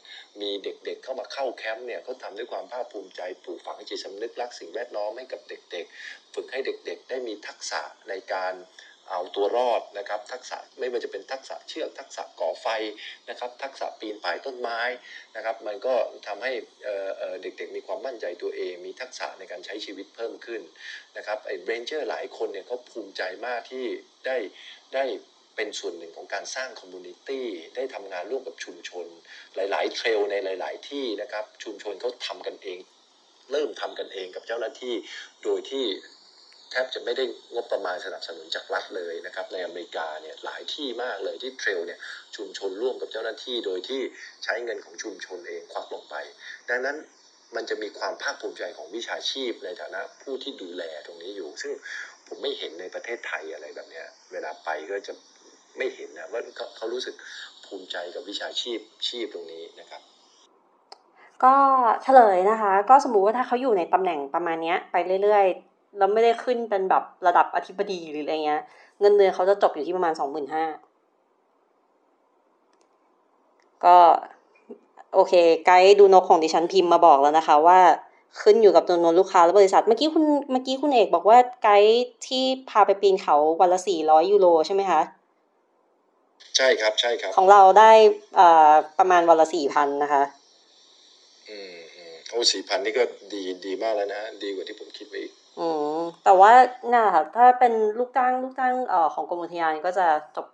[0.42, 8.54] มีเด็กๆเข้ามาเข้าแคมป์เนี่ยเขาทำด้วยความภาคภูมิใจปลูกฝังจิตสำนึกรักสิ่งแวดล้อมให้กับเด็กๆ ฝึกให้เด็กๆ ได้มีทักษะในการ
[9.10, 12.68] เอาตัวรอดนะครับ ทักษะไม่ว่าจะเป็นทักษะเชือกทักษะก่อไฟ
[13.30, 14.80] นะครับ ทักษะปีนป่ายต้นไม้
[15.36, 15.96] นะครับ มันก็
[16.28, 16.52] ทำให้
[16.84, 20.62] เอ่อเอ่อเด็กๆ มีความมั่นใจตัวเอง มีทักษะในการใช้ชีวิตเพิ่มขึ้น
[21.18, 23.86] นะครับไอ้ ranger หลายคนเนี่ยเขาภูมิใจมากที่
[24.26, 24.38] ได้
[24.94, 25.04] ได้
[25.56, 27.46] เป็นส่วนหนึ่งของการสร้าง community
[27.76, 29.06] ได้ทำงานร่วมกับชุมชน
[29.56, 32.80] หลาย ๆ trail ในหลาย ๆ ที่นะครับ ชุมชนเขาทำกันเอง
[33.52, 34.96] เริ่มทำกันเองกับเจ้าหน้าที่
[35.44, 35.86] โดยที่
[36.72, 42.00] แทบจะไม่ได้งบประมาณสนับสนุนจากรัฐเลยนะครับ ในอเมริกาเนี่ยหลายที่มากเลยที่เทรลเนี่ย
[42.36, 44.02] ชุมชนร่วมกับเจ้าหน้าที่ โดยที่
[44.44, 46.16] ใช้เงินของชุมชนเองควักลงไป
[46.70, 46.98] ดังนั้น
[47.56, 51.74] มันจะมีความภาคภูมิใจของวิชาชีพในฐานะผู้ที่ดูแลตรงนี้อยู่ ซึ่ง
[52.28, 55.14] ผมไม่เห็นในประเทศไทยอะไรแบบเนี้ยเวลาไปก็จะ
[55.78, 57.16] ไม่เห็นนะว่าเขาเขารู้สึก
[57.66, 60.02] ภูมิใจกับวิชาชีพชีพตรงนี้นะครับ
[61.44, 61.56] ก็
[62.04, 68.62] เฉลยนะคะ ก็สมมุติว่าถ้าเขาอยู่ในตำแหน่งประมาณเนี้ยไปเรื่อยๆแล้วไม่ได้ขึ้นเป็นแบบระดับอธิบดีหรืออะไรเงี้ย
[69.00, 70.66] เงินเดือนเขาจะจบอยู่ที่ประมาณสองหมื่นห้า
[73.86, 73.98] ก็
[75.14, 75.34] โอเค
[75.66, 77.80] ไกด์ดูนกของดิฉันพิมพ์มาบอกแล้วนะคะ ว่า
[78.42, 85.02] ขึ้นอยู่กับจำนวนลูกค้าและบริษัท เมื่อกี้คุณเมื่อกี้คุณเอกบอกว่าไกด์ที่พาไปปีนเขาวันละสี่ร้อยยูโรใช่ไหมคะ
[86.58, 87.92] ใช่ครับใช่ครับ ของเราได้
[88.36, 90.24] เอ่อประมาณวันละสี่พันนะคะ
[91.50, 93.04] อืมอืมโอ้สี่พันนี่ก็
[93.34, 95.68] ดีดีมากแล้วนะดีกว่าที่ผมคิดไว้อีกอื
[95.98, 96.52] มแต่ว่า
[96.92, 100.48] นั่นแหละค่ะถ้าเป็นลูกจ้างลูกจ้างเอ่อของกรมอุทยานก็จะจบ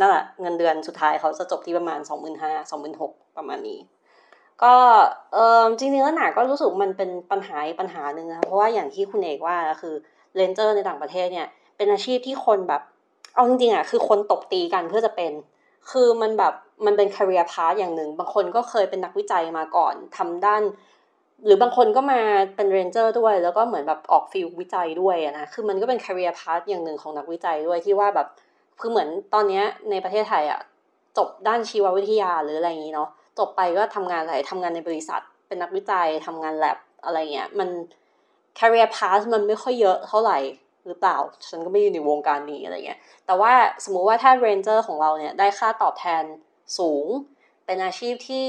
[0.00, 3.78] นั่นแหละเงินเดือนสุดท้ายเขาจะจบที่ประมาณสองหมื่นห้าสองหมื่นหกประมาณนี้
[4.62, 4.74] ก็
[5.32, 9.94] เออจริงๆแล้วหนาก็รู้สึกมันเป็นปัญหาอีกปัญหาหนึ่งนะคะเพราะว่าอย่างที่คุณเอกว่าคือ
[10.34, 11.46] เรนเจอร์ในต่างประเทศเนี่ย
[11.76, 12.82] เป็นอาชีพที่คนแบบ
[13.36, 15.32] เอาจริงๆอะคือคนตบตีกันเพื่อจะเป็น
[15.90, 16.54] คือมันแบบ
[16.86, 20.62] มันเป็น career path อย่างหนึ่ง บางคนก็เคยเป็นนักวิจัยมาก่อนทำด้าน
[21.44, 22.20] หรือบางคนก็มา
[22.56, 28.28] เป็น ranger ด้วย แล้วก็เหมือนแบบออก field วิจัยด้วยนะ คือมันก็เป็น career path อย่างหนึ่งของนักวิจัยด้วยที่ว่าแบบ
[28.80, 30.60] คือเหมือนตอนเนี้ยในประเทศไทยอะ
[31.16, 33.08] จบด้านชีววิทยาหรืออะไรอย่างนี้เนาะ
[33.38, 37.68] จบไปก็ทำงานอะไรทำงานในบริษัท เป็นนักวิจัยทำงาน lab อะไรเงี้ยมัน
[38.58, 40.38] career path มันไม่ค่อยเยอะเท่าไหร่
[40.86, 41.16] หรือเปล่า
[41.50, 43.52] ฉันก็ไม่อยู่ในวงการนี้อะไรเงี้ย แต่ว่า
[43.84, 46.24] สมมุติว่าถ้า ranger ของเราเนี่ยได้ค่าตอบแทน
[46.78, 47.06] สูง
[47.66, 48.46] เป็นอาชีพที่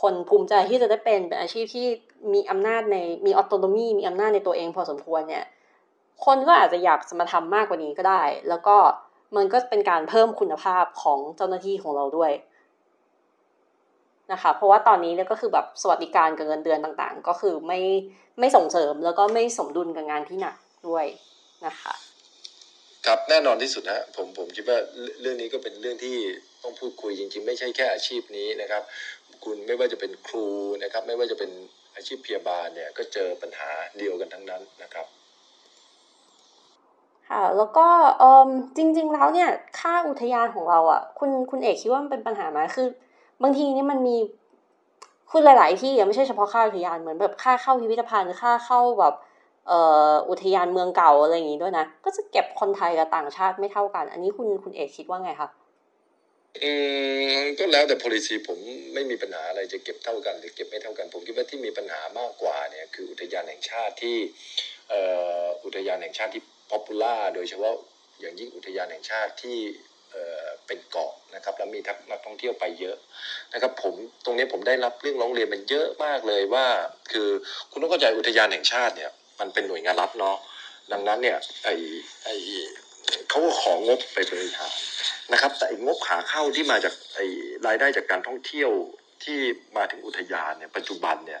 [0.00, 1.86] คนภูมิใจที่จะได้เป็น เป็นอาชีพที่
[2.32, 2.96] มีอำนาจใน
[3.26, 5.44] มี autonomy มีอำนาจในตัวเองพอสมควรเนี่ย
[6.24, 8.76] คนก็อาจจะอยากจะมาทำมากกว่านี้ก็ได้ แล้วก็
[9.36, 12.32] มันก็เป็นการเพิ่มคุณภาพของเจ้าหน้าที่ของเราด้วย
[14.32, 17.80] นะคะ เพราะว่าตอนนี้เนี่ยก็คือแบบสวัสดิการกับเงินเดือนต่างๆ ก็คือไม่
[18.38, 20.56] ไม่ส่งเสริมแล้วก็ไม่สมดุลกับงานที่หนัก
[20.88, 21.06] ด้วย
[21.64, 21.94] นะคะ
[23.06, 26.16] ครับแน่นอนที่สุดนะผมผมคิดว่าเรื่องเรื่องนี้ก็เป็นเรื่องที่
[26.62, 28.82] ต้องพูดคุยจริงๆ ไม่ใช่แค่อาชีพนี้นะครับ
[29.44, 30.46] คุณไม่ว่าจะเป็นครู
[30.82, 31.50] นะครับ ไม่ว่าจะเป็น
[31.94, 35.06] อาชีพพยาบาลเนี่ยก็เจอปัญหาเดียวกันทั้งนั้นนะครับ
[37.28, 37.86] ค่ะแล้วก็
[38.18, 42.86] เอมจริง ๆ แล้วเนี่ยค่าอุทยานของเราอะ คุณคุณเอกคิดว่ามันเป็นปัญหาไหมคือ
[43.42, 44.16] บางทีเนี่ยมันมี
[45.30, 55.48] คือหลาย ๆ ที่อะไม่ใช่เฉพาะค่าอุทยานเหมือนแบบค่าเข้าพิพิธภัณฑ์ค่าเข้าแบบเอ่ออุทยานเมืองเก่าอะไรอย่างงี้ด้วยนะ ก็จะเก็บคนไทยกับต่างชาติไม่เท่ากัน อันนี้คุณคุณเอกคิดว่าไงคะ
[56.62, 56.72] อื
[57.38, 58.58] มก็แล้วแต่ policy ผม
[58.94, 64.18] ไม่มีปัญหาอะไรจะเก็บเท่ากัน หรือเก็บไม่เท่ากัน ผมคิดว่าที่มีปัญหามากกว่าเนี่ยคืออุทยานแห่งชาติที่
[64.88, 65.00] เอ่
[65.42, 66.42] ออุทยานแห่งชาติที่
[66.72, 67.74] popular โดยเฉพาะ
[68.20, 69.58] อย่างยิ่งอุทยานแห่งชาติที่
[70.10, 72.96] เอ่อเป็นเกาะนะครับแล้วมีนักท่องเที่ยวไปเยอะ
[73.52, 73.94] นะครับผม
[74.24, 76.66] ตรงนี้ผมได้รับเรื่องร้องเรียนมันเยอะมากเลยว่า
[77.12, 77.28] คือ
[77.70, 80.36] คุณต้องเข้าใจอุทยานแห่งชาติเนี่ย มันเป็นหน่วยงานรัฐเนาะ
[80.92, 81.68] ดังนั้นเนี่ยไอ
[82.24, 82.28] ไอ
[83.28, 84.74] เขาก็ของงบไปบริหาร
[85.32, 87.26] นะครับ แต่ไองบขาเข้าที่มาจากไอ้
[87.66, 88.70] รายได้จากการท่องเที่ยว
[89.24, 89.40] ที่
[89.76, 91.40] มาถึงอุทยานเนี่ยปัจจุบันเนี่ย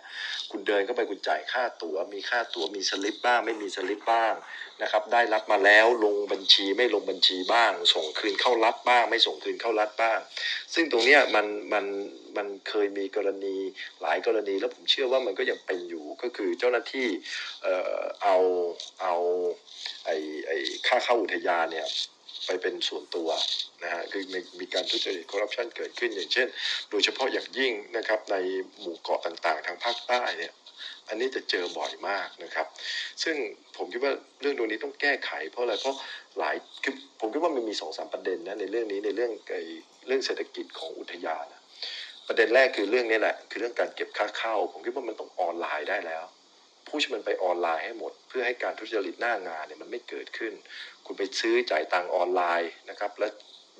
[0.50, 4.34] คุณเดินเข้าไปคุณจ่ายค่าตั๋ว มีค่าตั๋วมีสลิปบ้าง ไม่มีสลิปบ้าง
[4.82, 10.18] นะครับ ได้รับมาแล้วลงบัญชีไม่ลงบัญชีบ้าง ส่งคืนเข้ารัฐบ้าง ไม่ส่งคืนเข้ารัฐบ้าง
[10.74, 11.84] ซึ่งตรงเนี้ยมันมัน
[12.36, 13.56] มันเคยมีกรณี
[14.02, 17.08] หลายกรณีแล้วผมเชื่อว่ามันก็ยังเป็นอยู่ก็คือเจ้าหน้าที่
[17.62, 18.36] เอ่อเอา
[19.02, 19.14] เอา
[20.06, 20.16] ไอ้
[20.46, 20.56] ไอ้
[20.86, 21.86] ค่าเข้าอุทยานเนี่ย
[22.46, 23.28] ไปเป็นส่วนตัว
[23.82, 26.46] นะฮะคือมีมีการทุจริตคอร์รัปชันเกิดขึ้นอย่างเช่น
[26.90, 28.36] โดยเฉพาะอย่างยิ่งนะครับใน
[28.80, 30.52] หมู่เกาะต่างๆ ทางภาคใต้เนี่ย
[31.08, 32.66] อันนี้จะเจอบ่อยมากนะครับ
[33.22, 33.36] ซึ่ง
[33.76, 35.96] ผมคิดว่าเรื่องตรงนี้ต้องแก้ไข เพราะอะไร เพราะ
[36.38, 39.62] หลายคือผมคิดว่ามันมีสองสามประเด็นนะในเรื่องนี้ในเรื่องไอ้
[40.06, 41.46] เรื่องเศรษฐกิจของอุทยาน
[42.26, 46.24] ประเด็นแรกคือเรื่องนี้แหละ คือเรื่องการเก็บค่าเข้า ผมคิดว่ามันต้องออนไลน์ได้แล้ว
[46.88, 50.52] พุชมันไปออนไลน์ให้หมด เพื่อให้การทุจริตหน้างานเนี่ยมันไม่เกิดขึ้น
[51.06, 53.32] คุณไปซื้อจ่ายตังออนไลน์นะครับ แล้ว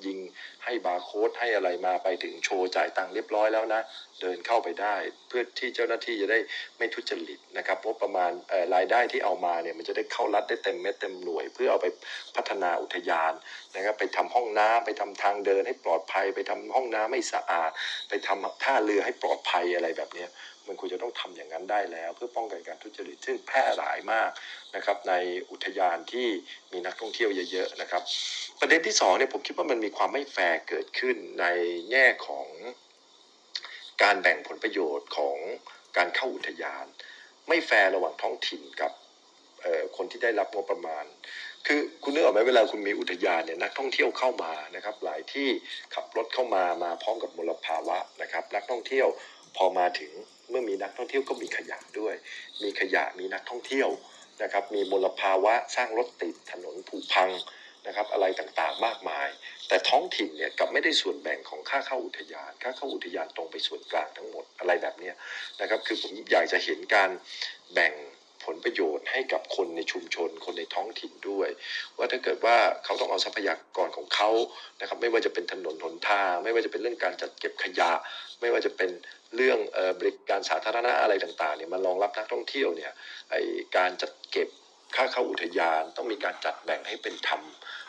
[0.05, 0.17] ยิง
[0.63, 3.81] ให้บาร์โค้ดให้อะไรมาไปถึงโชว์จ่ายตังเรียบร้อยแล้วนะ
[4.21, 4.95] เดินเข้าไปได้
[5.27, 6.39] เพื่อที่เจ้าหน้าที่จะได้
[6.77, 8.31] ไม่ทุจริตนะครับงบประมาณ
[8.75, 11.87] รายได้ที่เอามาเนี่ยมันจะได้เข้ารัฐได้เต็มเม็ดเต็มหน่วย เพื่อเอาไป
[12.35, 13.33] พัฒนาอุทยาน
[13.75, 17.71] นะครับไปทำห้องน้ำไปทำทางเดินให้ปลอดภัย ไปทำห้องน้ำให้สะอาด
[18.09, 20.25] ไปทำท่าเรือให้ปลอดภัยอะไรแบบนี้
[20.67, 24.31] มันควรจะต้องทำอย่างนั้นได้แล้ว เพื่อป้องกันการทุจริตซึ่งแพร่หลายมาก
[24.75, 25.13] นะครับใน
[25.51, 26.27] อุทยานที่
[26.71, 28.01] มีนักท่องเที่ยวเยอะๆนะครับ
[28.59, 31.45] ประเด็นที่สองเนี่ยผมคิดว่ามันมีความไม่แฟร์เกิดขึ้นใน
[31.91, 32.47] แง่ของ
[34.03, 35.37] การแบ่งผลประโยชน์ของ
[35.97, 36.85] การเข้าอุทยาน
[37.47, 38.91] ไม่แฟร์ระหว่างท้องถิ่นกับ
[39.97, 41.05] คนที่ได้รับงบประมาณ
[41.67, 45.49] คือคุณนึกออกไหมเวลาคุณมีอุทยานเนี่ยนักท่องเที่ยวเข้ามานะครับ หลายที่
[45.93, 49.07] ขับรถเข้ามามาพร้อมกับมลภาวะนะครับ นักท่องเที่ยว
[49.57, 50.11] พอมาถึง
[50.49, 52.15] เมื่อมีนักท่องเที่ยวก็มีขยะด้วย
[52.63, 53.89] มีขยะมีนักท่องเที่ยว
[54.43, 57.29] นะครับ มีมลภาวะสร้างรถติดถนนผุพัง
[57.87, 59.27] นะครับ อะไรต่างๆมากมาย
[59.67, 65.15] แต่ท้องถิ่นเนี่ยกับไม่ได้ส่วนแบ่งของค่าเข้าอุทยาน ค่าเข้าอุทยานตรงไปส่วนกลางทั้งหมดอะไรแบบเนี้ย
[65.61, 67.09] นะครับ คือผมอยากจะเห็นการ
[67.73, 67.93] แบ่ง
[68.45, 71.49] ผลประโยชน์ให้กับคนในชุมชน คนในท้องถิ่นด้วย
[71.97, 74.29] ว่าถ้าเกิดว่าเขาต้องเอาทรัพยากรของเขา
[74.81, 77.91] นะครับ ไม่ว่าจะเป็นถนนหนทาง ไม่ว่าจะเป็นเรื่องการจัดเก็บขยะ
[78.41, 78.89] ไม่ว่าจะเป็น
[79.35, 79.59] เรื่อง
[79.99, 82.91] บริการสาธารณะอะไรต่างๆเนี่ยมารองรับนักท่องเที่ยวเนี่ย
[83.31, 83.35] ไอ
[83.77, 84.47] การจัดเก็บ
[84.95, 87.41] ค่าเข้าอุทยานต้องมีการจัดแบ่งให้เป็นธรรม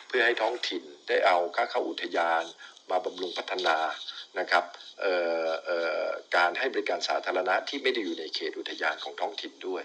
[0.09, 2.43] เพื่อให้ท้องถิ่นได้เอาค่าเข้าอุทยาน
[2.91, 3.76] มาบำรุงพัฒนา
[4.39, 4.64] นะครับ
[6.36, 9.84] การให้บริการสาธารณะที่ไม่ได้อยู่ในเขตอุทยานของท้องถิ่นด้วย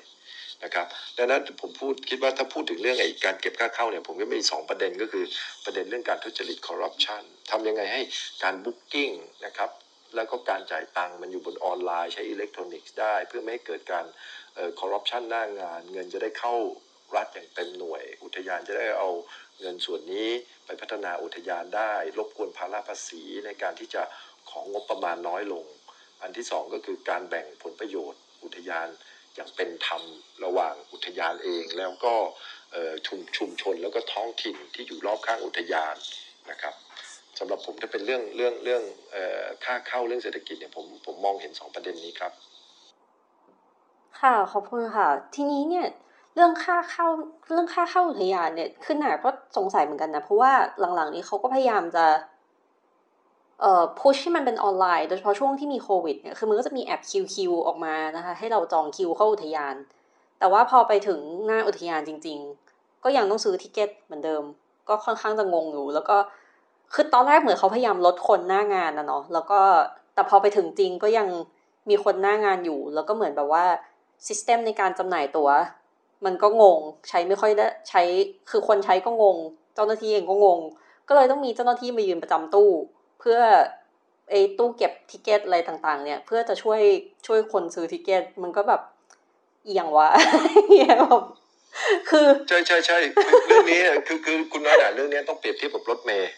[0.64, 0.88] นะครับ
[1.18, 5.26] ดังนั้นผมพูดคิดว่าถ้าพูดถึงเรื่องไอ้การเก็บค่าเข้าเนี่ยผมก็มีสองประเด็นก็คือ
[5.66, 8.02] ประเด็นเรื่องการทุจริตคอร์รัปชันทำยังไงให้
[8.44, 9.12] การ booking
[9.46, 9.70] นะครับ
[10.16, 14.06] แล้วก็การจ่ายตังค์มันอยู่บนออนไลน์ใช้อิเล็กทรอนิกส์ได้ เพื่อไม่ให้เกิดการ
[14.80, 16.56] คอร์รัปชันหน้างาน เงินจะได้เข้า
[17.16, 19.10] รัฐอย่างเต็มหน่วย อุทยานจะได้เอา
[19.60, 20.30] เงินส่วนนี้
[20.66, 24.04] ไปพัฒนาอุทยานได้รบกวนภาระภาษีในการที่จะ
[24.50, 25.66] ของงบประมาณน้อยลง
[26.22, 28.88] อันที่สองก็คือการแบ่งผลประโยชน์ อุทยาน
[29.36, 30.04] อย่างเป็นธรรม
[30.46, 32.16] ระหว่างอุทยานเองแล้วก็
[33.08, 35.96] ชุมชุมชนแล้วก็ท้องถิ่นที่อยู่รอบข้างอุทยาน
[36.50, 36.74] นะครับ
[37.40, 38.84] สำหรับผมถ้าเป็นเรื่องเรื่องเรื่อง
[39.66, 42.32] ค่าเข้าเรื่องเศรษฐกิจเนี่ยผมผมมองเห็นสองประเด็นนี้ครับ
[44.22, 45.86] ค่ะขอบคุณค่ะ ทีนี้เนี่ย
[46.36, 47.08] เรื่องค่าเข้า
[47.50, 50.52] เรื่องค่าเข้าอุทยานเนี่ยขึ้นหนาก็สงสัยเหมือนกันนะ เพราะว่า
[50.96, 52.06] หลังๆ นี้เขาก็พยายามจะ
[53.62, 59.76] เอ่อพุชให้มันเป็นออนไลน์โดยเฉพาะช่วงที่มีโควิดเนี่ยคือมันก็จะมีแอปคิวคิวออกมานะคะให้เราจองคิวเข้าอุทยาน
[60.40, 62.40] แต่ว่าพอไปถึงหน้าอุทยานจริง
[62.72, 64.44] ๆ ก็ยังต้องซื้อ ticket เหมือนเดิม
[64.90, 66.18] ก็ค่อนข้างจะงงอยู่แล้วก็
[66.94, 69.60] คือตอนแรกเหมือนเขาพยายามลดคนหน้างานนะเนาะแล้วก็
[70.14, 71.28] แต่พอไปถึงจริงก็ยัง
[71.90, 73.66] มีคนหน้างานอยู่ แล้วก็เหมือนแบบว่า
[74.28, 75.50] system ในการจำหน่ายตั๋ว
[76.26, 76.80] มันก็งง
[77.10, 78.02] ใช้ไม่ค่อยได้ใช้
[78.50, 79.38] คือคนใช้ก็งง
[79.76, 80.60] เจ้าหน้าที่เองก็งง
[81.08, 82.70] ก็เลยต้องมีเจ้าหน้าที่มายืนประจำตู้
[83.20, 83.40] เพื่อ
[84.30, 86.82] ไอ้ตู้เก็บ ticket อะไรต่างๆ เนี่ย เพื่อจะช่วย
[87.28, 88.82] ช่วยคนซื้อทิเกตมันก็แบบ
[89.66, 90.08] เอียงวะ
[90.70, 91.24] เอียแบบ
[92.10, 92.98] คือใช่ใช่ใช่
[93.48, 96.32] เรื่องนี้คือคือคุณน้อยหนาเรื่องนี้ต้องเปรียบเทียบกับรถเมย์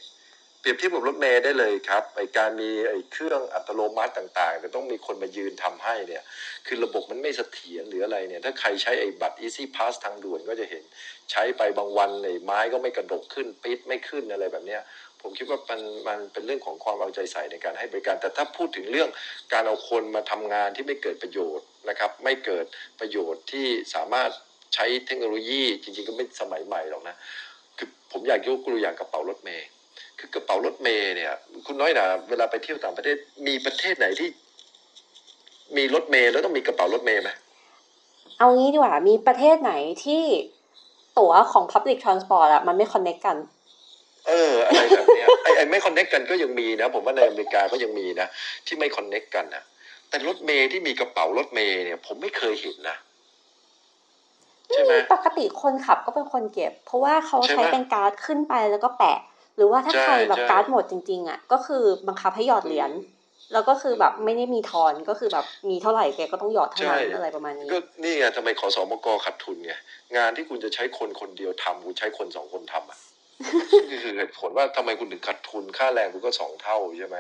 [0.66, 6.24] รียบเทียบกับรถเมย์ได้เลยครับไอการมีไอเครื่องอัตโนมัติต่างๆแต่ต้องมีคนมายืนทำให้เนี่ย
[6.68, 10.84] คือระบบมันไม่เสถียรหรืออะไรเนี่ย ถ้าใครใช้ไอบัตร Easy Pass ทางด่วนก็จะเห็น
[11.32, 14.82] ใช้ไปบางวันไอไม้ก็ไม่กระดกขึ้นปิดไม่ขึ้นอะไรแบบเนี้ย
[15.22, 19.10] ผมคิดว่ามันมันเป็นเรื่องของความเอาใจใส่ในการให้บริการ แต่ถ้าพูดถึงเรื่อง
[19.54, 22.66] การเอาคนมาทำงานที่ไม่เกิดประโยชน์นะครับ ไม่เกิด
[23.00, 24.32] ประโยชน์ที่สามารถ
[24.76, 27.16] ใช้เทคโนโลยีจริงๆก็ไม่สมัยใหม่หรอกนะ
[27.78, 29.68] คือผมอยากยกตัวอย่างกระเป๋ารถเมย์
[30.26, 31.34] คือกระเป๋ารถเมย์เนี่ย
[31.66, 33.18] คุณน้อยหนาเวลาไปเที่ยวต่างประเทศ
[33.48, 34.28] มีประเทศไหนที่
[35.78, 37.30] มีรถเมย์แล้วต้องมีกระเป๋ารถเมย์ไหม
[38.38, 39.74] เอางี้ดีกว่ามีประเทศไหน
[40.06, 40.24] ที่
[41.20, 43.38] ตั๋วของ Public Transport อะมันไม่คอนเน c กกัน
[44.28, 48.28] เออ อะไรแบบเนี้ยไอ้ไอ้ไม่ connect กันก็ยังมีนะ ผมว่าในอเมริกาก็ยังมีนะ
[48.66, 49.64] ที่ไม่ connect กันนะ
[50.10, 52.98] แต่รถเมย์ที่มีกระเป๋ารถเมย์เนี่ย ผมไม่เคยเห็นนะ
[54.72, 59.20] ใช่ไหมปกติคนขับก็เป็นคนเก็บ เพราะว่าเขาใช่ไหมใช้เป็นการ์ดขึ้นไปแล้วก็แปะ
[59.58, 62.92] หรือว่าถ้าใช่ใครแบบใช่การ์ดหมดจริงๆอะก็คือบังคับให้หยอดเหรียญ
[63.54, 69.74] แล้วก็คือแบบไม่ได้มีทอนก็คือแบบมีเท่าไหร่แกก็ต้องหยอดเท่านั้นใช่อะไรประมาณนี้ก็นี่ไงทำไมขอสมกขาดทุนไง
[70.18, 73.00] งานที่คุณจะใช้คนคนเดียวทำคุณใช้คนสองคนทำอะ
[73.90, 77.18] นี่คือเหตุผลว่าทำไมคุณถึงขาดทุนค่าแรงคุณก็สองเท่าใช่ไหม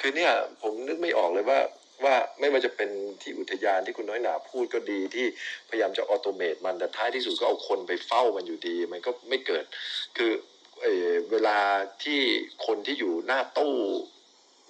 [0.00, 0.32] คือเนี่ย
[0.62, 1.58] ผมนึกไม่ออกเลยว่า
[2.04, 2.90] ว่าไม่ว่าจะเป็น
[3.22, 5.26] ที่อุทยานที่คุณน้อยหนาพูดก็ดีที่
[5.68, 9.64] พยายามจะออโตเมตมันแต่ท้ายที่สุดก็เอาคนไปเฝ้ามันอยู่ดี มันก็ไม่เกิด
[10.16, 10.30] คือ
[10.82, 11.58] เออเวลา
[12.04, 12.20] ที่
[12.66, 13.76] คนที่อยู่หน้าตู้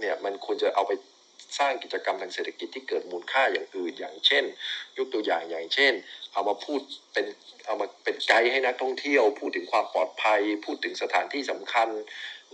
[0.00, 0.92] เนี่ยมันควรจะเอาไป
[1.58, 4.44] สร้างกิจกรรมทางเศรษฐกิจที่เกิดมูลค่าอย่างอื่นอย่างเช่น
[4.96, 5.92] ยกตัวอย่างอย่างเช่น
[6.32, 6.80] เอามาพูด
[7.12, 7.26] เป็น
[7.66, 11.88] เอามาเป็นไกด์ให้นักท่องเที่ยว พูดถึงความปลอดภัย พูดถึงสถานที่สำคัญ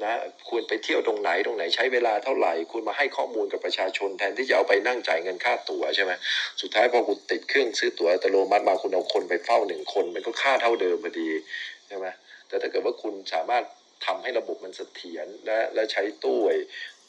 [0.03, 0.13] นะ
[0.49, 6.13] ควรไปเที่ยวตรงไหนตรงไหนใช้เวลาเท่าไหร่คุณมาให้ข้อมูลกับประชาชนแทนที่จะเอาไปนั่งจ่ายเงินค่าตั๋วใช่ไหม
[6.61, 11.29] สุดท้ายพอคุณติดเครื่องซื้อตั๋วอัตโนมัติมาคุณเอาคนไปเฝ้าหนึ่งคน มันก็ค่าเท่าเดิมพอดี
[11.89, 12.07] ใช่ไหม
[12.49, 13.65] แต่ถ้าเกิดว่าคุณสามารถ
[14.07, 16.59] ทำให้ระบบมันเสถียรและและใช้ตู้ไอ้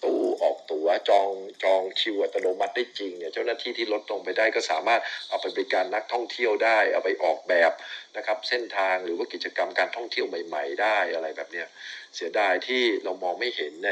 [0.04, 1.30] ตู้ออกตั๋วจอง
[1.64, 7.72] จองคิวอัตโนมัติได้จริงเนี่ยเจ้าหน้าที่ที่ลดลงไปได้ก็สามารถเอาไปบริการนักท่องเที่ยวได้ เอาไปออกแบบ
[8.18, 11.68] นะครับเส้นทางหรือว่ากิจกรรมการท่องเที่ยวใหม่ ๆ ได้อะไรแบบเนี้ย
[12.16, 13.92] เสียดายที่เรามองไม่เห็นใน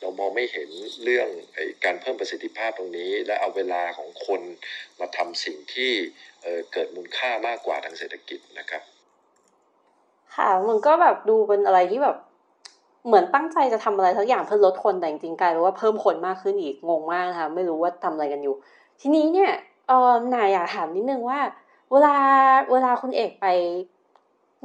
[0.00, 0.70] เรามองไม่เห็น
[1.04, 4.42] เรื่องอการเพิ่มประสิทธิภาพตรงนี้ และเอาเวลาของคน
[5.00, 5.92] มาทำสิ่งที่
[6.42, 8.82] เเกิดมูลค่ามากกว่าทางเศรษฐกิจนะครับ
[10.40, 12.16] ค่ะ มันก็แบบดูเป็นอะไรที่แบบ
[13.06, 18.54] เหมือนตั้งใจจะทำอะไรสักอย่างเพื่อลดคนแต่จริงๆกลายเป็นว่าเพิ่มคนมากขึ้นอีกงงมากนะคะไม่รู้ว่าทำอะไรกันอยู่
[19.00, 19.50] ทีนี้เนี่ย
[19.88, 21.40] เออนายอยากถามนิดนึงว่า
[21.92, 22.16] เวลา
[22.72, 23.46] เวลาคุณเอกไป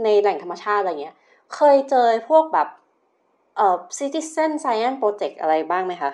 [0.03, 1.15] ในแหล่งธรรมชาติอะไรเงี้ย
[1.55, 2.67] เคยเจอพวกแบบ
[3.57, 6.11] เอ่อ citizen science project อะไรบ้างไหมคะ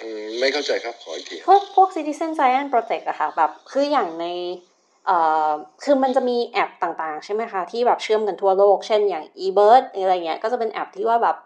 [0.00, 4.73] อืมไม่เข้าใจครับขออีกทีพวกพวก citizen science project อะค่ะแบบคืออย่างในเอ่อ
[5.82, 11.36] คือมันจะมีแอปต่างๆ ใช่ไหมคะ ที่แบบเชื่อมกันทั่วโลก เช่นอย่าง eBird อะไรเงี้ย ก็จะเป็นแอปที่ว่าแบบ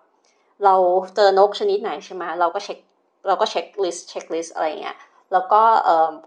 [0.64, 0.74] เรา
[1.16, 2.78] เจอนกชนิดไหนใช่ไหมเราก็เช็ค
[3.26, 4.96] เราก็ checklist checklist อะไรเงี้ย
[5.32, 5.62] แล้วก็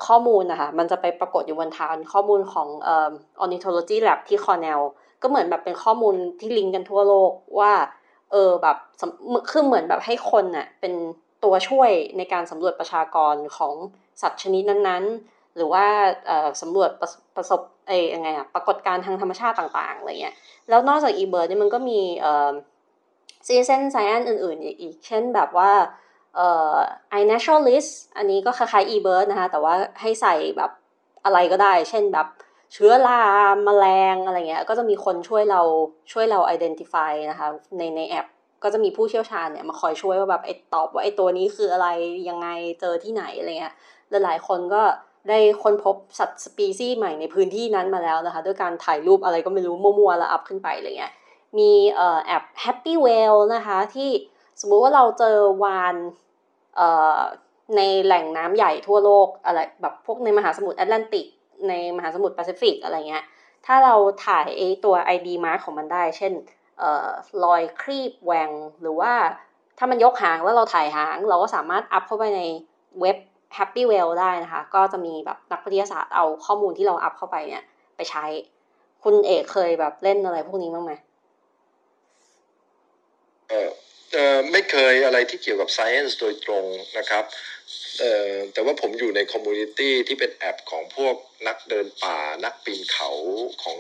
[0.08, 3.12] ข้อมูลนะคะ มันจะไปปรากฏอยู่บนฐานข้อมูลของอ่อ
[3.44, 4.82] ornithology lab ที่ Cornell
[5.22, 7.74] ก็เหมือนแบบเป็นข้อมูลที่ลิงก์กันทั่วโลกว่า
[8.32, 8.78] เออแบบ
[9.52, 10.94] คือเหมือนแบบให้คนน่ะเป็น
[11.44, 13.74] ตัวช่วยในการสำรวจประชากรของ
[14.22, 15.86] สัตว์ชนิดนั้นๆ หรือว่า
[16.62, 20.36] สำรวจประประสบเอ้ยังไงอะปรากฏการณ์ทางธรรมชาติต่างๆอะไรเงี้ย
[20.70, 22.52] แล้วนอกจาก eBird เนี่ยมันก็มีเอ่อ
[23.46, 25.72] citizen science อื่นๆอีกเช่นแบบว่า
[26.36, 26.76] เอ่อ
[27.22, 30.72] iNaturalist อันนี้ก็คล้ายๆ eBird นะคะ แต่ว่าให้ใส่แบบ
[31.26, 32.28] อะไรก็ได้ เช่นแบบ
[32.74, 33.22] เชื้อรา
[33.64, 35.62] แมลงอะไรเงี้ย ก็จะมีคนช่วยเรา
[36.12, 37.48] ช่วยเรา identify นะคะ
[37.78, 38.28] ในในแอป
[38.64, 41.88] ก็จะมีผู้เชี่ยวชาญเนี่ยมาคอยช่วยว่าแบบไอตอบว่าไอตัวนี้คืออะไร
[42.30, 42.48] ยังไง
[42.80, 43.74] เจอที่ไหนอะไรเงี้ย
[44.24, 44.82] หลายๆคนก็
[45.30, 51.14] ได้ค้นพบสัตว์สปีซีส์ใหม่ในพื้นที่นั้นมาแล้วนะคะ ด้วยการถ่ายรูปอะไรก็ไม่รู้มั่วๆแล้วอัพขึ้นไปอะไรเงี้ย
[51.58, 54.10] มีเอ่อแอป Happy Whale นะคะที่
[54.62, 55.96] สมมุติว่าเราเจอวาฬ
[56.76, 57.20] เอ่อ
[57.76, 61.26] ในแหล่งน้ำใหญ่ทั่วโลกอะไรแบบพวกในมหาสมุทรแอตแลนติก
[61.68, 63.24] ในมหาสมุทรแปซิฟิกอะไรเงี้ย
[63.66, 63.96] ถ้าเรา
[64.26, 66.34] ถ่ายไอตัว ID mark ของมันได้ เช่น
[66.80, 67.08] เอ่อ
[67.44, 68.50] รอยครีบแหว่ง
[68.82, 69.14] หรือว่า
[69.78, 72.42] ถ้ามันยกหางแล้วเราถ่ายหาง เราก็สามารถอัพเข้าไปใน
[73.02, 73.18] เว็บ
[73.58, 77.64] Happy Whale ได้นะคะ ก็จะมีแบบนักวิทยาศาสตร์เอาข้อมูลที่เราอัพเข้าไปเนี่ย
[77.96, 78.26] ไปใช้
[79.04, 80.94] คุณเอกเคยแบบเล่นอะไรพวกนี้บ้างไหม
[83.50, 83.70] เออ
[84.14, 86.66] เออไม่เคยอะไรที่เกี่ยวกับ Science โดยตรง
[86.98, 87.24] นะครับ
[88.00, 91.16] เออแต่ว่าผมอยู่ใน community ที่เป็นแอปของพวก
[91.48, 93.10] นักเดินป่า นักปีนเขา
[93.64, 93.78] ของ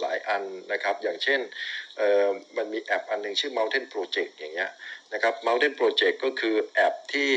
[0.00, 0.42] หลายอัน
[0.72, 1.40] นะครับ อย่างเช่น
[1.96, 2.26] เออ
[2.56, 4.70] มันมีแอปอันหนึ่งชื่อ Mountain Project อย่างเงี้ย
[5.12, 7.32] นะครับ Mountain Project ก็คือแอปที่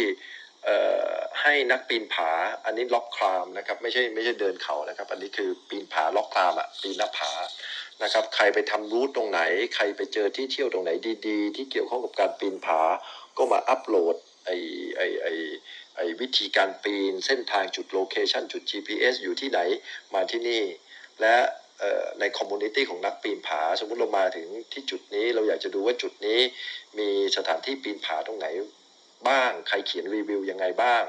[1.41, 2.31] ให้นักปีนผา
[2.65, 7.31] อันนี้ล็อกคลามนะครับไม่ใช่ไม่ใช่เดินเขานะครับ อันนี้คือปีนผาล็อกคลามอะปีนหน้าผา
[8.03, 9.41] นะครับ ใครไปทำรูทตรงไหน
[9.75, 10.91] ใครไปเจอที่เที่ยวตรงไหน
[11.27, 12.81] ดี ๆ ที่เกี่ยวข้องกับการปีนผา
[13.37, 14.15] ก็มาอัปโหลด
[14.45, 14.49] ไอ
[14.97, 15.27] ไอไอ
[15.95, 19.59] ไอวิธีการปีนเส้นทางจุด location จุด GPS อยู่ที่ไหน
[20.13, 20.63] มาที่นี่
[21.21, 21.35] และ
[22.19, 26.39] ใน community ของนักปีนผา สมมุติเรามาถึงที่จุดนี้เราอยากจะดูว่าจุดนี้
[26.99, 28.47] มีสถานที่ปีนผาตรงไหน
[29.27, 31.03] บ้าง ใครเขียนรีวิวยังไงบ้าง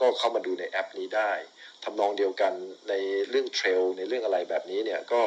[0.00, 1.32] ก็เข้ามาดูในแอปนี้ได้
[1.84, 2.52] ทำนองเดียวกัน
[2.88, 2.94] ใน
[3.30, 5.22] เรื่อง trail ในเรื่องอะไรแบบนี้เนี่ยก็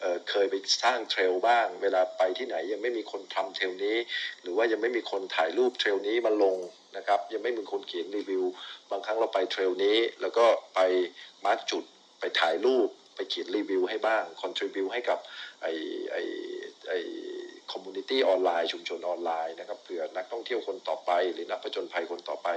[0.00, 3.96] เอ่อเคยไปสร้าง trail บ้าง เวลาไปที่ไหนยังไม่มีคนทำ trail นี้
[4.42, 6.56] หรือว่ายังไม่มีคนถ่ายรูป trail นี้มาลง
[6.96, 8.44] นะครับยังไม่มีคนเขียนรีวิว
[8.90, 10.80] บางครั้งเราไป trail นี้ แล้วก็ไป
[11.44, 11.84] mark จุด
[12.20, 15.18] ไปถ่ายรูปไปเขียนรีวิวให้บ้าง contribute ให้กับ
[15.62, 15.66] ไอ
[16.12, 16.16] ไอ
[16.88, 16.92] ไอ
[17.72, 22.48] community online ชุมชนออนไลน์นะครับเผื่อนักท่องเที่ยวคนต่อไป หรือนักผจญภัยคนต่อไป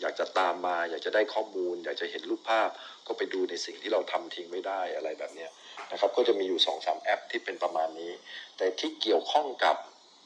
[0.00, 2.70] อยากจะตามมา อยากจะได้ข้อมูล อยากจะเห็นรูปภาพ
[3.06, 5.46] ก็ไปดูในสิ่งที่เราทำทิ้งไว้ได้อะไรแบบนี้
[5.92, 8.12] นะครับก็จะมีอยู่2อสามแอปที่เป็นประมาณนี้
[8.56, 9.76] แต่ที่เกี่ยวข้องกับ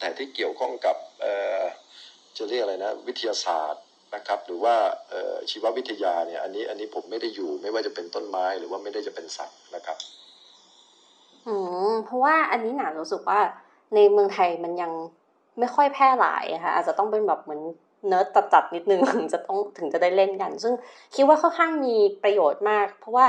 [0.01, 1.27] แต่ที่เกี่ยวข้องกับเอ
[1.61, 1.63] อ
[2.37, 3.83] จะเรียกอะไรนะวิทยาศาสตร์
[4.15, 4.77] นะครับหรือว่า
[5.51, 9.99] ชีววิทยาเนี่ยอันนี้อันนี้ผมไม่ได้อยู่ไม่ว่าจะเป็นต้นไม้หรือว่าไม่ได้จะเป็นสัตว์นะครับ
[11.47, 11.55] อื
[11.91, 13.41] มเพราะว่าอันนี้หนารู้สึกว่า
[13.95, 14.93] ในเมืองไทยมันยัง
[15.59, 17.63] ไม่ค่อยแพร่หลายค่ะอาจจะต้องเป็นแบบเหมือน
[18.09, 20.75] เนิร์ดจัดๆนิดนึงถึงจะต้องถึงจะได้เล่นกัน ซึ่ง
[21.15, 23.27] คิดว่าค่อนข้างมีประโยชน์มาก เพราะว่า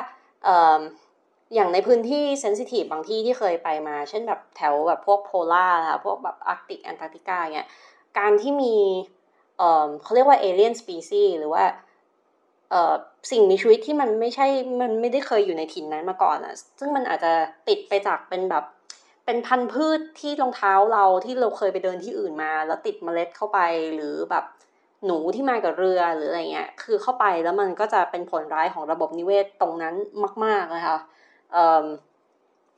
[1.54, 7.68] อย่างในพื้นที่ sensitive บางที่ที่เคยไปมา เช่นแบบแถวแบบพวก polar ค่ะพวกแบบอาร์กติกแอนตาร์กติกาเนี่ย
[8.20, 8.76] การที่มี
[10.04, 11.64] เขาเรียกว่า alien species หรือว่า
[13.32, 14.48] สิ่งมีชีวิตที่มันไม่ใช่
[14.82, 17.32] มันไม่ได้เคยอยู่ในถิ่นนั้นมาก่อนอะซึ่งมันอาจจะ
[17.68, 18.64] ติดไปจากเป็นแบบ
[19.26, 23.60] เป็นพันธุ์พืชที่รองเท้าเราที่เราเคยไปเดินที่อื่นมา แล้วติดเมล็ดเข้าไป
[23.96, 24.46] หรือแบบ
[25.06, 29.96] หนูที่มากับเรือหรืออะไรเงี้ย คือเข้าไปแล้วมันก็จะเป็นผลร้ายของระบบนิเวศตรงนั้น
[30.46, 30.98] มากๆนะคะ
[31.52, 31.86] เอ่อ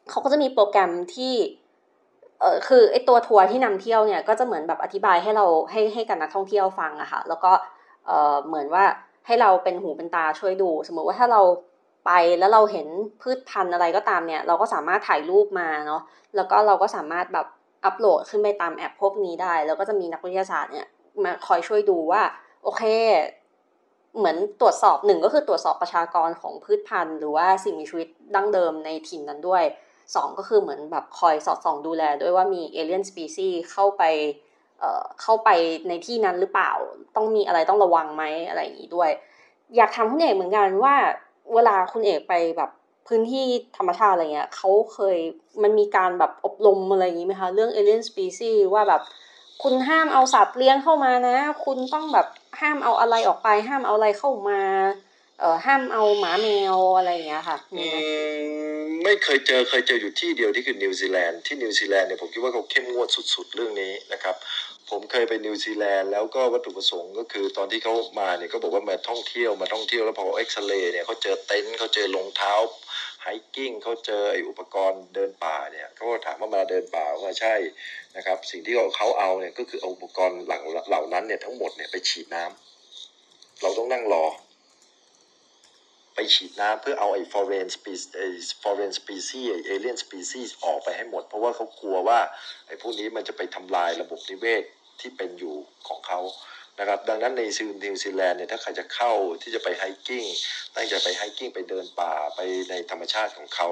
[0.09, 1.33] เขาก็จะมีโปรแกรมที่
[2.41, 7.51] เออคือไอตัวทัวร์ที่นำเที่ยวเนี่ยก็จะเหมือนแบบอธิบายให้เราให้ให้กับนักท่องเที่ยวฟังอะค่ะแล้วก็
[8.05, 8.85] เออเหมือนว่า
[9.27, 11.41] ให้เราเป็นหูเป็นตาช่วยดู สมมติว่าถ้าเรา
[12.05, 12.87] ไปแล้วเราเห็น
[13.21, 16.01] พืชพันธุ์อะไรก็ตามเนี่ย เราก็สามารถถ่ายรูปมาเนาะ
[16.35, 17.47] แล้วก็เราก็สามารถแบบ
[17.85, 20.87] อัปโหลดขึ้นไปตามแอปพวกนี้ได้ แล้วก็จะมีนักวิทยาศาสตร์เนี่ย
[21.23, 22.21] มาคอยช่วยดูว่า
[22.63, 22.83] โอเค
[24.17, 29.63] เหมือนตรวจสอบหนึ่งก็คือตรวจสอบประชากรของพืชพันธุ์ หรือว่าสิ่งมีชีวิตดั้งเดิมในถิ่นนั้นด้วย
[30.15, 34.03] สองก็คือเหมือนแบบคอยสอดส่องดูแลด้วยว่ามี alien species เข้าไป
[34.79, 35.49] เอ่อเข้าไป
[35.87, 36.71] ในที่นั้นหรือเปล่า
[37.15, 39.09] ต้องมีอะไรต้องระวังไหมอะไรอย่างนี้ด้วย
[39.75, 40.95] อยากถามคุณเอกเหมือนกันว่า
[41.53, 42.69] เวลาคุณเอกไปแบบ
[43.07, 43.45] พื้นที่
[43.77, 45.17] ธรรมชาติอะไรเงี้ยเขาเคย
[45.63, 49.01] มันมีการแบบอบรมอะไรอย่างนี้ไหมคะ เรื่อง alien species ว่าแบบ
[49.63, 52.27] คุณห้ามเอาสัตว์เลี้ยงเข้ามานะ คุณต้องแบบ
[52.59, 54.61] ห้ามเอาอะไรออกไป ห้ามเอาอะไรเข้ามา
[55.39, 57.97] เอ่อห้ามเอาหมาแมวอะไรอย่างเงี้ยค่ะมีอืไหม
[59.03, 64.35] ไม่เคยเจอเคยเจออยู่ที่เดียวที่คือนิวซีแลนด์ที่นิวซีแลนด์เนี่ยผมคิดว่าเขาเข้มงวดสุดๆเรื่องนี้นะครับ
[64.89, 72.53] ผมเคยไปนิวซีแลนด์แล้วก็วัตถุประสงค์ก็คือตอนที่เขามาเนี่ยก็บอกว่ามาท่องเที่ยวมาท่องเที่ยวแล้วพอเอ็กซเรย์เนี่ยเขาเจอเต็นท์เขาเจอรองเท้า
[73.21, 77.55] hiking เขาเจอไออุปกรณ์เดินป่าเนี่ยเขาก็ถามว่ามาเดินป่าว่าใช่
[78.15, 84.25] นะครับ สิ่งที่เขาเอาเนี่ยก็คือเอาอุปกรณ์หลังเหล่านั้นเนี่ยทั้งหมดเนี่ยไปฉีดน้ำเราต้องนั่งรอ
[86.15, 88.27] ไปฉีดน้ำเพื่อเอาไอ้ foreign species ไอ้
[88.63, 92.19] foreign species ไอ้ alien species ออกไปให้หมด เพราะว่าเขากลัวว่า
[92.67, 94.63] ไอ้พวกนี้มันจะไปทำลายระบบนิเวศ
[94.99, 95.55] ที่เป็นอยู่
[95.87, 96.19] ของเขา
[96.79, 99.11] นะครับดังนั้นในซีนิวซีแลนด์เนี่ยถ้าใครจะเข้า
[99.41, 100.25] ที่จะไป hiking
[100.75, 103.69] ตั้งใจไป hiking ไปเดินป่าไปในธรรมชาติของเขา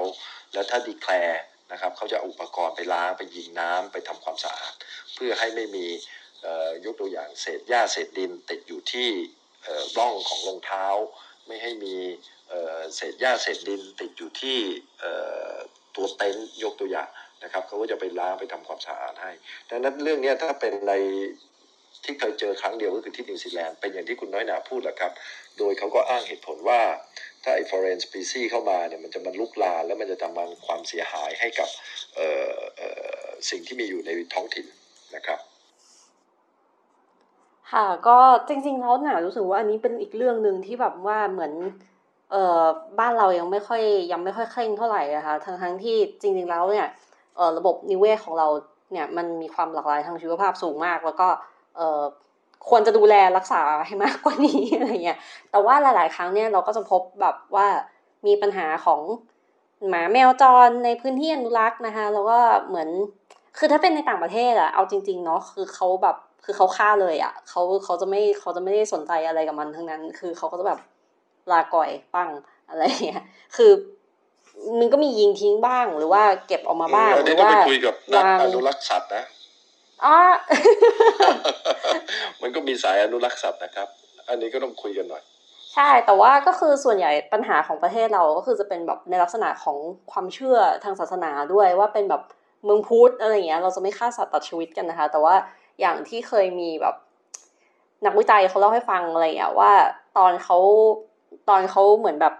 [0.52, 1.42] แล้วถ้า declare
[1.72, 4.72] นะครับเขาจะเอาอุปกรณ์ไปล้างไปยิงน้ำไปทำความสะอาด
[5.14, 5.86] เพื่อให้ไม่มี
[6.84, 9.10] ยกตัวอย่างเศษหญ้าเศษดินติดอยู่ที่
[9.98, 10.86] ร่องของรองเท้า
[11.46, 11.94] ไม่ให้มี
[12.94, 14.58] เศษหญ้าเศษดินติดอยู่ที่
[15.96, 17.08] ตัวเต็นท์ยกตัวอย่าง
[17.44, 19.32] นะครับเขาก็จะไปล้างไปทำความสะอาดให้
[19.70, 20.92] ดังนั้นเรื่องนี้ถ้าเป็นใน
[22.04, 25.12] ที่เคยเจอครั้งเดียวก็คือที่นิวซีแลนด์เป็นอย่างที่คุณน้อยหนาพูดแหละครับ
[25.58, 26.80] โดยเขาก็อ้างเหตุผลว่า
[27.42, 31.68] ถ้าไอ้ foreign species เข้ามาเนี่ยมันจะมันลุกลามแล้วมันจะทำมันความเสียหายให้กับ
[33.50, 34.66] สิ่งที่มีอยู่ในท้องถิ่น
[35.16, 35.38] นะครับ
[37.72, 38.18] ค่ะก็
[38.48, 41.52] จริงๆแล้วหนารู้สึกว่าอันนี้เป็นอีกเรื่องหนึ่งที่แบบว่าเหมือน
[42.30, 42.62] เอ่อ
[42.98, 43.82] บ้านเรายังไม่ค่อย
[44.12, 46.88] ยังไม่ค่อยเคร่งเท่าไหร่อะค่ะทั้งทั้งที่จริงๆแล้วเนี่ย
[47.36, 48.48] เอ่อระบบนิเวศของเรา
[48.92, 51.28] เนี่ยมันมีความหลากหลายทางชีวภาพสูงมาก แล้วก็
[51.76, 52.02] เอ่อ
[52.68, 55.18] ควรจะดูแลรักษาให้มากกว่านี้อะไรเงี้ย
[55.50, 57.66] แต่ว่าหลาย ๆ ครั้งเนี่ยเราก็จะพบแบบว่า
[58.26, 59.00] มีปัญหาของ
[59.88, 62.38] หมาแมวจรในพื้นที่อนุรักษ์นะคะแล้วก็
[62.68, 62.88] เหมือน
[63.58, 70.80] คือถ้าเป็นในต่างประเทศอะเอาจริงๆเนาะคือเขาแบบ คือเขาฆ่าเลยอะเขาเขาจะไม่เขาจะไม่ได้สนใจอะไรกับมันทั้งนั้น คือเขาก็จะแบบ
[71.52, 72.28] ลาก่อยปั้ง
[72.68, 73.22] อะไรอย่างเงี้ย
[73.56, 73.70] คือ
[74.78, 79.24] มันก็มียิงทิ้งบ้างหรือว่าเก็บออกมาบ้างอันหรืนี้อต้องว่าไปคุยกับนักวางอนุรักษ์สัตว์นะ
[80.04, 80.18] อ๋อ
[82.42, 83.88] มันก็มีสายอนุรักษ์สัตว์นะครับ
[84.28, 85.22] อันนี้ก็ต้องคุยกันหน่อย
[85.74, 89.78] ใช่แต่ว่าก็คือส่วนใหญ่ปัญหาของประเทศเราก็คือจะเป็นแบบในลักษณะของ
[90.12, 92.22] ความเชื่อทางศาสนาด้วยว่าเป็นแบบ
[92.64, 95.34] เมืองพุทธอะไรอย่างเงี้ย เราจะไม่ฆ่าสัตว์ตัดชีวิตกันนะคะ แต่ว่า
[95.80, 96.94] อย่างที่เคยมีแบบ
[98.06, 99.72] นักวิจัยเขาเล่าให้ฟังอะไรอย่างว่า
[100.18, 100.58] ตอนเขา
[101.48, 102.34] ตอนเขาเหมือนแบบ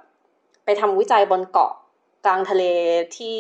[0.65, 1.73] ไปทำวิจัยบนเกาะ
[2.27, 2.65] กลางทะเล
[3.17, 3.37] ที่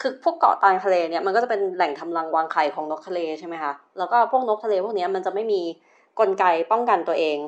[0.00, 5.60] คือพวกเกาะกลางทะเลเนี่ยมันก็จะเป็นแหล่งทำรังวางไข่ของนกทะเลใช่ไหมคะแล้วก็พวกนกทะเลพวกนี้มันจะไม่มี
[6.18, 7.38] กลไกป้องกันตัวเอง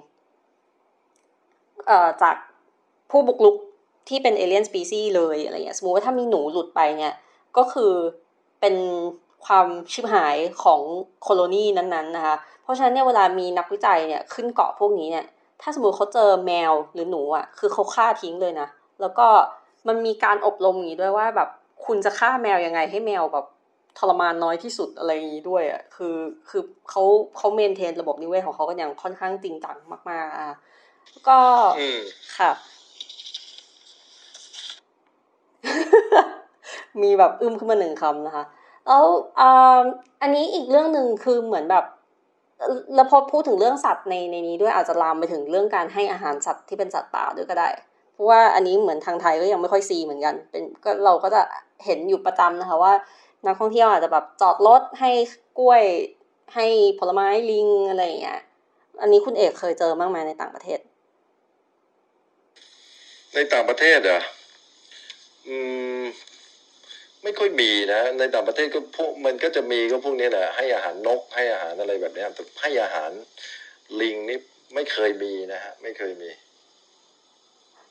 [1.86, 2.36] เอ่อจาก
[3.10, 3.56] ผู้บุกรุก
[4.08, 7.14] ที่เป็น alien species เลยอะไรเงี้ยสมมติว่าถ้ามีหนูหลุดไปเนี่ย
[7.56, 7.92] ก็คือ
[8.60, 8.74] เป็น
[9.47, 10.81] ความชิบหายของ
[11.22, 15.27] colony นั้นๆนะคะ เพราะฉะนั้นเนี่ยเวลามีนักวิจัยเนี่ยขึ้นเกาะพวกนี้เนี่ย
[15.62, 18.68] ถ้าสมมติเขาเจอแมวหรือหนูอะ คือเขาฆ่าทิ้งเลยนะ
[19.01, 19.27] แล้วก็
[19.86, 21.48] มันมีการอบรมอย่างนี้ด้วยว่าแบบ
[21.86, 23.47] คุณจะฆ่าแมวยังไงให้แมวแบบ
[23.98, 26.16] ทรมานน้อยที่สุดอะไรอย่างนี้ด้วยอะ คือ
[26.48, 27.02] คือเขา
[27.36, 29.77] เขาเมนเทนระบบนิเวศของเขากันอย่างค่อนข้างจริงจัง
[30.10, 30.56] มากๆอะ
[31.28, 31.39] ก็
[31.81, 32.01] อืม
[32.39, 32.51] ค่ะ
[37.02, 38.44] มีแบบอึ้มขึ้นมาหนึ่งคำนะคะ
[38.86, 39.04] แล้ว
[39.40, 39.80] อ่า
[40.22, 41.84] อันนี้อีกเรื่องหนึ่งคือเหมือนแบบ
[42.94, 47.68] แล้วพอพูดถึงเรื่องสัตว์ในในนี้ด้วยอาจจะลามไปถึงเรื่องการให้อาหารสัตว์ที่เป็นสัตว์ป่าด้วยก็ได้
[48.12, 51.42] เพราะว่าอันนี้เหมือนทางไทยก็ยังไม่ค่อยซีเหมือนกัน เป็นก็เราก็จะ
[51.84, 52.92] เห็นอยู่ประจำนะคะว่า
[53.46, 55.10] นักท่องเที่ยวอาจจะแบบจอดรถให้
[55.58, 55.82] กล้วย
[56.54, 56.66] ให้
[56.98, 58.40] ผลไม้ลิงอะไรอย่างเงี้ย
[59.00, 60.78] อันนี้คุณเอกเคยเจอบ้างไหมในต่างประเทศ
[63.34, 64.20] ในต่างประเทศอะ
[65.48, 65.56] อื
[66.00, 66.02] ม
[67.26, 73.10] ไม่ค่อยมีนะในต่างประเทศก็พวกมันก็จะมีก็พวกนี้แหละให้อาหารนกให้อาหารอะไรแบบเนี้ยแต่ให้อาหาร
[74.00, 74.38] ลิงนี่
[74.74, 76.30] ไม่เคยมีนะฮะไม่เคยมี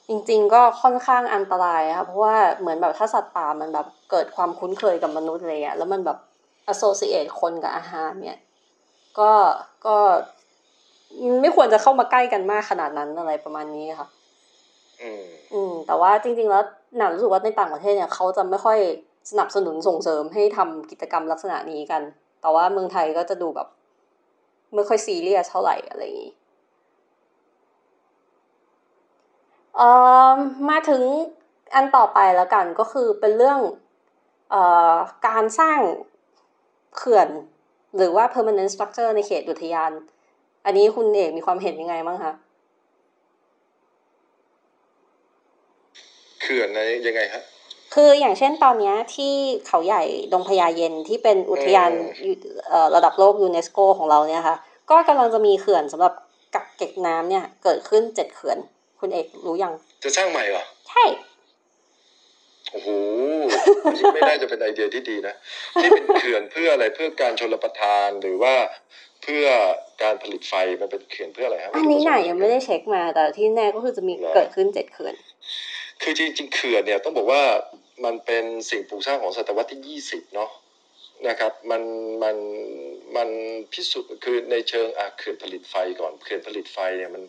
[0.07, 6.17] จริงๆก็ค่อนข้างอันตรายค่ะเพราะว่าเหมือนแบบถ้าสัตว์ป่ามันแบบเกิดความคุ้นเคยกับมนุษย์อะไรเงี้ยแล้วมันแบบ
[6.73, 8.39] associate คนกับอาหารเนี่ย
[9.19, 9.31] ก็
[9.85, 9.97] ก็
[11.41, 14.07] ไม่ควรจะเข้ามาใกล้กันมากขนาดนั้นอะไรประมาณนี้ค่ะ
[15.01, 16.63] อืม อืม แต่ว่าจริง ๆ แล้ว
[16.97, 18.79] หนารู้สึกว่าในต่างประเทศเนี่ยเขาจะไม่ค่อย
[19.30, 22.02] สนับสนุนส่งเสริมให้ทำกิจกรรมลักษณะนี้กัน
[22.41, 23.68] แต่ว่าเมืองไทยก็จะดูแบบ
[24.76, 26.34] ไม่ค่อยซีเรียสเท่าไหร่อะไรอย่างนี้
[29.76, 29.88] เอ่
[30.35, 30.38] อ
[30.69, 31.03] มาถึง
[31.76, 33.60] อันต่อไปแล้วกันก็คือเป็นเรื่อง
[34.52, 34.61] เอ่
[34.91, 34.93] อ
[35.27, 35.80] การสร้าง
[36.97, 37.30] เขื่อน
[37.97, 39.91] หรือว่า permanent structure ในเขตอุทยาน
[40.65, 42.34] อันนี้คุณเอกมีความเห็นยังไงบ้างคะ
[46.41, 47.43] เขื่อนในยังไงฮะ
[47.95, 49.34] คืออย่างเช่นตอนเนี้ยที่
[49.67, 50.03] เขาใหญ่
[50.34, 51.91] ดงพญาเย็นที่เป็นอุทยาน
[52.23, 52.35] อืม
[52.69, 54.57] เอ่อระดับโลกยูเนสโกของเราเนี่ยค่ะ
[54.89, 56.13] ก็กำลังจะมีเขื่อนสำหรับ
[56.55, 58.57] กักเก็บน้ำเนี่ย เกิดขึ้นเจ็ดเขื่อน
[58.99, 59.73] คุณเอกรู้ยัง
[60.03, 61.03] จะสร้างใหม่เหรอ ใช่
[62.72, 62.89] โอ้โห
[64.13, 65.35] ไม่น่าจะเป็นไอเดียที่ดีนะ
[65.81, 68.55] ที่เป็นเขื่อนเพื่ออะไรเพื่อการชลประทานหรือว่า
[69.23, 69.45] เพื่อ
[70.03, 75.13] การผลิตไฟมันเป็นเขื่อนเพื่ออะไรครับอันนี้ไหนยังไม่ได้เช็คมาแต่ที่แน่ก็คือจะมีเกิดขึ้นเจ็ดเขื่อน
[76.01, 77.41] คือจริงๆเขื่อนเนี่ยต้องบอกว่า
[78.03, 80.51] มันเป็นสิ่งปลูกสร้างของศตวรรษที่ยี่สิบเนาะ
[81.27, 81.84] นะครับมัน
[82.23, 82.38] มัน
[83.15, 83.30] มัน
[83.73, 87.23] พิสูจน์คือในเชิงอะเขื่อนผลิตไฟก่อนเขื่อนผลิตไฟเนี่ยมัน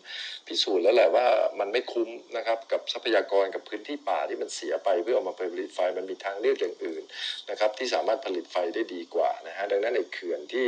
[0.47, 1.25] พิสูจน์แล้วแหละว่า
[1.59, 7.03] มันไม่คุ้มนะครับกับทรัพยากรกับพื้นที่ป่าที่มันเสียไปเพื่อเอามาผลิตไฟมันมีทางเลือกอย่างอื่น
[7.49, 10.67] นะครับที่สามารถผลิตไฟได้ดีกว่านะฮะดังนั้นในเขื่อนที่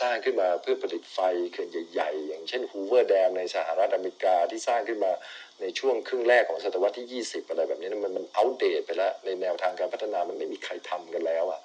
[0.00, 1.18] สร้างขึ้นมาเพื่อผลิตไฟ
[1.52, 5.12] เขื่อนใหญ่ ๆ อย่างเช่นฮูเวอร์แดมในสหรัฐอเมริกาที่สร้างขึ้นมา
[5.60, 11.60] ในช่วงครึ่งแรกของศตวรรษที่ 20 อะไรแบบนี้มันมันอัปเดตไปแล้ว ในแนวทางการพัฒนามันไม่มีใครทำกันแล้วอะ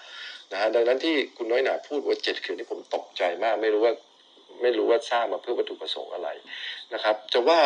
[0.51, 3.93] นะฮะดังนั้นที่คุณน้อยหนาพูดว่าเจ็ดเขื่อนที่ผมตกใจมาก ไม่รู้ว่า
[4.61, 6.29] ไม่รู้ว่าสร้างมาเพื่อวัตถุประสงค์อะไร
[6.93, 7.59] นะครับ จะว่า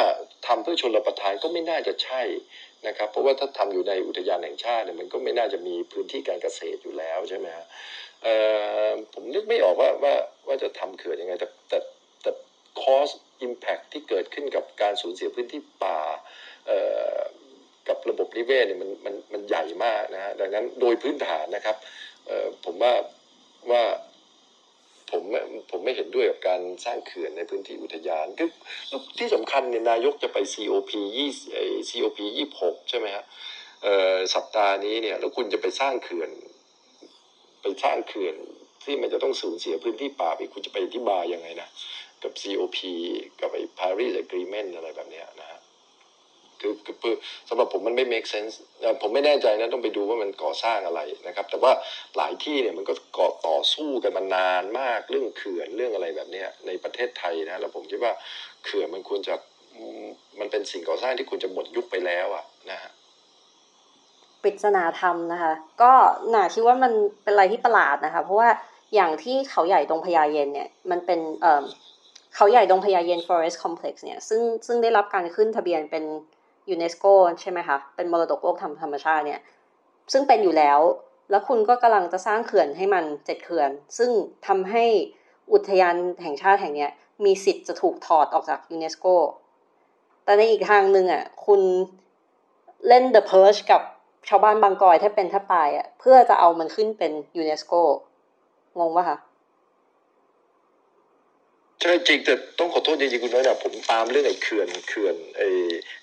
[0.47, 2.22] ทำเพื่อชนรับประทานก็ไม่น่าจะใช่
[2.88, 7.65] นะครับ เพราะว่าถ้าทำอยู่ในอุทยานแห่งชาติเนี่ยมันก็ไม่น่าจะมีพื้นที่การเกษตรอยู่แล้วใช่ไหมฮะ
[9.14, 10.14] ผมนึกไม่ออกว่าว่า
[10.47, 11.77] ว่าจะทำเขื่อนยังไงแต่แต่
[12.76, 13.14] แต่ cost
[13.47, 15.99] impact ที่เกิดขึ้นกับการสูญเสียพื้นที่ป่า
[17.88, 21.76] กับระบบนิเวศเนี่ยมันมันมันใหญ่มากนะฮะดังนั้นโดยพื้นฐานนะครับ
[22.65, 22.93] ผมว่า
[23.72, 23.84] ว่า
[25.11, 25.39] ผมไม่
[25.72, 28.49] ผมไม่เห็นด้วยกับการสร้างเขื่อนในพื้นที่อุทยานคือ
[29.18, 30.91] ที่สำคัญเนี่ยนายกจะไป COP
[31.41, 32.19] 20 COP
[32.56, 33.23] 26 ใช่ไหมฮะ
[34.35, 36.30] สัปดาห์นี้เนี่ยแล้วคุณจะไปสร้างเขื่อน
[37.61, 38.35] ไปสร้างเขื่อน
[38.84, 41.68] ที่มันจะต้องสูญเสียพื้นที่ป่าไปคุณจะไปอธิบายยังไงนะ
[42.26, 42.80] กับ COP
[43.41, 45.60] กับไอ้ Paris Agreement อะไรแบบเนี้ยนะฮะ
[46.61, 47.15] คือคือคือ
[47.49, 48.53] สำหรับผมมันไม่ make sense
[49.02, 51.72] ผมไม่แน่ใจนะต้องไปดูว่ามันก่อสร้างอะไรนะครับ แต่ว่า
[52.18, 58.14] หลายที่เนี่ยมันก็ก่อต่อสู้กันมานานมากเรื่องเขื่อนเรื่องอะไรแบบเนี้ยในประเทศไทยนะแล้วผมคิดว่า
[58.64, 59.35] เขื่อนมันควรจะ
[60.39, 62.91] มันเป็นสิ่งก่อสร้างที่ควรจะหมดยุคไปแล้วอะนะฮะ
[64.43, 65.91] ปริศนาธรรมนะคะ ก็
[66.30, 66.91] หนาคิดว่ามัน
[67.23, 68.49] เป็นอะไรที่ประหลาดนะคะ เพราะว่า
[68.95, 71.64] อย่างที่เขาใหญ่ดงพญาเย็นเนี่ย มันเป็นเอ่อ
[72.36, 76.03] เขาใหญ่ดงพญาเย็น forest complex เนี่ยซึ่งซึ่งได้รับการขึ้นทะเบียนเป็น
[76.70, 77.06] ยูเนสโก
[77.41, 79.41] ใช่ไหมคะ เป็นมรดกโลกทางธรรมชาติเนี่ย
[80.14, 80.80] ซึ่งเป็นอยู่แล้ว
[81.30, 84.10] แล้วคุณก็กำลังจะสร้างเขื่อนให้มันเจ็ดเขื่อน ซึ่ง
[84.48, 84.84] ทำให้
[85.53, 86.91] อุทยานแห่งชาติแห่งเนี้ย
[87.26, 89.06] มีสิทธิ์จะถูกถอดออกจากยูเนสโก
[90.24, 91.62] แต่ในอีกทางหนึ่งอะคุณ
[92.88, 93.82] เล่น The Purge กับ
[94.30, 97.74] ชาวบ้านบางกอยแทบเป็นแทบตายอะเพื่อจะเอามันขึ้นเป็นยูเนสโก
[98.80, 99.18] งงปะคะ
[101.81, 105.47] ใช่จริงแต่ต้องขอโทษจริงๆคุณน้อยนะผมตามเรื่องไอ้เขื่อนเขื่อนไอ้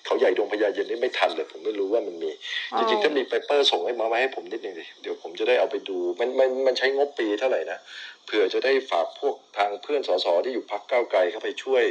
[0.05, 2.31] เขาใหญ่ดงพญาเย็นนี่ไม่ทันเลยผมไม่รู้ว่ามันมี
[2.77, 7.79] จริงๆถ้ามีเปเปอร์ส่งให้มามาให้ผมนิดนึงดิเดี๋ยวผมจะได้เอาไปดูมันมันมันใช้งบปีเท่าไหร่นะ
[8.25, 11.83] เผื่อจะได้ฝากพวกทางเพื่อนสสที่อยู่พักเก้าวไกลเข้าไปช่วย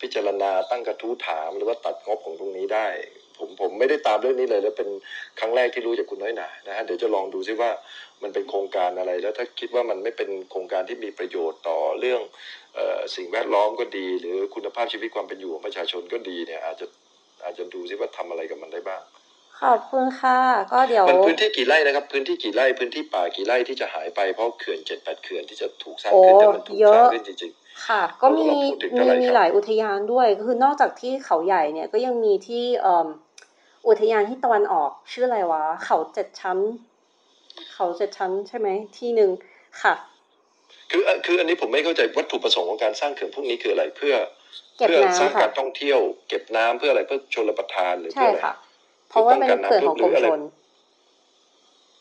[0.00, 2.88] พิจารณาตั้งกระทู้ถามหรือว่าตัดงบของตรงนี้ได้
[3.38, 4.88] ผมผมไม่ได้ตามเรื่องนี้เลย แล้วเป็น
[5.38, 7.70] ครั้งแรกที่รู้จากคุณน้อยหนานะฮะเดี๋ยวจะลองดูซิว่า
[8.22, 12.57] มันเป็นโครงการอะไร แล้วถ้าคิดว่ามันไม่เป็นโครงการที่มีประโยชน์ต่อเรื่องเอ่อ
[13.16, 16.86] สิ่งแวดล้อมก็ดี หรือคุณภาพชีวิตความเป็นอยู่ของประชาชนก็ดีเนี่ยอาจจะ
[17.44, 19.02] อาจจะดูซิว่าทำอะไรกับมันได้บ้าง
[19.60, 20.38] ขอบคุณค่ะ
[20.72, 27.52] ก็เดี๋ยวมันพื้นที่กี่ไร่นะครับ พื้นที่กี่ไร่พื้นที่ป่ากี่ไร่ที่จะหายไปเพราะเขื่อนเจ็ดแปดเขื่อนที่จะถูกสร้างโอ้ขึ้นแต่มันถูกเยสร้างอะขึ้นจริง
[27.86, 33.08] ค่ะ ก็มีเราพูดถึงมีเท่าไหร่ครับมีหลายอุทยานด้วยคือนอกจากที่เขาใหญ่เนี่ยก็ยังมีที่เอ่อ
[33.88, 36.58] อุทยานที่ตะวันออกชื่ออะไรวะ เขาเจ็ดชั้น
[37.74, 38.68] เขาเจ็ดชั้นใช่ไหม
[38.98, 39.30] ที่หนึ่ง
[39.82, 40.17] ค่ะๆ
[40.90, 44.14] คือคืออันนี้ผมไม่เข้าใจวัตถุประสงค์ของการสร้างเขื่อนพวกนี้คืออะไรเพื่อ
[44.76, 45.98] เก็บเพื่อสร้างน้ำค่ะการท่องเที่ยว
[46.28, 48.54] เก็บน้ำเพื่ออะไรเพื่อชลประทานหรือใช่เพื่ออะไรค่ะ
[49.08, 50.40] เพราะว่าเป็นเขื่อนของกรมชน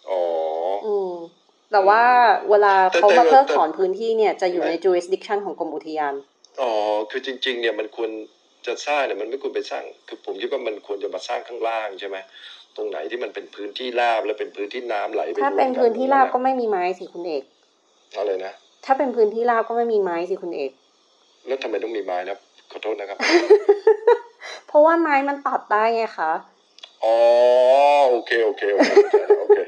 [0.09, 0.21] อ๋อ
[0.85, 1.13] อืม
[1.71, 2.01] แต่ว่า
[2.49, 6.13] เวลาแต่เขามาแต่เพิกแต่ถอนพื้นที่เนี่ยจะอยู่ใน jurisdiction ของกรมอุทยาน
[6.61, 6.71] อ๋อ
[7.11, 8.11] คือจริง ๆ เนี่ยมันควร
[8.67, 12.17] จะสร้างเนี่ยมันไม่ควรไปสร้าง คือผมคิดว่ามันควรจะมาสร้างข้างล่างใช่ไหม
[12.75, 17.43] ตรงไหนที่มันเป็นพื้นที่ราบและเป็นพื้นที่น้ำไหลไปถ้าเป็นรวมกัพื้นที่ราบก็นั่นไม่มีไม้สิคุณเอก
[18.13, 18.53] น่ะอะไรนะ
[18.89, 20.71] ถ้าเป็นพื้นที่ราบก็ไม่มีไม้สิคุณเอก
[21.47, 22.37] แล้วทำไมต้องมีไม้นะ
[22.71, 23.17] ขอโทษนะครับ
[24.67, 26.31] เพราะว่าไม้มันตัดได้ไงคะ
[27.03, 27.15] อ๋อ
[28.09, 28.91] โอเคโอเคโอเค
[29.39, 29.59] โอเค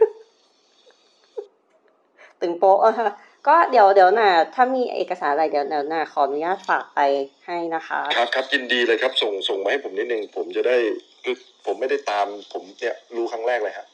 [2.41, 3.09] ตึงโป๊ะอะค่ะ
[3.47, 6.99] ก็เดี๋ยวเดี๋ยวน่ะถ้ามีเอกสารอะไรเดี๋ยวเดี๋ยวน่ะขออนุญาตฝากไป
[7.45, 10.77] ให้นะคะ ครับครับยินดีเลยครับ ส่งส่งมาให้ผมนิดนึงผมจะได้
[11.23, 11.35] คือ
[11.65, 13.85] ผมไม่ได้ตามผมเนี่ยรู้ครั้งแรกเลยฮะ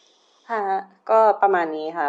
[0.49, 0.63] ค่ะ
[1.09, 2.07] ก็ประมาณนี้ค่ะ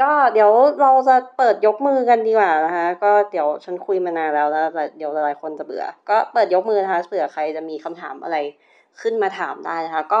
[0.00, 0.50] ก็เดี๋ยว
[0.80, 4.66] เราจะเปิดยกมือกันดีกว่านะคะ ก็เดี๋ยวฉันคุยมานานแล้วแล้ว
[4.98, 8.36] เดี๋ยวหลายคนจะเบื่อ ก็เปิดยกมือนะคะเผื่อใครจะมีคำถามอะไร
[9.00, 10.20] ขึ้นมาถามได้นะคะ ก็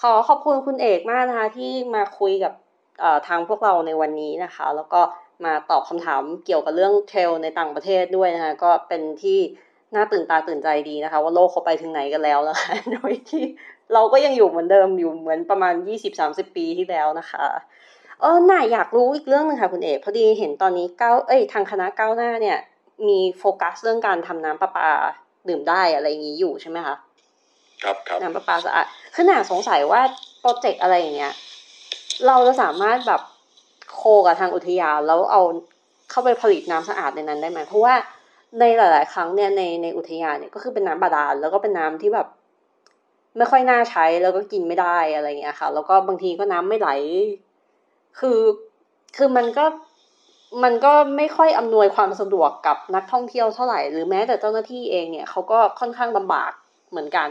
[0.00, 2.52] ขอขอบคุณคุณเอกมากนะคะที่มาคุยกับ
[3.28, 5.00] ทางพวกเราในวันนี้นะคะ แล้วก็
[5.44, 9.38] มาตอบคำถามเกี่ยวกับเรื่องเทรลในต่างประเทศด้วยนะคะ ก็เป็นที่
[9.94, 13.44] น่าตื่นตาตื่นใจดีนะคะ ว่าโลกเขาไปถึงไหนกันแล้วนะคะโดยที่
[13.92, 15.74] เราก็ยังอยู่เหมือนเดิมอยู่เหมือนประมาณ
[16.16, 17.44] 20-30 ปีที่แล้วนะคะ
[18.20, 22.58] เออน่าอยากรู้อีกเรื่องหนึงค่ะคุณเอกพอดีเห็นตอนนี้ก้าวเอ้ยทางคณะก้าวหน้าเนี่ย
[23.08, 24.88] มีโฟกัสเรื่องการทำน้ำประปา
[25.48, 26.94] ดื่มได้อะไรอย่างนี้อยู่ใช่ไหมคะ
[27.82, 30.00] ครับครับน้ำประปาสะอาดคือน่าสงสัยว่า
[30.40, 31.32] โปรเจกต์อะไรอย่างเงี้ย
[32.26, 33.22] เราจะสามารถแบบ
[33.94, 35.42] โคกับทางอุทยานแล้วเอา
[36.10, 37.94] เข้าไปผลิตน้ำสะอาดในนั้นได้ไหมเพราะว่า
[38.60, 42.26] ในหลาย ๆ ครั้งเนี่ยในในอุทยานเนี่ยก็คือเป็นน้ำบาดาลแล้วก็เป็นน้ำที่แบบ
[43.36, 46.90] ไม่ค่อยน่าใช้แล้วก็กินไม่ได้อะไรอย่างเงี้ยค่ะ แล้วก็บางทีก็น้ำไม่ไหล
[48.18, 48.40] คือ
[49.16, 49.66] คือมันก็
[50.64, 56.52] มันก็ไม่ค่อยอำนวยความสะดวกกับนักท่องเที่ยวเท่าไหร่ หรือแม้แต่เจ้าหน้าที่เองเนี่ยเขาก็ค่อนข้างลำบาก
[56.90, 57.28] เหมือนกัน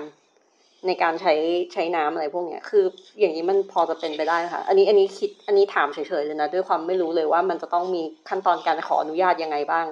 [0.87, 1.33] ในการใช้
[1.73, 2.83] ใช้น้ำอะไรพวกเนี้ยคือ
[3.19, 9.85] อย่างนี้มันพอจะเป็นไปได้ค่ะ อันนี้อันนี้คิดอันนี้ถามเฉยๆเลยนะด้วยความไม่รู้เลยว่ามันจะต้องมีขั้นตอนการขออนุญาตยังไงบ้าง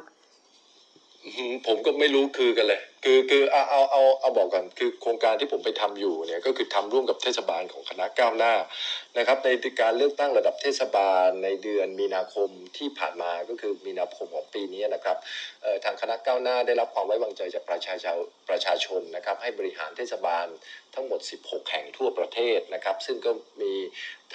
[1.67, 8.53] ผมก็ไม่รู้คือกันเลยคือคือเอาเอาเอาเอาบอกก่อนคือโครงการที่ผมไปทำอยู่เนี่ยก็คือทำร่วมกับเทศบาลของคณะก้าวหน้า
[9.17, 9.49] นะครับ ใน
[9.81, 15.17] การเลือกตั้งระดับเทศบาลในเดือนมีนาคมที่ผ่านมาก็คือมีนาคมของปีนี้นะครับ
[15.61, 20.47] เอ่อทางคณะก้าวหน้าได้รับความไว้วางใจจากประชาชนประชาชนนะครับให้บริหารเทศบาล
[20.95, 23.31] ทั้งหมด 16 แห่งทั่วประเทศนะครับ ซึ่งก็
[23.61, 23.73] มี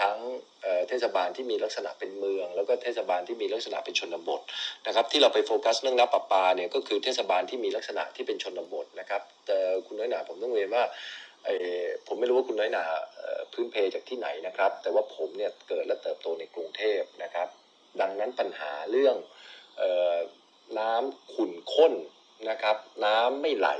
[0.00, 0.16] ทั้ง
[0.62, 4.40] เอ่อเทศบาลที่มีลักษณะเป็นเมือง แล้วก็เทศบาลที่มีลักษณะเป็นชนบท
[4.86, 10.84] นะครับ ที่เราไปโฟกัสเรื่องน้ำประปาเนี่ยก็คือเทศบาลที่มีลักษณะที่เป็นชนบทนะครับ แต่คุณน้อยหนาผมต้องเรียนว่า
[12.06, 12.84] ผมไม่รู้ว่าคุณน้อยหนา
[13.16, 17.48] เอ่อพื้นเพจากที่ไหนนะครับ แต่ว่าผมเนี่ยเกิดและเติบโตในกรุงเทพนะครับ
[18.00, 19.16] ดังนั้นปัญหาเรื่อง
[19.80, 19.82] อ
[20.14, 20.16] อ
[20.78, 21.92] น้ำขุ่นข้น
[22.50, 23.70] นะครับ น้ำไม่ไหล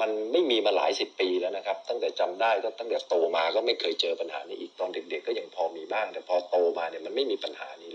[0.00, 7.90] มันไม่มีมาหลายสิบปีแล้วนะครับ ตั้งแต่จำได้ก็ตั้งแต่โตมาก็ไม่เคยเจอปัญหานี้อีกตอนเด็กๆ ก็ยังพอมีบ้าง แต่พอโตมาเนี่ยมันไม่มีปัญหานี้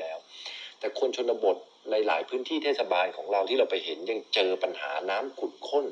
[0.79, 1.57] แต่คนชนบท
[1.91, 5.85] ในหลายพื้นที่เทศบาลของเราที่เราไปเห็นยังเจอปัญหาน้ำขุ่นข้น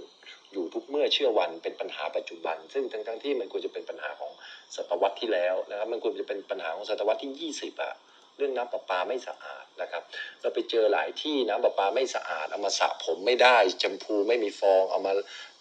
[0.51, 4.31] อยู่ทุกเมื่อเชื่อวันเป็นปัญหาปัจจุบัน ซึ่งทั้งทั้งๆที่มันควรจะเป็นปัญหาของ
[4.75, 7.93] ศตวรรษที่แล้วนะครับมันควรจะเป็นปัญหาของศตวรรษที่ 20อะ
[8.37, 10.03] เรื่องน้ำประปาไม่สะอาดนะครับ
[10.41, 15.13] เราไปเจอหลายที่น้ำประปาไม่สะอาดเอามาสระผมไม่ได้แชมพูไม่มีฟองเอามา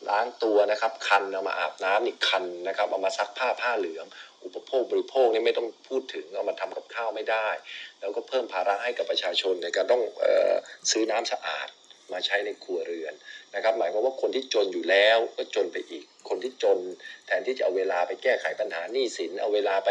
[0.09, 4.07] ล้างตัวนะครับ คันเอามาอาบน้ำอีกคันนะครับเอามาซักผ้าผ้าเหลือง
[4.45, 7.49] อุปโภคบริโภคนี่ไม่ต้องพูดถึงเอามาทำกับข้าวไม่ได้
[8.01, 10.55] แล้วก็เพิ่มภาระให้กับประชาชนในการต้องออ
[10.91, 11.69] ซื้อน้ำสะอาด
[12.13, 13.15] มาใช้ในครัวเรือน
[13.55, 16.79] นะครับหมายความว่าคนที่จนอยู่แล้วก็จนไปอีก คนที่จน
[17.27, 19.91] แทนที่จะเอาเวลาไปแก้ไขปัญหาหนี้สิน เอาเวลาไป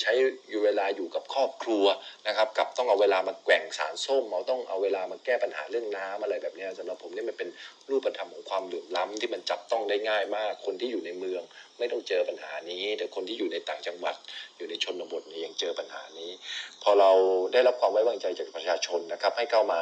[0.00, 0.12] ใช้
[0.50, 1.84] อยู่เวลาอยู่กับครอบครัว
[2.26, 7.48] นะครับกับต้องเอาเวลามาแกว่งสารส้มเอาต้องเอาเวลามาแก้ปัญหาเรื่องน้ำอะไรแบบนี้สำหรับผมนี่มันเป็น
[7.90, 11.42] รูปธรรมของความเหลื่อมล้ำที่มันจับต้องได้ง่ายมาก คนที่อยู่ในเมือง
[11.78, 14.14] ไม่ต้องเจอปัญหานี้ แต่คนที่อยู่ในต่างจังหวัด
[14.56, 16.30] อยู่ในชนบทเนี่ยยังเจอปัญหานี้
[16.82, 17.10] พอเรา
[17.52, 19.80] ได้รับความไว้วางใจจากประชาชนนะครับให้เข้ามา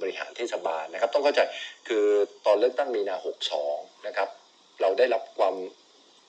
[0.00, 1.40] บริหารเทศบาลนะครับ ต้องเข้าใจ
[1.88, 2.06] คือ
[2.46, 3.16] ตอนเลือกตั้งมีนา
[3.62, 4.28] 62นะครับ
[4.82, 5.54] เราได้รับความ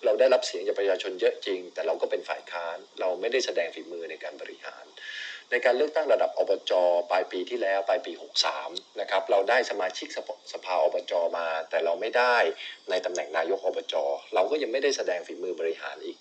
[0.06, 4.86] เราได้รับเสียงจากประชาชนเยอะจริง แต่เราก็เป็นฝ่ายค้าน เราไม่ได้แสดงฝีมือในการบริหาร
[5.52, 6.72] ในการเลือกตั้งระดับอบจ
[7.12, 8.12] ปลายปีที่แล้วปลายปี
[8.56, 10.08] 63นะครับเราได้สมาชิก
[10.54, 12.38] สภาอบจมา แต่เราไม่ได้
[12.90, 13.96] ในตำแหน่งนายกอบจ
[14.36, 16.18] เราก็ยังไม่ได้แสดงฝีมือบริหารอีก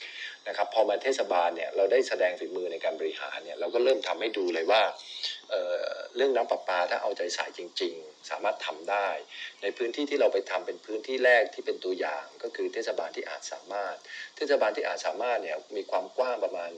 [0.48, 4.82] นะครับพอมาเทศบาลเนี่ยเราได้แสดงฝีมือในการบริหารเนี่ยเราก็เริ่มทำให้ดูเลยว่า
[5.50, 9.08] เเรื่องน้ำประปาถ้าเอาใจใส่จริง ๆ สามารถทำได้
[9.62, 13.96] ในพื้นที่ที่เราไปทำเป็นพื้นที่แรกที่เป็นตัวอย่าง ก็คือเทศบาลที่อาจสามารถ
[14.36, 16.70] เทศบาลที่อาจสามารถเนี่ยมีความกว้างประมาณ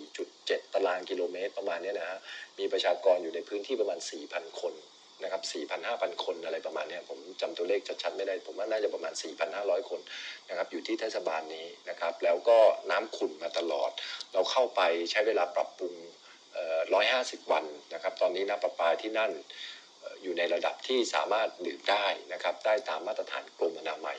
[0.00, 2.18] 4.7 ตารางกิโลเมตรประมาณนี้นะฮะ
[2.58, 3.98] มีประชากรอยู่ในพื้นที่ประมาณ
[4.30, 4.74] 4,000 คน
[5.22, 9.12] นะครับ4,000 5,000 คนอะไรประมาณนี้ผมจำตัวเลขชัดๆไม่ได้ ผมว่าน่าจะประมาณ
[9.52, 10.00] 4,500 คน
[10.48, 12.58] นะครับอยู่ที่เทศบาลนี้นะครับ แล้วก็
[12.90, 13.90] น้ำขุ่นมาตลอด
[14.32, 14.80] เราเข้าไป
[15.10, 15.94] ใช้เวลาปรับปรุง
[16.52, 16.80] เอ่อ
[17.42, 17.64] 150 วัน
[17.94, 19.32] นะครับ ตอนนี้น้ำประปาที่นั่น
[20.22, 24.18] อยู่ในระดับที่สามารถดื่มได้นะครับได้ตามมาตรฐานกรมอนามัย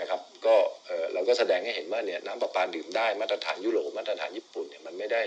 [0.00, 0.56] นะครับ ก็
[0.86, 5.22] เอ่อเราก็แสดงให้เห็นว่าเนี่ยน้ำประปาดื่มได้มาตรฐานยุโรปมาตรฐานญี่ปุ่นเนี่ยมันไม่ได้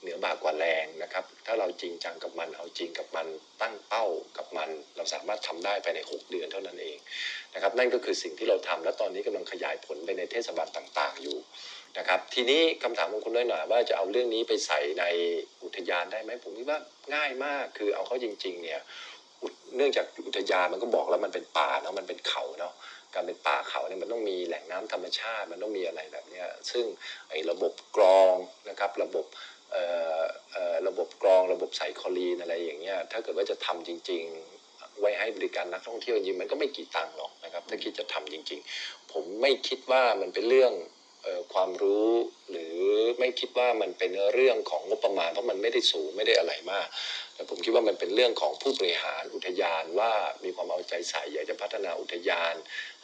[0.00, 3.26] เหนือบากกว่าแรงนะครับ ถ้าเราจริงจังกับมันเอาจริงกับมัน
[3.62, 4.04] ตั้งเป้า
[4.36, 6.98] กับมัน เราสามารถทำได้ภายใน 6 เดือนเท่านั้นเอง
[7.54, 11.38] นะครับ นั่นก็คือสิ่งที่เราทำและตอนนี้กำลังขยายผลไปในเทศบาลต่าง ๆ อยู่
[11.98, 15.04] นะครับ ทีนี้คำถามของคุณน้อยหน่อยว่าจะเอาเรื่องนี้ไปใส่ใน
[15.64, 16.78] อุทยานได้ไหมผมคิดว่า
[17.14, 18.80] ง่ายมากคือเอาเข้าจริง ๆ เนี่ย
[19.76, 22.74] เนื่องจากอุทยานมันก็บอกแล้วมันเป็นป่าเนาะมันเป็นเขาเนาะ
[23.14, 26.84] การเป็นป่าเขาเนี่ยมันต้องมีแหล่งน้ำธรรมชาติ มันต้องมีอะไรแบบเนี้ยซึ่ง
[27.30, 28.34] ไอ้ระบบกรอง
[28.68, 29.24] นะครับระบบ
[30.88, 34.22] ระบบกรองระบบไซคอลีนอะไรอย่างเงี้ยถ้าเกิดว่าจะทำจริง
[34.62, 40.72] ๆ ไว้ให้บริการนักท่องเที่ยวจริงมันก็ไม่กี่ตังค์หรอกนะครับ ถ้าคิดจะทำจริง ๆ ผมไม่คิดว่ามันเป็นเรื่อง
[41.26, 42.10] ออความรู้
[42.50, 42.76] หรือ
[43.18, 46.86] ไม่คิดว่ามันเป็นเรื่องของงบประมาณเพราะมันไม่ได้สูงไม่ได้อะไรมาก
[47.34, 50.12] แต่ผมคิดว่ามันเป็นเรื่องของผู้บริหารอุทยานว่า
[50.44, 52.54] มีความเอาใจใส่อยากจะพัฒนาอุทยาน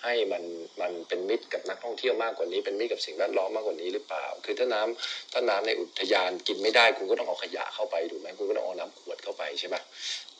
[0.03, 0.43] ให้มัน
[0.81, 9.77] มันเป็นมิตรกับนักท่องเที่ยวมากกว่านี้ เป็นมิตรกับสิ่งแวดล้อมมากกว่านี้หรือเปล่า คือถ้าน้ำถ้าน้ำในอุทยานกินไม่ได้คุณก็ต้องเอาขยะเข้าไปถูกไหมคุณก็ต้องเอาน้ำขวดเข้าไปใช่ไหม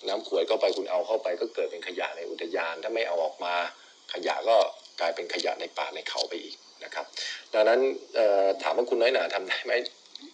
[0.09, 3.55] น้ำขวดเข้าไปคุณเอาเข้าไป ก็เกิดเป็นขยะในอุทยาน ถ้าไม่เอาออกมา
[4.13, 4.57] ขยะก็
[5.01, 7.07] กลายเป็นขยะในป่าในเขาไปอีกนะครับ
[7.53, 7.81] ดังนั้น
[8.63, 9.73] ถามว่าคุณน้อยหนาทำได้ไหม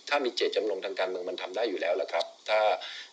[0.09, 2.61] ถ้ามีเจตจำนงทางการเมืองมันทำได้อยู่แล้วแหละครับ ถ้า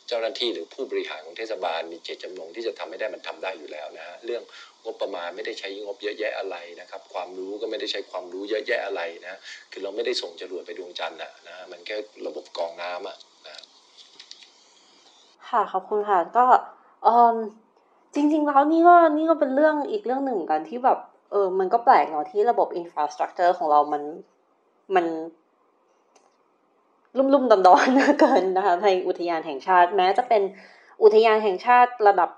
[0.07, 4.43] เจ้าหน้าที่หรือผู้บริหารของเทศบาลมีเจตจำนงที่จะทำให้ได้มันทำได้อยู่แล้วนะฮะเรื่อง
[4.85, 9.39] งบประมาณไม่ได้ใช้งบเยอะแยะอะไรนะครับ ความรู้ก็ไม่ได้ใช้ความรู้เยอะแยะอะไรนะ
[9.71, 11.97] คือเราไม่ได้ส่งจรวดไปดวงจันทร์นะนะมันแค่
[12.27, 13.17] ระบบกรองน้ำอะ
[13.47, 13.55] นะ
[15.49, 16.45] ค่ะขอบคุณค่ะก็
[17.03, 17.35] เออ
[18.15, 20.99] จริง ๆ แล้วนี่ก็นี่ก็เป็นเรื่องอีกเรื่องหนึ่งกันที่แบบ
[21.31, 24.03] เออมันก็แปลกเนาะที่ระบบ infrastructure ของเรามัน
[24.95, 25.05] มัน
[27.17, 30.41] ลุ่มๆดอนๆเหลือเกินนะคะในอุทยานแห่งชาติ แม้จะเป็น
[31.03, 32.29] อุทยานแห่งชาติระดับ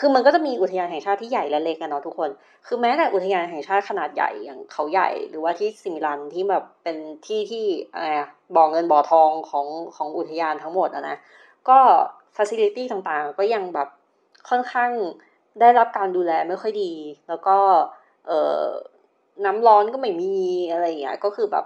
[0.00, 2.30] คือมันก็จะมีอุทยานแห่งชาติที่ใหญ่และเล็กกันเนาะทุกคน
[2.66, 6.96] คือแม้แต่อุทยานแห่งชาติขนาดใหญ่อย่างเขาใหญ่ หรือว่าที่สิมิลันที่แบบเป็น
[7.26, 7.64] ที่ที่
[7.94, 9.66] อะไรอะบ่อเงินบ่อทองของ
[9.96, 11.16] ของอุทยานทั้งหมดอะนะ
[11.68, 11.78] ก็
[12.36, 13.88] ฟัซิลิตี้ต่างๆ ก็ยังแบบ
[14.48, 14.90] ค่อนข้าง
[15.60, 16.92] ได้รับการดูแลไม่ค่อยดี
[17.28, 17.56] แล้วก็
[18.26, 18.64] เอ่อ
[19.44, 20.34] น้ำร้อนก็ไม่มี
[20.72, 21.64] อะไรอย่างเงี้ย ก็คือแบบ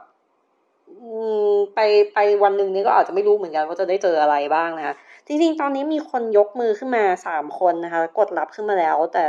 [1.75, 1.81] ไป
[2.15, 4.95] ไปวันหนึ่งนี้ก็อาจจะไม่รู้เหมือนกันว่าจะได้เจออะไรบ้างนะคะ
[5.27, 9.25] จริงๆ ตอนนี้มีคนยกมือขึ้นมาสามคนนะคะ กดรับขึ้นมาแล้ว แต่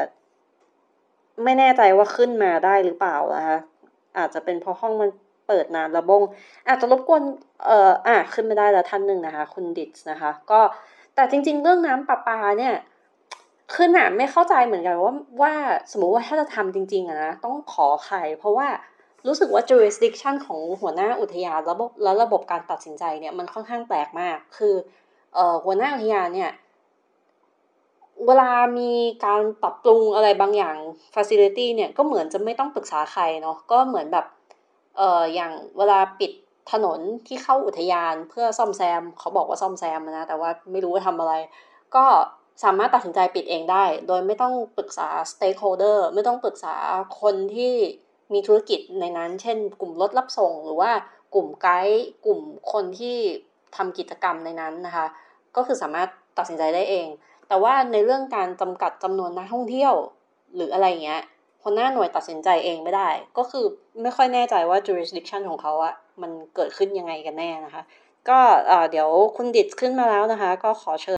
[1.44, 3.58] ไม่แน่ใจว่าขึ้นมาได้หรือเปล่านะคะ
[4.18, 5.10] อาจจะเป็นเพราะห้องมัน
[5.48, 6.22] เปิดนานระบง
[6.68, 7.24] อาจจะรบกวน
[7.66, 10.62] เอ่ออะขึ้นมาได้แล้วท่านหนึ่งนะคะ คุณดิชนะคะ ก็
[11.16, 12.76] แต่จริง ๆ เรื่องน้ำประปาเนี่ย
[13.74, 15.54] คือหนาไม่เข้าใจเหมือนกันว่าว่า
[15.92, 18.68] สมมุติว่าถ้าจะทำจริงๆอะนะต้องขอใคร เพราะว่า
[19.28, 24.76] รู้สึกว่า jurisdiction ของหัวหน้าอุทยานระบบและระบบการตัดสินใจเนี่ยมันค่อนข้างแปลกมาก คือ
[25.64, 26.52] หัวหน้าอุทยานเนี่ย
[28.26, 28.92] เวลามี
[29.26, 30.78] การปรับปรุงอะไรบางอย่าง
[31.16, 34.26] facility เนี่ยก็เหมือนจะไม่ต้องปรึกษาใครเนาะก็เหมือนแบบ
[34.98, 36.32] เอ่ออย่างเวลาปิด
[36.72, 41.34] ถนนที่เข้าอุทยานเพื่อซ่อมแซม เขาบอกว่าซ่อมแซมนะ แต่ว่าไม่รู้ว่าทำอะไร
[41.96, 42.06] ก็
[42.64, 46.76] สามารถตัดสินใจปิดเองได้ โดยไม่ต้องปรึกษา stakeholder ไม่ต้องปรึกษา
[47.22, 47.74] คนที่
[48.34, 50.92] มีธุรกิจในนั้น เช่น กลุ่มรถรับส่ง หรือว่า
[51.34, 52.40] กลุ่มไกด์กลุ่ม
[52.72, 53.18] คนที่
[53.76, 55.06] ทำกิจกรรมในนั้นนะคะ
[55.56, 57.08] ก็คือสามารถตัดสินใจได้เอง
[57.48, 59.94] แต่ว่าในเรื่องการจำกัดจำนวนนักท่องเที่ยว
[60.56, 61.22] หรืออะไรเงี้ย
[61.64, 63.66] หัวหน้าหน่วยตัดสินใจเองไม่ได้ ก็คือ
[64.02, 67.84] ไม่ค่อยแน่ใจว่า jurisdiction ของเขาอะมันเกิดขึ้นยังไงกันแน่นะคะ
[68.30, 71.14] ก็เอ่อเดี๋ยวคุณดิดขึ้นมาแล้วนะคะ ก็ขอเชิญ